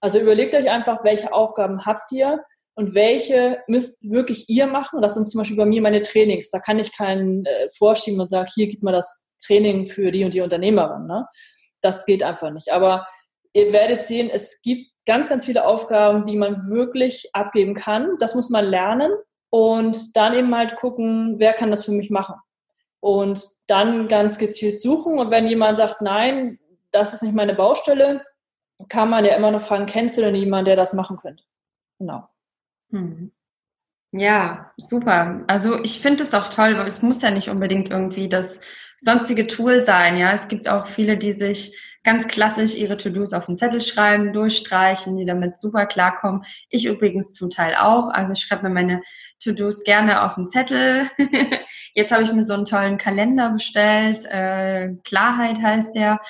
Also 0.01 0.19
überlegt 0.19 0.55
euch 0.55 0.69
einfach, 0.69 1.05
welche 1.05 1.33
Aufgaben 1.33 1.85
habt 1.85 2.11
ihr 2.13 2.41
und 2.75 2.95
welche 2.95 3.63
müsst 3.69 4.03
wirklich 4.03 4.49
ihr 4.49 4.67
machen. 4.67 5.01
Das 5.01 5.15
sind 5.15 5.31
zum 5.31 5.39
Beispiel 5.39 5.57
bei 5.57 5.67
mir 5.67 5.83
meine 5.83 6.03
Trainings. 6.03 6.51
Da 6.51 6.59
kann 6.59 6.79
ich 6.79 6.97
keinen 6.97 7.45
äh, 7.45 7.69
vorschieben 7.77 8.21
und 8.21 8.31
sagen, 8.31 8.49
hier 8.53 8.67
gibt 8.67 8.83
mir 8.83 8.93
das 8.93 9.25
Training 9.45 9.87
für 9.87 10.11
die 10.11 10.25
und 10.25 10.35
die 10.35 10.41
Unternehmerin. 10.41 11.07
Ne? 11.07 11.27
Das 11.83 12.07
geht 12.07 12.23
einfach 12.23 12.51
nicht. 12.51 12.73
Aber 12.73 13.07
ihr 13.53 13.73
werdet 13.73 14.03
sehen, 14.03 14.31
es 14.31 14.61
gibt 14.63 14.91
ganz, 15.07 15.29
ganz 15.29 15.47
viele 15.47 15.67
Aufgaben, 15.67 16.25
die 16.25 16.37
man 16.37 16.69
wirklich 16.69 17.31
abgeben 17.33 17.75
kann. 17.75 18.17
Das 18.19 18.35
muss 18.35 18.51
man 18.51 18.65
lernen 18.65 19.13
und 19.51 20.17
dann 20.17 20.35
eben 20.35 20.55
halt 20.55 20.77
gucken, 20.77 21.39
wer 21.39 21.53
kann 21.53 21.71
das 21.71 21.85
für 21.85 21.93
mich 21.93 22.11
machen. 22.11 22.37
Und 23.01 23.45
dann 23.67 24.09
ganz 24.09 24.39
gezielt 24.39 24.81
suchen. 24.81 25.19
Und 25.19 25.31
wenn 25.31 25.49
jemand 25.49 25.77
sagt, 25.77 26.03
nein, 26.03 26.59
das 26.93 27.13
ist 27.13 27.23
nicht 27.23 27.35
meine 27.35 27.55
Baustelle, 27.55 28.25
kann 28.89 29.11
man 29.11 29.25
ja 29.25 29.35
immer 29.35 29.51
noch 29.51 29.63
fragen, 29.63 29.87
kennst 29.87 30.17
du 30.17 30.23
denn 30.23 30.35
jemanden, 30.35 30.67
der 30.67 30.77
das 30.77 30.93
machen 30.93 31.17
könnte? 31.17 31.45
Genau. 31.99 32.29
Hm. 32.91 33.33
Ja, 34.13 34.73
super. 34.77 35.43
Also 35.47 35.83
ich 35.83 36.01
finde 36.01 36.23
es 36.23 36.35
auch 36.35 36.49
toll, 36.49 36.77
weil 36.77 36.87
es 36.87 37.03
muss 37.03 37.23
ja 37.23 37.31
nicht 37.31 37.49
unbedingt 37.49 37.91
irgendwie 37.91 38.29
das 38.29 38.61
sonstige 38.99 39.47
Tool 39.47 39.83
sein. 39.83 40.19
Ja, 40.19 40.33
es 40.33 40.49
gibt 40.49 40.69
auch 40.69 40.87
viele, 40.87 41.17
die 41.17 41.33
sich 41.33 41.92
ganz 42.05 42.27
klassisch 42.27 42.75
ihre 42.75 42.97
To-Dos 42.97 43.33
auf 43.33 43.47
den 43.47 43.57
Zettel 43.57 43.81
schreiben, 43.81 44.33
durchstreichen, 44.33 45.17
die 45.17 45.25
damit 45.25 45.59
super 45.59 45.87
klarkommen. 45.87 46.45
Ich 46.69 46.87
übrigens 46.87 47.35
zum 47.35 47.51
Teil 47.51 47.75
auch. 47.77 48.09
Also 48.11 48.33
ich 48.33 48.41
schreibe 48.41 48.65
mir 48.65 48.75
meine 48.75 49.03
To-Dos 49.43 49.85
gerne 49.85 50.25
auf 50.25 50.35
den 50.35 50.49
Zettel. 50.49 51.09
Jetzt 51.95 52.13
habe 52.13 52.23
ich 52.23 52.33
mir 52.33 52.45
so 52.45 52.55
einen 52.55 52.65
tollen 52.65 52.99
Kalender 52.99 53.51
bestellt. 53.51 54.25
Äh, 54.25 54.95
Klarheit 55.05 55.61
heißt 55.61 55.95
der. 55.95 56.21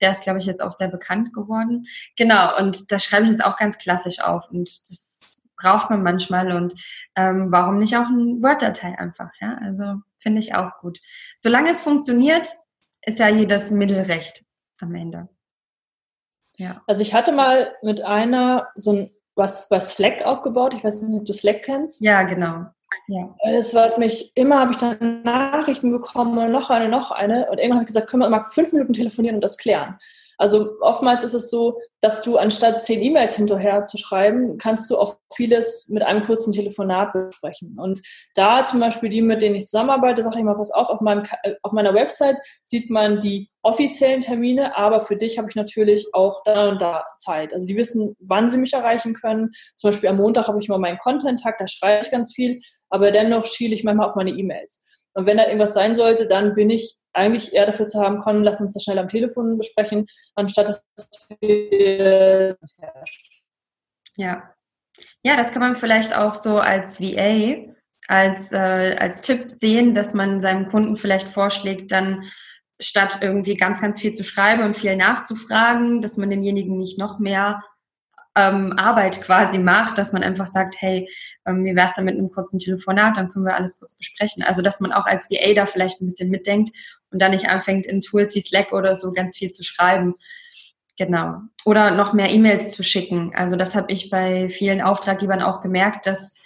Der 0.00 0.10
ist, 0.10 0.24
glaube 0.24 0.40
ich, 0.40 0.46
jetzt 0.46 0.60
auch 0.60 0.72
sehr 0.72 0.88
bekannt 0.88 1.32
geworden. 1.32 1.84
Genau, 2.16 2.58
und 2.58 2.90
da 2.90 2.98
schreibe 2.98 3.26
ich 3.26 3.30
es 3.30 3.40
auch 3.40 3.56
ganz 3.56 3.78
klassisch 3.78 4.18
auf. 4.18 4.42
Und 4.50 4.68
das 4.68 5.40
braucht 5.56 5.88
man 5.88 6.02
manchmal. 6.02 6.50
Und 6.52 6.74
ähm, 7.14 7.46
warum 7.52 7.78
nicht 7.78 7.96
auch 7.96 8.08
ein 8.08 8.42
Word-Datei 8.42 8.98
einfach? 8.98 9.30
Ja, 9.40 9.56
also 9.62 10.00
finde 10.18 10.40
ich 10.40 10.54
auch 10.56 10.72
gut. 10.80 10.98
Solange 11.36 11.70
es 11.70 11.80
funktioniert, 11.80 12.48
ist 13.02 13.20
ja 13.20 13.28
jedes 13.28 13.70
Mittel 13.70 14.00
recht 14.00 14.44
am 14.80 14.94
Ende. 14.94 15.28
Ja. 16.56 16.82
Also 16.86 17.02
ich 17.02 17.14
hatte 17.14 17.32
mal 17.32 17.74
mit 17.82 18.02
einer 18.02 18.68
so 18.74 18.92
ein 18.92 19.10
was 19.36 19.68
bei 19.68 19.80
Slack 19.80 20.24
aufgebaut. 20.24 20.74
Ich 20.74 20.84
weiß 20.84 21.02
nicht, 21.02 21.18
ob 21.18 21.26
du 21.26 21.32
Slack 21.32 21.62
kennst. 21.62 22.00
Ja, 22.00 22.22
genau. 22.22 22.66
Ja. 23.08 23.34
Es 23.42 23.74
war 23.74 23.98
mich, 23.98 24.32
immer 24.36 24.60
habe 24.60 24.70
ich 24.70 24.76
dann 24.76 25.22
Nachrichten 25.22 25.90
bekommen 25.90 26.38
und 26.38 26.52
noch 26.52 26.70
eine, 26.70 26.88
noch 26.88 27.10
eine. 27.10 27.50
Und 27.50 27.58
irgendwann 27.58 27.78
habe 27.78 27.82
ich 27.82 27.88
gesagt, 27.88 28.08
können 28.08 28.22
wir 28.22 28.30
mal 28.30 28.44
fünf 28.44 28.72
Minuten 28.72 28.92
telefonieren 28.92 29.36
und 29.36 29.44
das 29.44 29.58
klären. 29.58 29.98
Also 30.38 30.70
oftmals 30.80 31.24
ist 31.24 31.34
es 31.34 31.50
so, 31.50 31.80
dass 32.00 32.22
du 32.22 32.36
anstatt 32.36 32.82
zehn 32.82 33.02
E-Mails 33.02 33.36
hinterher 33.36 33.84
zu 33.84 33.96
schreiben, 33.96 34.58
kannst 34.58 34.90
du 34.90 34.98
auch 34.98 35.16
vieles 35.34 35.88
mit 35.88 36.02
einem 36.02 36.22
kurzen 36.22 36.52
Telefonat 36.52 37.12
besprechen. 37.12 37.78
Und 37.78 38.02
da 38.34 38.64
zum 38.64 38.80
Beispiel 38.80 39.08
die, 39.08 39.22
mit 39.22 39.42
denen 39.42 39.54
ich 39.54 39.66
zusammenarbeite, 39.66 40.22
sage 40.22 40.38
ich 40.38 40.44
mal, 40.44 40.54
pass 40.54 40.70
auf, 40.70 40.88
auf, 40.88 41.00
meinem, 41.00 41.22
auf 41.62 41.72
meiner 41.72 41.94
Website 41.94 42.36
sieht 42.62 42.90
man 42.90 43.20
die 43.20 43.48
offiziellen 43.62 44.20
Termine, 44.20 44.76
aber 44.76 45.00
für 45.00 45.16
dich 45.16 45.38
habe 45.38 45.48
ich 45.48 45.56
natürlich 45.56 46.06
auch 46.12 46.42
da 46.44 46.68
und 46.68 46.82
da 46.82 47.04
Zeit. 47.16 47.52
Also 47.52 47.66
die 47.66 47.76
wissen, 47.76 48.14
wann 48.20 48.48
sie 48.48 48.58
mich 48.58 48.74
erreichen 48.74 49.14
können. 49.14 49.50
Zum 49.76 49.90
Beispiel 49.90 50.10
am 50.10 50.18
Montag 50.18 50.48
habe 50.48 50.58
ich 50.60 50.68
mal 50.68 50.78
meinen 50.78 50.98
Content-Tag, 50.98 51.56
da 51.58 51.66
schreibe 51.66 52.04
ich 52.04 52.10
ganz 52.10 52.34
viel, 52.34 52.58
aber 52.90 53.10
dennoch 53.10 53.46
schiele 53.46 53.74
ich 53.74 53.84
manchmal 53.84 54.06
auf 54.06 54.16
meine 54.16 54.30
E-Mails. 54.30 54.84
Und 55.14 55.26
wenn 55.26 55.36
da 55.36 55.46
irgendwas 55.46 55.74
sein 55.74 55.94
sollte, 55.94 56.26
dann 56.26 56.54
bin 56.54 56.70
ich 56.70 56.96
eigentlich 57.12 57.52
eher 57.52 57.66
dafür 57.66 57.86
zu 57.86 58.00
haben, 58.00 58.18
Con, 58.18 58.42
lass 58.42 58.60
uns 58.60 58.74
das 58.74 58.82
schnell 58.82 58.98
am 58.98 59.08
Telefon 59.08 59.56
besprechen, 59.56 60.06
anstatt 60.34 60.68
dass 60.68 60.84
wir 61.40 62.56
ja. 64.16 64.50
Ja, 65.22 65.36
das 65.36 65.52
kann 65.52 65.60
man 65.60 65.76
vielleicht 65.76 66.14
auch 66.16 66.34
so 66.34 66.58
als 66.58 67.00
VA, 67.00 67.72
als, 68.08 68.52
äh, 68.52 68.96
als 68.98 69.22
Tipp 69.22 69.50
sehen, 69.50 69.94
dass 69.94 70.14
man 70.14 70.40
seinem 70.40 70.66
Kunden 70.66 70.96
vielleicht 70.96 71.28
vorschlägt, 71.28 71.90
dann 71.90 72.30
statt 72.80 73.18
irgendwie 73.22 73.54
ganz, 73.54 73.80
ganz 73.80 74.00
viel 74.00 74.12
zu 74.12 74.24
schreiben 74.24 74.62
und 74.62 74.76
viel 74.76 74.96
nachzufragen, 74.96 76.02
dass 76.02 76.16
man 76.16 76.30
demjenigen 76.30 76.76
nicht 76.78 76.98
noch 76.98 77.18
mehr 77.18 77.62
ähm, 78.36 78.72
Arbeit 78.76 79.20
quasi 79.22 79.58
macht, 79.58 79.96
dass 79.96 80.12
man 80.12 80.22
einfach 80.22 80.48
sagt, 80.48 80.74
hey, 80.78 81.08
ähm, 81.46 81.64
wie 81.64 81.76
wär's 81.76 81.94
da 81.94 82.02
mit 82.02 82.16
einem 82.16 82.30
kurzen 82.30 82.58
Telefonat, 82.58 83.16
dann 83.16 83.30
können 83.30 83.44
wir 83.44 83.54
alles 83.54 83.78
kurz 83.78 83.96
besprechen. 83.96 84.42
Also 84.42 84.60
dass 84.62 84.80
man 84.80 84.92
auch 84.92 85.06
als 85.06 85.30
VA 85.30 85.54
da 85.54 85.66
vielleicht 85.66 86.00
ein 86.00 86.06
bisschen 86.06 86.30
mitdenkt 86.30 86.70
und 87.10 87.22
dann 87.22 87.30
nicht 87.30 87.48
anfängt, 87.48 87.86
in 87.86 88.00
Tools 88.00 88.34
wie 88.34 88.40
Slack 88.40 88.72
oder 88.72 88.96
so 88.96 89.12
ganz 89.12 89.36
viel 89.36 89.50
zu 89.50 89.62
schreiben. 89.62 90.14
Genau. 90.96 91.38
Oder 91.64 91.92
noch 91.92 92.12
mehr 92.12 92.30
E-Mails 92.30 92.72
zu 92.72 92.82
schicken. 92.82 93.32
Also 93.34 93.56
das 93.56 93.74
habe 93.74 93.92
ich 93.92 94.10
bei 94.10 94.48
vielen 94.48 94.80
Auftraggebern 94.80 95.42
auch 95.42 95.60
gemerkt, 95.60 96.06
dass 96.06 96.40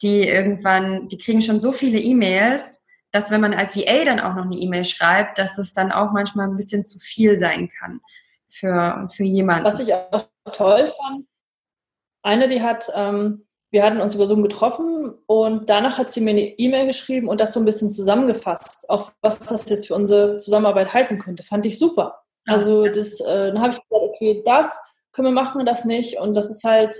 die 0.00 0.22
irgendwann, 0.22 1.08
die 1.08 1.18
kriegen 1.18 1.40
schon 1.40 1.60
so 1.60 1.70
viele 1.72 1.98
E-Mails, 1.98 2.82
dass 3.12 3.30
wenn 3.30 3.40
man 3.40 3.54
als 3.54 3.76
VA 3.76 4.04
dann 4.04 4.20
auch 4.20 4.34
noch 4.34 4.44
eine 4.44 4.56
E-Mail 4.56 4.84
schreibt, 4.84 5.38
dass 5.38 5.58
es 5.58 5.74
dann 5.74 5.92
auch 5.92 6.12
manchmal 6.12 6.48
ein 6.48 6.56
bisschen 6.56 6.82
zu 6.82 6.98
viel 6.98 7.38
sein 7.38 7.68
kann 7.68 8.00
für, 8.48 9.08
für 9.14 9.24
jemanden. 9.24 9.64
Was 9.64 9.80
ich 9.80 9.94
auch 9.94 10.28
toll 10.52 10.92
fand, 11.00 11.26
eine, 12.22 12.48
die 12.48 12.62
hat 12.62 12.90
ähm, 12.94 13.46
wir 13.72 13.82
hatten 13.82 14.02
uns 14.02 14.14
über 14.14 14.26
Zoom 14.26 14.42
getroffen 14.42 15.14
und 15.26 15.70
danach 15.70 15.96
hat 15.96 16.10
sie 16.10 16.20
mir 16.20 16.30
eine 16.30 16.58
E-Mail 16.58 16.86
geschrieben 16.86 17.28
und 17.28 17.40
das 17.40 17.54
so 17.54 17.60
ein 17.60 17.64
bisschen 17.64 17.88
zusammengefasst, 17.88 18.88
auf 18.90 19.12
was 19.22 19.38
das 19.38 19.68
jetzt 19.70 19.88
für 19.88 19.94
unsere 19.94 20.36
Zusammenarbeit 20.36 20.92
heißen 20.92 21.18
könnte. 21.18 21.42
Fand 21.42 21.64
ich 21.64 21.78
super. 21.78 22.22
Also 22.44 22.84
das, 22.86 23.20
äh, 23.20 23.46
dann 23.50 23.60
habe 23.60 23.72
ich 23.72 23.80
gesagt, 23.80 23.90
okay, 23.90 24.42
das 24.44 24.78
können 25.12 25.28
wir 25.28 25.32
machen, 25.32 25.64
das 25.64 25.86
nicht. 25.86 26.18
Und 26.18 26.34
das 26.34 26.50
ist 26.50 26.64
halt 26.64 26.94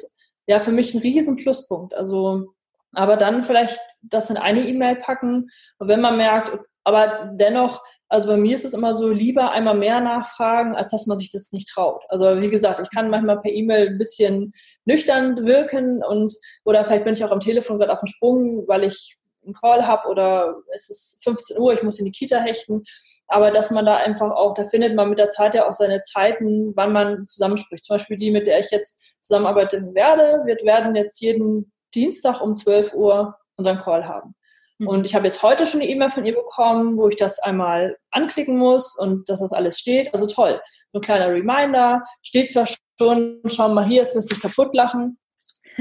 ja 0.46 0.60
für 0.60 0.72
mich 0.72 0.94
ein 0.94 1.02
riesen 1.02 1.36
Pluspunkt. 1.36 1.94
Also, 1.94 2.54
aber 2.94 3.16
dann 3.16 3.42
vielleicht 3.42 3.78
das 4.02 4.30
in 4.30 4.38
eine 4.38 4.66
E-Mail 4.66 4.96
packen. 4.96 5.50
Und 5.78 5.88
wenn 5.88 6.00
man 6.00 6.16
merkt, 6.16 6.58
aber 6.84 7.32
dennoch, 7.34 7.82
also 8.12 8.28
bei 8.28 8.36
mir 8.36 8.54
ist 8.54 8.66
es 8.66 8.74
immer 8.74 8.92
so, 8.92 9.08
lieber 9.08 9.52
einmal 9.52 9.74
mehr 9.74 9.98
nachfragen, 10.00 10.76
als 10.76 10.90
dass 10.90 11.06
man 11.06 11.16
sich 11.16 11.30
das 11.30 11.50
nicht 11.52 11.70
traut. 11.70 12.04
Also 12.10 12.42
wie 12.42 12.50
gesagt, 12.50 12.78
ich 12.78 12.90
kann 12.90 13.08
manchmal 13.08 13.40
per 13.40 13.50
E-Mail 13.50 13.88
ein 13.88 13.96
bisschen 13.96 14.52
nüchtern 14.84 15.46
wirken 15.46 16.04
und 16.04 16.34
oder 16.66 16.84
vielleicht 16.84 17.04
bin 17.04 17.14
ich 17.14 17.24
auch 17.24 17.30
am 17.30 17.40
Telefon 17.40 17.78
gerade 17.78 17.90
auf 17.90 18.00
dem 18.00 18.08
Sprung, 18.08 18.68
weil 18.68 18.84
ich 18.84 19.16
einen 19.46 19.54
Call 19.54 19.86
habe 19.86 20.08
oder 20.10 20.56
es 20.74 20.90
ist 20.90 21.24
15 21.24 21.58
Uhr, 21.58 21.72
ich 21.72 21.82
muss 21.82 21.98
in 21.98 22.04
die 22.04 22.10
Kita 22.10 22.38
hechten. 22.38 22.84
Aber 23.28 23.50
dass 23.50 23.70
man 23.70 23.86
da 23.86 23.96
einfach 23.96 24.30
auch, 24.30 24.52
da 24.52 24.64
findet 24.64 24.94
man 24.94 25.08
mit 25.08 25.18
der 25.18 25.30
Zeit 25.30 25.54
ja 25.54 25.66
auch 25.66 25.72
seine 25.72 26.02
Zeiten, 26.02 26.76
wann 26.76 26.92
man 26.92 27.26
zusammenspricht. 27.26 27.86
Zum 27.86 27.94
Beispiel 27.94 28.18
die, 28.18 28.30
mit 28.30 28.46
der 28.46 28.58
ich 28.58 28.70
jetzt 28.70 29.22
zusammenarbeiten 29.22 29.94
werde. 29.94 30.42
Wir 30.44 30.56
werden 30.66 30.94
jetzt 30.96 31.22
jeden 31.22 31.72
Dienstag 31.94 32.42
um 32.42 32.54
12 32.56 32.92
Uhr 32.92 33.36
unseren 33.56 33.78
Call 33.78 34.06
haben. 34.06 34.34
Mhm. 34.78 34.88
Und 34.88 35.04
ich 35.04 35.14
habe 35.14 35.26
jetzt 35.26 35.42
heute 35.42 35.66
schon 35.66 35.80
eine 35.80 35.90
E-Mail 35.90 36.10
von 36.10 36.24
ihr 36.24 36.34
bekommen, 36.34 36.98
wo 36.98 37.08
ich 37.08 37.16
das 37.16 37.38
einmal 37.40 37.96
anklicken 38.10 38.56
muss 38.56 38.96
und 38.96 39.28
dass 39.28 39.40
das 39.40 39.52
alles 39.52 39.78
steht. 39.78 40.12
Also 40.12 40.26
toll. 40.26 40.60
Ein 40.92 41.00
kleiner 41.00 41.28
Reminder. 41.28 42.02
Steht 42.22 42.52
zwar 42.52 42.66
schon, 43.00 43.40
schau 43.46 43.68
mal 43.68 43.86
hier, 43.86 44.02
jetzt 44.02 44.14
müsste 44.14 44.34
ich 44.34 44.40
kaputt 44.40 44.74
lachen. 44.74 45.18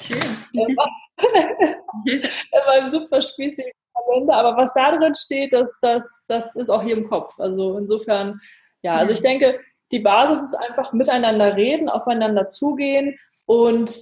Schön. 0.00 0.18
War, 0.76 0.88
er 2.50 2.66
war 2.66 2.86
super 2.86 3.20
spießig 3.20 3.72
Kalender, 3.94 4.34
aber 4.34 4.56
was 4.56 4.72
da 4.74 4.96
drin 4.96 5.14
steht, 5.14 5.52
das, 5.52 5.78
das, 5.80 6.24
das 6.28 6.56
ist 6.56 6.70
auch 6.70 6.82
hier 6.82 6.96
im 6.96 7.08
Kopf. 7.08 7.38
Also 7.38 7.76
insofern, 7.76 8.40
ja, 8.82 8.96
also 8.96 9.12
ich 9.12 9.20
denke, 9.20 9.60
die 9.90 10.00
Basis 10.00 10.42
ist 10.42 10.54
einfach 10.54 10.92
miteinander 10.92 11.56
reden, 11.56 11.88
aufeinander 11.88 12.46
zugehen 12.48 13.16
und 13.46 13.94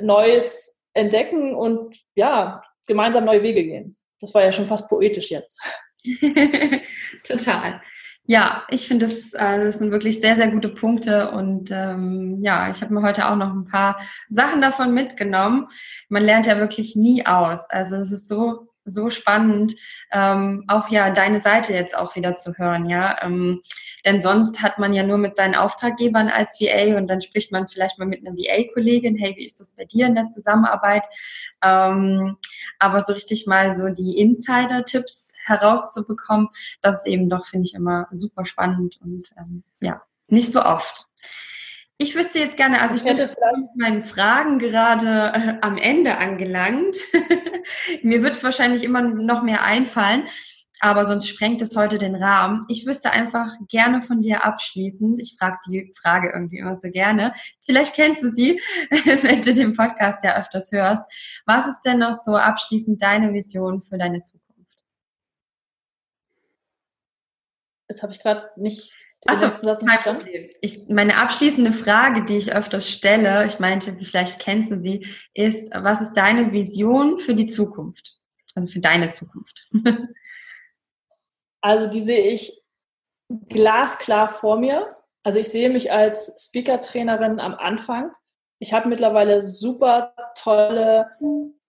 Neues 0.00 0.80
entdecken 0.94 1.54
und 1.54 1.96
ja, 2.14 2.62
gemeinsam 2.86 3.24
neue 3.24 3.42
Wege 3.42 3.64
gehen. 3.64 3.96
Das 4.20 4.32
war 4.34 4.42
ja 4.42 4.52
schon 4.52 4.66
fast 4.66 4.88
poetisch 4.88 5.30
jetzt. 5.30 5.60
Total. 7.24 7.80
Ja, 8.28 8.64
ich 8.70 8.88
finde, 8.88 9.06
das, 9.06 9.34
äh, 9.34 9.64
das 9.64 9.78
sind 9.78 9.92
wirklich 9.92 10.20
sehr, 10.20 10.34
sehr 10.34 10.50
gute 10.50 10.70
Punkte 10.70 11.30
und 11.30 11.70
ähm, 11.70 12.42
ja, 12.42 12.70
ich 12.70 12.82
habe 12.82 12.92
mir 12.92 13.02
heute 13.02 13.28
auch 13.28 13.36
noch 13.36 13.52
ein 13.52 13.66
paar 13.66 14.00
Sachen 14.28 14.60
davon 14.60 14.92
mitgenommen. 14.92 15.68
Man 16.08 16.24
lernt 16.24 16.46
ja 16.46 16.58
wirklich 16.58 16.96
nie 16.96 17.24
aus. 17.24 17.70
Also 17.70 17.96
es 17.96 18.10
ist 18.10 18.28
so 18.28 18.68
so 18.86 19.10
spannend, 19.10 19.74
ähm, 20.12 20.64
auch 20.68 20.88
ja 20.88 21.10
deine 21.10 21.40
Seite 21.40 21.74
jetzt 21.74 21.96
auch 21.96 22.16
wieder 22.16 22.36
zu 22.36 22.56
hören, 22.56 22.88
ja. 22.88 23.22
Ähm, 23.22 23.62
denn 24.04 24.20
sonst 24.20 24.62
hat 24.62 24.78
man 24.78 24.92
ja 24.92 25.02
nur 25.02 25.18
mit 25.18 25.36
seinen 25.36 25.54
Auftraggebern 25.54 26.28
als 26.28 26.60
VA 26.60 26.96
und 26.96 27.08
dann 27.08 27.20
spricht 27.20 27.52
man 27.52 27.68
vielleicht 27.68 27.98
mal 27.98 28.06
mit 28.06 28.26
einer 28.26 28.36
VA-Kollegin, 28.36 29.16
hey, 29.16 29.34
wie 29.36 29.44
ist 29.44 29.60
das 29.60 29.74
bei 29.74 29.84
dir 29.84 30.06
in 30.06 30.14
der 30.14 30.28
Zusammenarbeit? 30.28 31.04
Ähm, 31.62 32.36
aber 32.78 33.00
so 33.00 33.12
richtig 33.12 33.46
mal 33.46 33.76
so 33.76 33.88
die 33.88 34.18
Insider-Tipps 34.18 35.32
herauszubekommen, 35.44 36.48
das 36.82 36.98
ist 36.98 37.06
eben 37.06 37.28
doch, 37.28 37.46
finde 37.46 37.66
ich, 37.66 37.74
immer 37.74 38.06
super 38.12 38.44
spannend 38.44 38.98
und 39.02 39.30
ähm, 39.36 39.62
ja, 39.82 40.02
nicht 40.28 40.52
so 40.52 40.62
oft. 40.62 41.06
Ich 41.98 42.14
wüsste 42.14 42.38
jetzt 42.38 42.58
gerne, 42.58 42.82
also 42.82 42.94
ich, 42.94 43.02
ich 43.02 43.08
hätte 43.08 43.26
vielleicht 43.26 43.56
mit 43.56 43.76
meinen 43.76 44.04
Fragen 44.04 44.58
gerade 44.58 45.32
äh, 45.34 45.54
am 45.62 45.78
Ende 45.78 46.18
angelangt. 46.18 46.96
Mir 48.02 48.22
wird 48.22 48.42
wahrscheinlich 48.42 48.84
immer 48.84 49.00
noch 49.00 49.42
mehr 49.42 49.64
einfallen, 49.64 50.28
aber 50.80 51.06
sonst 51.06 51.26
sprengt 51.26 51.62
es 51.62 51.74
heute 51.74 51.96
den 51.96 52.14
Rahmen. 52.14 52.60
Ich 52.68 52.84
wüsste 52.84 53.12
einfach 53.12 53.50
gerne 53.70 54.02
von 54.02 54.20
dir 54.20 54.44
abschließend, 54.44 55.18
ich 55.20 55.36
frage 55.38 55.56
die 55.66 55.90
Frage 55.98 56.32
irgendwie 56.34 56.58
immer 56.58 56.76
so 56.76 56.90
gerne, 56.90 57.32
vielleicht 57.64 57.94
kennst 57.94 58.22
du 58.22 58.30
sie, 58.30 58.60
wenn 58.90 59.40
du 59.40 59.54
den 59.54 59.72
Podcast 59.74 60.22
ja 60.22 60.38
öfters 60.38 60.72
hörst. 60.72 61.10
Was 61.46 61.66
ist 61.66 61.80
denn 61.82 62.00
noch 62.00 62.12
so 62.12 62.36
abschließend 62.36 63.00
deine 63.00 63.32
Vision 63.32 63.82
für 63.82 63.96
deine 63.96 64.20
Zukunft? 64.20 64.44
Das 67.88 68.02
habe 68.02 68.12
ich 68.12 68.20
gerade 68.20 68.50
nicht 68.56 68.92
Achso. 69.26 69.46
Ich, 70.60 70.80
meine 70.88 71.16
abschließende 71.16 71.72
Frage, 71.72 72.24
die 72.24 72.36
ich 72.36 72.52
öfters 72.52 72.88
stelle, 72.88 73.46
ich 73.46 73.58
meinte, 73.58 73.96
vielleicht 74.02 74.40
kennst 74.40 74.70
du 74.70 74.78
sie, 74.78 75.06
ist, 75.34 75.70
was 75.74 76.00
ist 76.00 76.14
deine 76.14 76.52
Vision 76.52 77.18
für 77.18 77.34
die 77.34 77.46
Zukunft? 77.46 78.16
Also 78.54 78.72
für 78.72 78.80
deine 78.80 79.10
Zukunft. 79.10 79.68
also 81.60 81.86
die 81.88 82.02
sehe 82.02 82.32
ich 82.32 82.62
glasklar 83.48 84.28
vor 84.28 84.58
mir. 84.58 84.90
Also 85.22 85.38
ich 85.38 85.48
sehe 85.48 85.70
mich 85.70 85.90
als 85.92 86.46
Speaker-Trainerin 86.48 87.40
am 87.40 87.54
Anfang. 87.54 88.12
Ich 88.58 88.72
habe 88.72 88.88
mittlerweile 88.88 89.42
super 89.42 90.14
tolle 90.36 91.10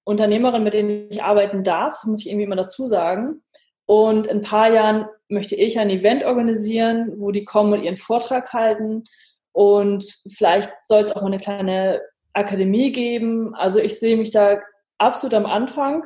Unternehmerinnen, 0.03 0.63
mit 0.63 0.73
denen 0.73 1.09
ich 1.09 1.23
arbeiten 1.23 1.63
darf. 1.63 1.93
Das 1.95 2.05
muss 2.05 2.21
ich 2.21 2.27
irgendwie 2.27 2.45
immer 2.45 2.55
dazu 2.55 2.85
sagen. 2.85 3.43
Und 3.87 4.27
in 4.27 4.37
ein 4.37 4.43
paar 4.43 4.71
Jahren 4.71 5.07
möchte 5.29 5.55
ich 5.55 5.79
ein 5.79 5.89
Event 5.89 6.23
organisieren, 6.23 7.13
wo 7.17 7.31
die 7.31 7.45
kommen 7.45 7.73
und 7.73 7.83
ihren 7.83 7.97
Vortrag 7.97 8.53
halten. 8.53 9.05
Und 9.53 10.05
vielleicht 10.29 10.71
soll 10.85 11.03
es 11.03 11.15
auch 11.15 11.23
eine 11.23 11.39
kleine 11.39 12.01
Akademie 12.33 12.91
geben. 12.91 13.55
Also 13.55 13.79
ich 13.79 13.97
sehe 13.97 14.17
mich 14.17 14.29
da 14.29 14.59
absolut 14.97 15.33
am 15.33 15.45
Anfang. 15.45 16.03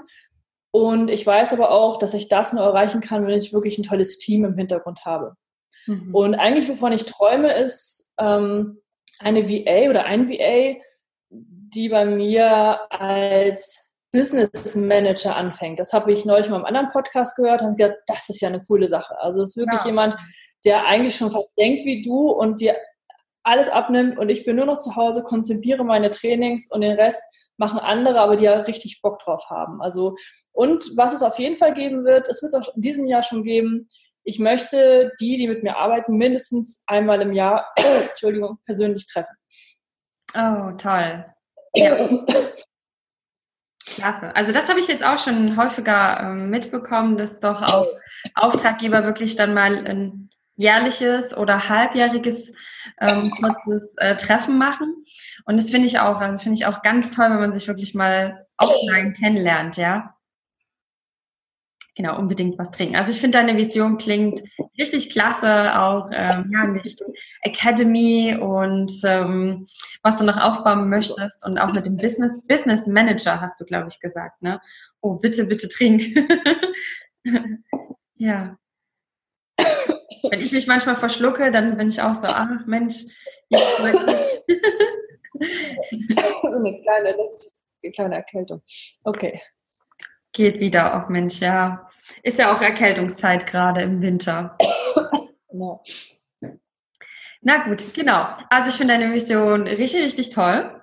Und 0.72 1.10
ich 1.10 1.26
weiß 1.26 1.54
aber 1.54 1.72
auch, 1.72 1.98
dass 1.98 2.14
ich 2.14 2.30
das 2.30 2.54
nur 2.54 2.64
erreichen 2.64 3.02
kann, 3.02 3.26
wenn 3.26 3.38
ich 3.38 3.52
wirklich 3.52 3.78
ein 3.78 3.84
tolles 3.84 4.20
Team 4.20 4.46
im 4.46 4.56
Hintergrund 4.56 5.04
habe. 5.04 5.36
Mhm. 5.88 6.16
Und 6.16 6.36
eigentlich, 6.36 6.70
wovon 6.70 6.94
ich 6.94 7.04
träume, 7.06 7.52
ist 7.52 8.12
ähm, 8.20 8.80
eine 9.20 9.50
VA 9.50 9.90
oder 9.90 10.06
ein 10.06 10.30
VA, 10.30 10.80
die 11.30 11.90
bei 11.90 12.06
mir 12.06 12.80
als 12.92 13.91
Business 14.12 14.76
Manager 14.76 15.36
anfängt. 15.36 15.80
Das 15.80 15.94
habe 15.94 16.12
ich 16.12 16.26
neulich 16.26 16.50
mal 16.50 16.60
im 16.60 16.66
anderen 16.66 16.90
Podcast 16.90 17.36
gehört 17.36 17.62
und 17.62 17.78
gedacht, 17.78 17.98
das 18.08 18.30
ist 18.30 18.42
ja 18.42 18.50
eine 18.50 18.62
coole 18.62 18.88
Sache. 18.88 19.18
Also 19.20 19.42
es 19.42 19.52
ist 19.52 19.58
wirklich 19.58 19.82
ja. 19.82 19.88
jemand, 19.88 20.16
der 20.66 20.86
eigentlich 20.86 21.16
schon 21.16 21.32
fast 21.32 21.58
denkt 21.58 21.86
wie 21.86 22.02
du 22.02 22.30
und 22.32 22.60
dir 22.60 22.76
alles 23.44 23.70
abnimmt 23.70 24.20
und 24.20 24.30
ich 24.30 24.46
bin 24.46 24.56
nur 24.56 24.66
noch 24.66 24.78
zu 24.78 24.96
Hause, 24.96 25.24
konzipiere 25.24 25.84
meine 25.84 26.12
Trainings 26.12 26.70
und 26.70 26.82
den 26.82 27.00
Rest 27.00 27.24
machen 27.58 27.80
andere, 27.80 28.20
aber 28.20 28.36
die 28.36 28.44
ja 28.44 28.60
richtig 28.62 29.02
Bock 29.02 29.20
drauf 29.20 29.46
haben. 29.50 29.82
Also 29.82 30.16
und 30.52 30.92
was 30.96 31.14
es 31.14 31.24
auf 31.24 31.40
jeden 31.40 31.58
Fall 31.58 31.74
geben 31.74 32.06
wird, 32.06 32.28
es 32.28 32.42
wird 32.42 32.54
es 32.54 32.68
auch 32.68 32.76
in 32.76 32.82
diesem 32.82 33.08
Jahr 33.08 33.24
schon 33.24 33.44
geben. 33.44 33.88
Ich 34.24 34.38
möchte 34.40 35.12
die, 35.20 35.38
die 35.38 35.48
mit 35.48 35.64
mir 35.64 35.78
arbeiten, 35.78 36.18
mindestens 36.18 36.84
einmal 36.86 37.22
im 37.22 37.34
Jahr, 37.34 37.68
Entschuldigung, 38.10 38.60
persönlich 38.66 39.08
treffen. 39.08 39.36
Oh, 40.36 40.72
toll. 40.78 41.26
Ja. 41.74 41.96
Klasse. 44.02 44.36
Also 44.36 44.52
das 44.52 44.70
habe 44.70 44.80
ich 44.80 44.88
jetzt 44.88 45.04
auch 45.04 45.20
schon 45.20 45.56
häufiger 45.58 46.20
ähm, 46.22 46.50
mitbekommen, 46.50 47.18
dass 47.18 47.40
doch 47.40 47.62
auch 47.62 47.88
Auftraggeber 48.36 49.04
wirklich 49.04 49.36
dann 49.36 49.54
mal 49.54 49.86
ein 49.86 50.30
jährliches 50.56 51.36
oder 51.36 51.70
halbjähriges 51.70 52.56
ähm, 53.00 53.32
kurzes 53.32 53.96
äh, 53.98 54.16
Treffen 54.16 54.58
machen. 54.58 55.04
Und 55.46 55.58
das 55.58 55.70
finde 55.70 55.88
ich 55.88 56.00
auch, 56.00 56.20
also 56.20 56.42
finde 56.42 56.60
ich 56.60 56.66
auch 56.66 56.82
ganz 56.82 57.16
toll, 57.16 57.30
wenn 57.30 57.40
man 57.40 57.52
sich 57.52 57.68
wirklich 57.68 57.94
mal 57.94 58.46
offline 58.58 59.14
kennenlernt, 59.14 59.78
ja 59.78 60.16
genau, 61.96 62.18
unbedingt 62.18 62.58
was 62.58 62.72
trinken. 62.72 62.96
Also 62.96 63.12
ich 63.12 63.20
finde, 63.20 63.38
deine 63.38 63.58
Vision 63.58 63.98
klingt 63.98 64.42
richtig 64.82 65.12
klasse, 65.12 65.80
auch 65.80 66.10
ähm, 66.12 66.48
ja, 66.50 66.64
in 66.66 66.74
die 66.74 66.80
Richtung 66.80 67.14
Academy 67.44 68.36
und 68.36 68.92
ähm, 69.06 69.68
was 70.02 70.18
du 70.18 70.26
noch 70.26 70.42
aufbauen 70.42 70.90
möchtest 70.90 71.46
und 71.46 71.60
auch 71.60 71.72
mit 71.74 71.86
dem 71.86 71.98
Business, 71.98 72.42
Business 72.48 72.88
Manager 72.88 73.40
hast 73.40 73.60
du, 73.60 73.66
glaube 73.66 73.90
ich, 73.90 74.00
gesagt, 74.00 74.42
ne? 74.42 74.60
Oh, 75.02 75.14
bitte, 75.16 75.46
bitte 75.46 75.70
trink. 75.70 76.02
ja. 78.16 78.58
Wenn 80.30 80.40
ich 80.40 80.52
mich 80.52 80.68
manchmal 80.68 80.96
verschlucke, 80.96 81.52
dann 81.52 81.78
bin 81.78 81.90
ich 81.90 82.02
auch 82.02 82.16
so, 82.16 82.28
ach 82.28 82.66
Mensch. 82.66 83.06
eine 83.52 83.92
kleine, 86.82 87.16
das, 87.18 87.54
eine 87.84 87.92
kleine 87.92 88.16
Erkältung. 88.16 88.64
Okay. 89.04 89.42
Geht 90.34 90.60
wieder, 90.60 90.96
auch 90.96 91.10
Mensch, 91.10 91.40
ja. 91.40 91.88
Ist 92.24 92.40
ja 92.40 92.54
auch 92.54 92.62
Erkältungszeit 92.62 93.48
gerade 93.48 93.82
im 93.82 94.02
Winter. 94.02 94.58
Genau. 95.50 95.84
Na 97.42 97.66
gut, 97.68 97.94
genau. 97.94 98.28
Also 98.50 98.70
ich 98.70 98.76
finde 98.76 98.94
deine 98.94 99.10
Mission 99.10 99.68
richtig, 99.68 100.04
richtig 100.04 100.30
toll. 100.30 100.82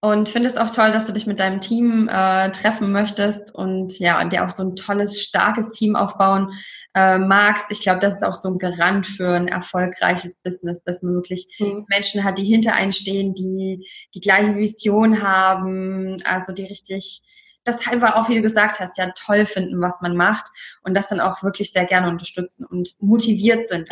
Und 0.00 0.28
finde 0.28 0.48
es 0.48 0.56
auch 0.56 0.70
toll, 0.70 0.92
dass 0.92 1.06
du 1.06 1.12
dich 1.12 1.26
mit 1.26 1.40
deinem 1.40 1.60
Team 1.60 2.08
äh, 2.08 2.52
treffen 2.52 2.92
möchtest 2.92 3.52
und 3.52 3.98
ja, 3.98 4.24
dir 4.26 4.44
auch 4.44 4.50
so 4.50 4.62
ein 4.62 4.76
tolles, 4.76 5.20
starkes 5.20 5.72
Team 5.72 5.96
aufbauen 5.96 6.52
äh, 6.94 7.18
magst. 7.18 7.72
Ich 7.72 7.82
glaube, 7.82 7.98
das 7.98 8.14
ist 8.14 8.22
auch 8.22 8.34
so 8.34 8.48
ein 8.50 8.58
Garant 8.58 9.06
für 9.06 9.32
ein 9.32 9.48
erfolgreiches 9.48 10.40
Business, 10.44 10.84
dass 10.84 11.02
man 11.02 11.14
wirklich 11.14 11.48
mhm. 11.58 11.84
Menschen 11.88 12.22
hat, 12.22 12.38
die 12.38 12.44
hinter 12.44 12.74
einen 12.74 12.92
stehen, 12.92 13.34
die 13.34 13.88
die 14.14 14.20
gleiche 14.20 14.54
Vision 14.54 15.20
haben, 15.20 16.18
also 16.24 16.52
die 16.52 16.66
richtig 16.66 17.22
das 17.68 17.86
einfach 17.86 18.16
auch, 18.16 18.28
wie 18.28 18.36
du 18.36 18.42
gesagt 18.42 18.80
hast, 18.80 18.98
ja 18.98 19.10
toll 19.14 19.46
finden, 19.46 19.80
was 19.80 20.00
man 20.00 20.16
macht 20.16 20.46
und 20.82 20.94
das 20.94 21.08
dann 21.08 21.20
auch 21.20 21.42
wirklich 21.42 21.72
sehr 21.72 21.84
gerne 21.84 22.08
unterstützen 22.08 22.64
und 22.66 22.94
motiviert 23.00 23.68
sind. 23.68 23.88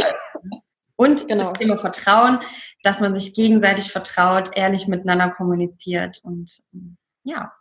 Und 0.97 1.29
genau. 1.29 1.51
das 1.51 1.59
Thema 1.59 1.77
Vertrauen, 1.77 2.41
dass 2.83 3.01
man 3.01 3.19
sich 3.19 3.35
gegenseitig 3.35 3.93
vertraut, 3.93 4.51
ehrlich 4.57 4.89
miteinander 4.89 5.31
kommuniziert 5.31 6.21
und 6.23 6.51
ja. 7.23 7.53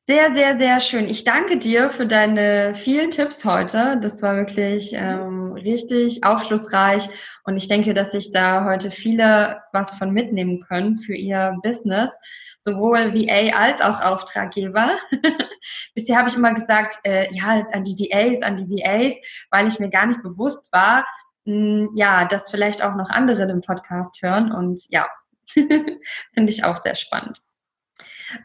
Sehr, 0.00 0.32
sehr, 0.32 0.58
sehr 0.58 0.80
schön. 0.80 1.06
Ich 1.06 1.24
danke 1.24 1.56
dir 1.56 1.88
für 1.88 2.06
deine 2.06 2.74
vielen 2.74 3.10
Tipps 3.10 3.42
heute. 3.46 3.98
Das 4.02 4.22
war 4.22 4.36
wirklich 4.36 4.92
mhm. 4.92 4.98
ähm, 4.98 5.52
richtig 5.52 6.24
aufschlussreich 6.24 7.08
und 7.44 7.56
ich 7.56 7.68
denke, 7.68 7.94
dass 7.94 8.12
sich 8.12 8.32
da 8.32 8.64
heute 8.64 8.90
viele 8.90 9.62
was 9.72 9.94
von 9.94 10.10
mitnehmen 10.10 10.60
können 10.60 10.96
für 10.96 11.14
ihr 11.14 11.56
Business, 11.62 12.18
sowohl 12.64 13.14
VA 13.14 13.56
als 13.56 13.80
auch 13.80 14.00
Auftraggeber. 14.00 14.98
Bisher 15.94 16.18
habe 16.18 16.28
ich 16.28 16.36
immer 16.36 16.54
gesagt, 16.54 16.96
äh, 17.04 17.28
ja, 17.32 17.66
an 17.72 17.84
die 17.84 17.96
VAs, 17.96 18.42
an 18.42 18.56
die 18.56 18.68
VAs, 18.68 19.14
weil 19.50 19.68
ich 19.68 19.78
mir 19.78 19.90
gar 19.90 20.06
nicht 20.06 20.22
bewusst 20.22 20.72
war, 20.72 21.04
mh, 21.44 21.88
ja, 21.94 22.24
dass 22.24 22.50
vielleicht 22.50 22.82
auch 22.82 22.94
noch 22.94 23.10
andere 23.10 23.46
den 23.46 23.60
Podcast 23.60 24.20
hören 24.22 24.50
und 24.50 24.80
ja, 24.90 25.06
finde 25.46 26.50
ich 26.52 26.64
auch 26.64 26.76
sehr 26.76 26.94
spannend. 26.94 27.40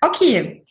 Okay, 0.01 0.65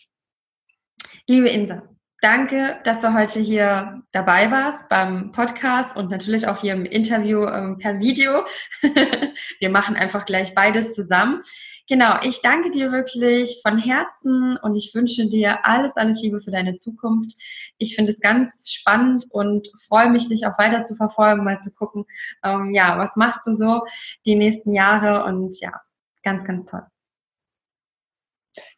liebe 1.27 1.49
Insa, 1.49 1.83
danke, 2.21 2.81
dass 2.85 3.01
du 3.01 3.15
heute 3.15 3.41
hier 3.41 4.03
dabei 4.13 4.51
warst 4.51 4.91
beim 4.91 5.33
Podcast 5.33 5.97
und 5.97 6.11
natürlich 6.11 6.47
auch 6.47 6.61
hier 6.61 6.75
im 6.75 6.85
Interview 6.85 7.47
ähm, 7.47 7.79
per 7.79 7.99
Video. 7.99 8.45
Wir 9.61 9.71
machen 9.71 9.97
einfach 9.97 10.27
gleich 10.27 10.55
beides 10.55 10.93
zusammen. 10.93 11.43
Genau, 11.89 12.17
ich 12.23 12.43
danke 12.43 12.71
dir 12.71 12.93
wirklich 12.93 13.61
von 13.63 13.79
Herzen 13.79 14.59
und 14.59 14.77
ich 14.77 14.95
wünsche 14.95 15.27
dir 15.27 15.65
alles, 15.65 15.97
alles 15.97 16.21
Liebe 16.21 16.39
für 16.39 16.51
deine 16.51 16.77
Zukunft. 16.77 17.33
Ich 17.79 17.97
finde 17.97 18.13
es 18.13 18.21
ganz 18.21 18.71
spannend 18.71 19.25
und 19.31 19.71
freue 19.89 20.11
mich, 20.11 20.29
dich 20.29 20.47
auch 20.47 20.59
weiter 20.59 20.83
zu 20.83 20.97
verfolgen, 20.97 21.45
mal 21.45 21.61
zu 21.61 21.71
gucken, 21.71 22.05
ähm, 22.45 22.73
ja, 22.75 22.99
was 22.99 23.17
machst 23.17 23.47
du 23.47 23.55
so 23.55 23.85
die 24.27 24.35
nächsten 24.35 24.75
Jahre 24.75 25.25
und 25.25 25.59
ja, 25.61 25.81
ganz, 26.23 26.45
ganz 26.45 26.67
toll. 26.67 26.83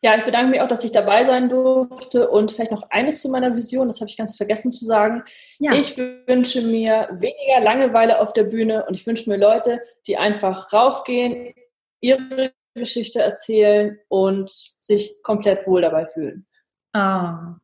Ja, 0.02 0.16
ich 0.16 0.24
bedanke 0.24 0.50
mich 0.50 0.60
auch, 0.60 0.68
dass 0.68 0.84
ich 0.84 0.92
dabei 0.92 1.24
sein 1.24 1.48
durfte 1.48 2.28
und 2.28 2.52
vielleicht 2.52 2.70
noch 2.70 2.90
eines 2.90 3.22
zu 3.22 3.28
meiner 3.28 3.56
Vision, 3.56 3.88
das 3.88 4.00
habe 4.00 4.10
ich 4.10 4.16
ganz 4.16 4.36
vergessen 4.36 4.70
zu 4.70 4.84
sagen. 4.84 5.24
Ja. 5.58 5.72
Ich 5.72 5.96
wünsche 5.98 6.62
mir 6.62 7.08
weniger 7.12 7.60
Langeweile 7.60 8.20
auf 8.20 8.32
der 8.34 8.44
Bühne 8.44 8.84
und 8.86 8.94
ich 8.94 9.06
wünsche 9.06 9.28
mir 9.28 9.36
Leute, 9.36 9.80
die 10.06 10.16
einfach 10.16 10.72
raufgehen, 10.72 11.54
ihre 12.00 12.52
Geschichte 12.74 13.20
erzählen 13.20 13.98
und 14.08 14.50
sich 14.80 15.16
komplett 15.22 15.66
wohl 15.66 15.82
dabei 15.82 16.06
fühlen. 16.06 16.46
Oh, 16.94 17.56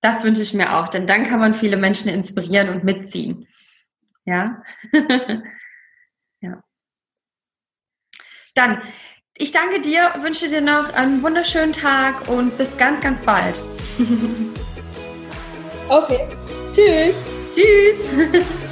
das 0.00 0.22
wünsche 0.24 0.42
ich 0.42 0.54
mir 0.54 0.76
auch, 0.76 0.88
denn 0.88 1.06
dann 1.06 1.24
kann 1.24 1.40
man 1.40 1.54
viele 1.54 1.76
Menschen 1.76 2.08
inspirieren 2.08 2.68
und 2.68 2.84
mitziehen. 2.84 3.48
Ja. 4.24 4.62
ja. 6.40 6.62
Dann, 8.54 8.82
ich 9.36 9.52
danke 9.52 9.80
dir, 9.80 10.14
wünsche 10.20 10.48
dir 10.48 10.60
noch 10.60 10.92
einen 10.94 11.22
wunderschönen 11.22 11.72
Tag 11.72 12.28
und 12.28 12.56
bis 12.56 12.76
ganz, 12.76 13.00
ganz 13.00 13.20
bald. 13.22 13.60
okay. 15.88 16.26
Tschüss. 16.74 17.24
Tschüss. 17.54 18.46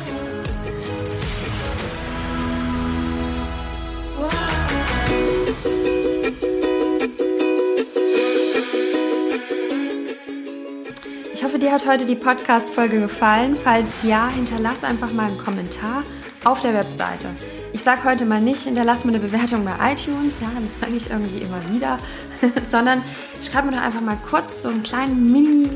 dir 11.64 11.72
hat 11.72 11.86
heute 11.86 12.04
die 12.04 12.14
Podcast-Folge 12.14 13.00
gefallen. 13.00 13.56
Falls 13.56 14.02
ja, 14.02 14.28
hinterlass 14.28 14.84
einfach 14.84 15.14
mal 15.14 15.28
einen 15.28 15.38
Kommentar 15.38 16.02
auf 16.44 16.60
der 16.60 16.74
Webseite. 16.74 17.30
Ich 17.72 17.80
sage 17.80 18.04
heute 18.04 18.26
mal 18.26 18.42
nicht, 18.42 18.64
hinterlass 18.64 19.06
mir 19.06 19.12
eine 19.12 19.20
Bewertung 19.20 19.64
bei 19.64 19.72
iTunes, 19.72 20.40
ja, 20.42 20.50
das 20.54 20.80
sage 20.80 20.94
ich 20.94 21.08
irgendwie 21.08 21.38
immer 21.38 21.62
wieder, 21.70 21.98
sondern 22.70 23.02
schreib 23.42 23.64
mir 23.64 23.70
doch 23.70 23.80
einfach 23.80 24.02
mal 24.02 24.18
kurz 24.28 24.62
so 24.62 24.68
einen 24.68 24.82
kleinen 24.82 25.32
Mini, 25.32 25.70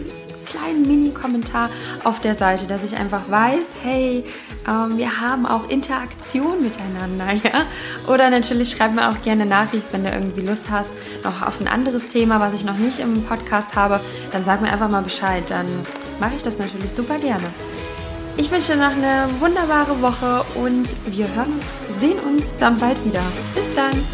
kleinen 0.51 0.82
Mini-Kommentar 0.82 1.70
auf 2.05 2.20
der 2.20 2.34
Seite, 2.34 2.66
dass 2.66 2.84
ich 2.84 2.96
einfach 2.96 3.28
weiß, 3.28 3.76
hey, 3.82 4.24
ähm, 4.68 4.96
wir 4.96 5.20
haben 5.20 5.46
auch 5.46 5.68
Interaktion 5.68 6.62
miteinander, 6.62 7.32
ja. 7.44 7.66
Oder 8.12 8.30
natürlich 8.30 8.70
schreib 8.70 8.94
mir 8.94 9.09
auch 9.09 9.22
gerne 9.22 9.46
Nachricht, 9.46 9.92
wenn 9.92 10.05
du 10.05 10.11
irgendwie 10.11 10.42
Lust 10.42 10.70
hast, 10.70 10.92
noch 11.24 11.42
auf 11.42 11.61
ein 11.61 11.68
anderes 11.68 12.09
Thema, 12.09 12.40
was 12.40 12.55
ich 12.55 12.64
noch 12.64 12.76
nicht 12.78 12.99
im 12.99 13.22
Podcast 13.24 13.74
habe, 13.74 14.01
dann 14.32 14.44
sag 14.44 14.61
mir 14.61 14.72
einfach 14.72 14.88
mal 14.88 15.03
Bescheid. 15.03 15.44
Dann 15.49 15.66
mache 16.20 16.34
ich 16.36 16.42
das 16.42 16.59
natürlich 16.59 16.92
super 16.92 17.18
gerne. 17.18 17.46
Ich 18.36 18.51
wünsche 18.53 18.72
dir 18.72 18.78
noch 18.78 18.92
eine 18.92 19.28
wunderbare 19.40 20.01
Woche 20.01 20.44
und 20.55 20.88
wir 21.07 21.26
hören 21.34 21.55
uns, 21.55 22.01
sehen 22.01 22.18
uns 22.20 22.57
dann 22.57 22.78
bald 22.78 23.05
wieder. 23.05 23.22
Bis 23.55 23.74
dann. 23.74 24.05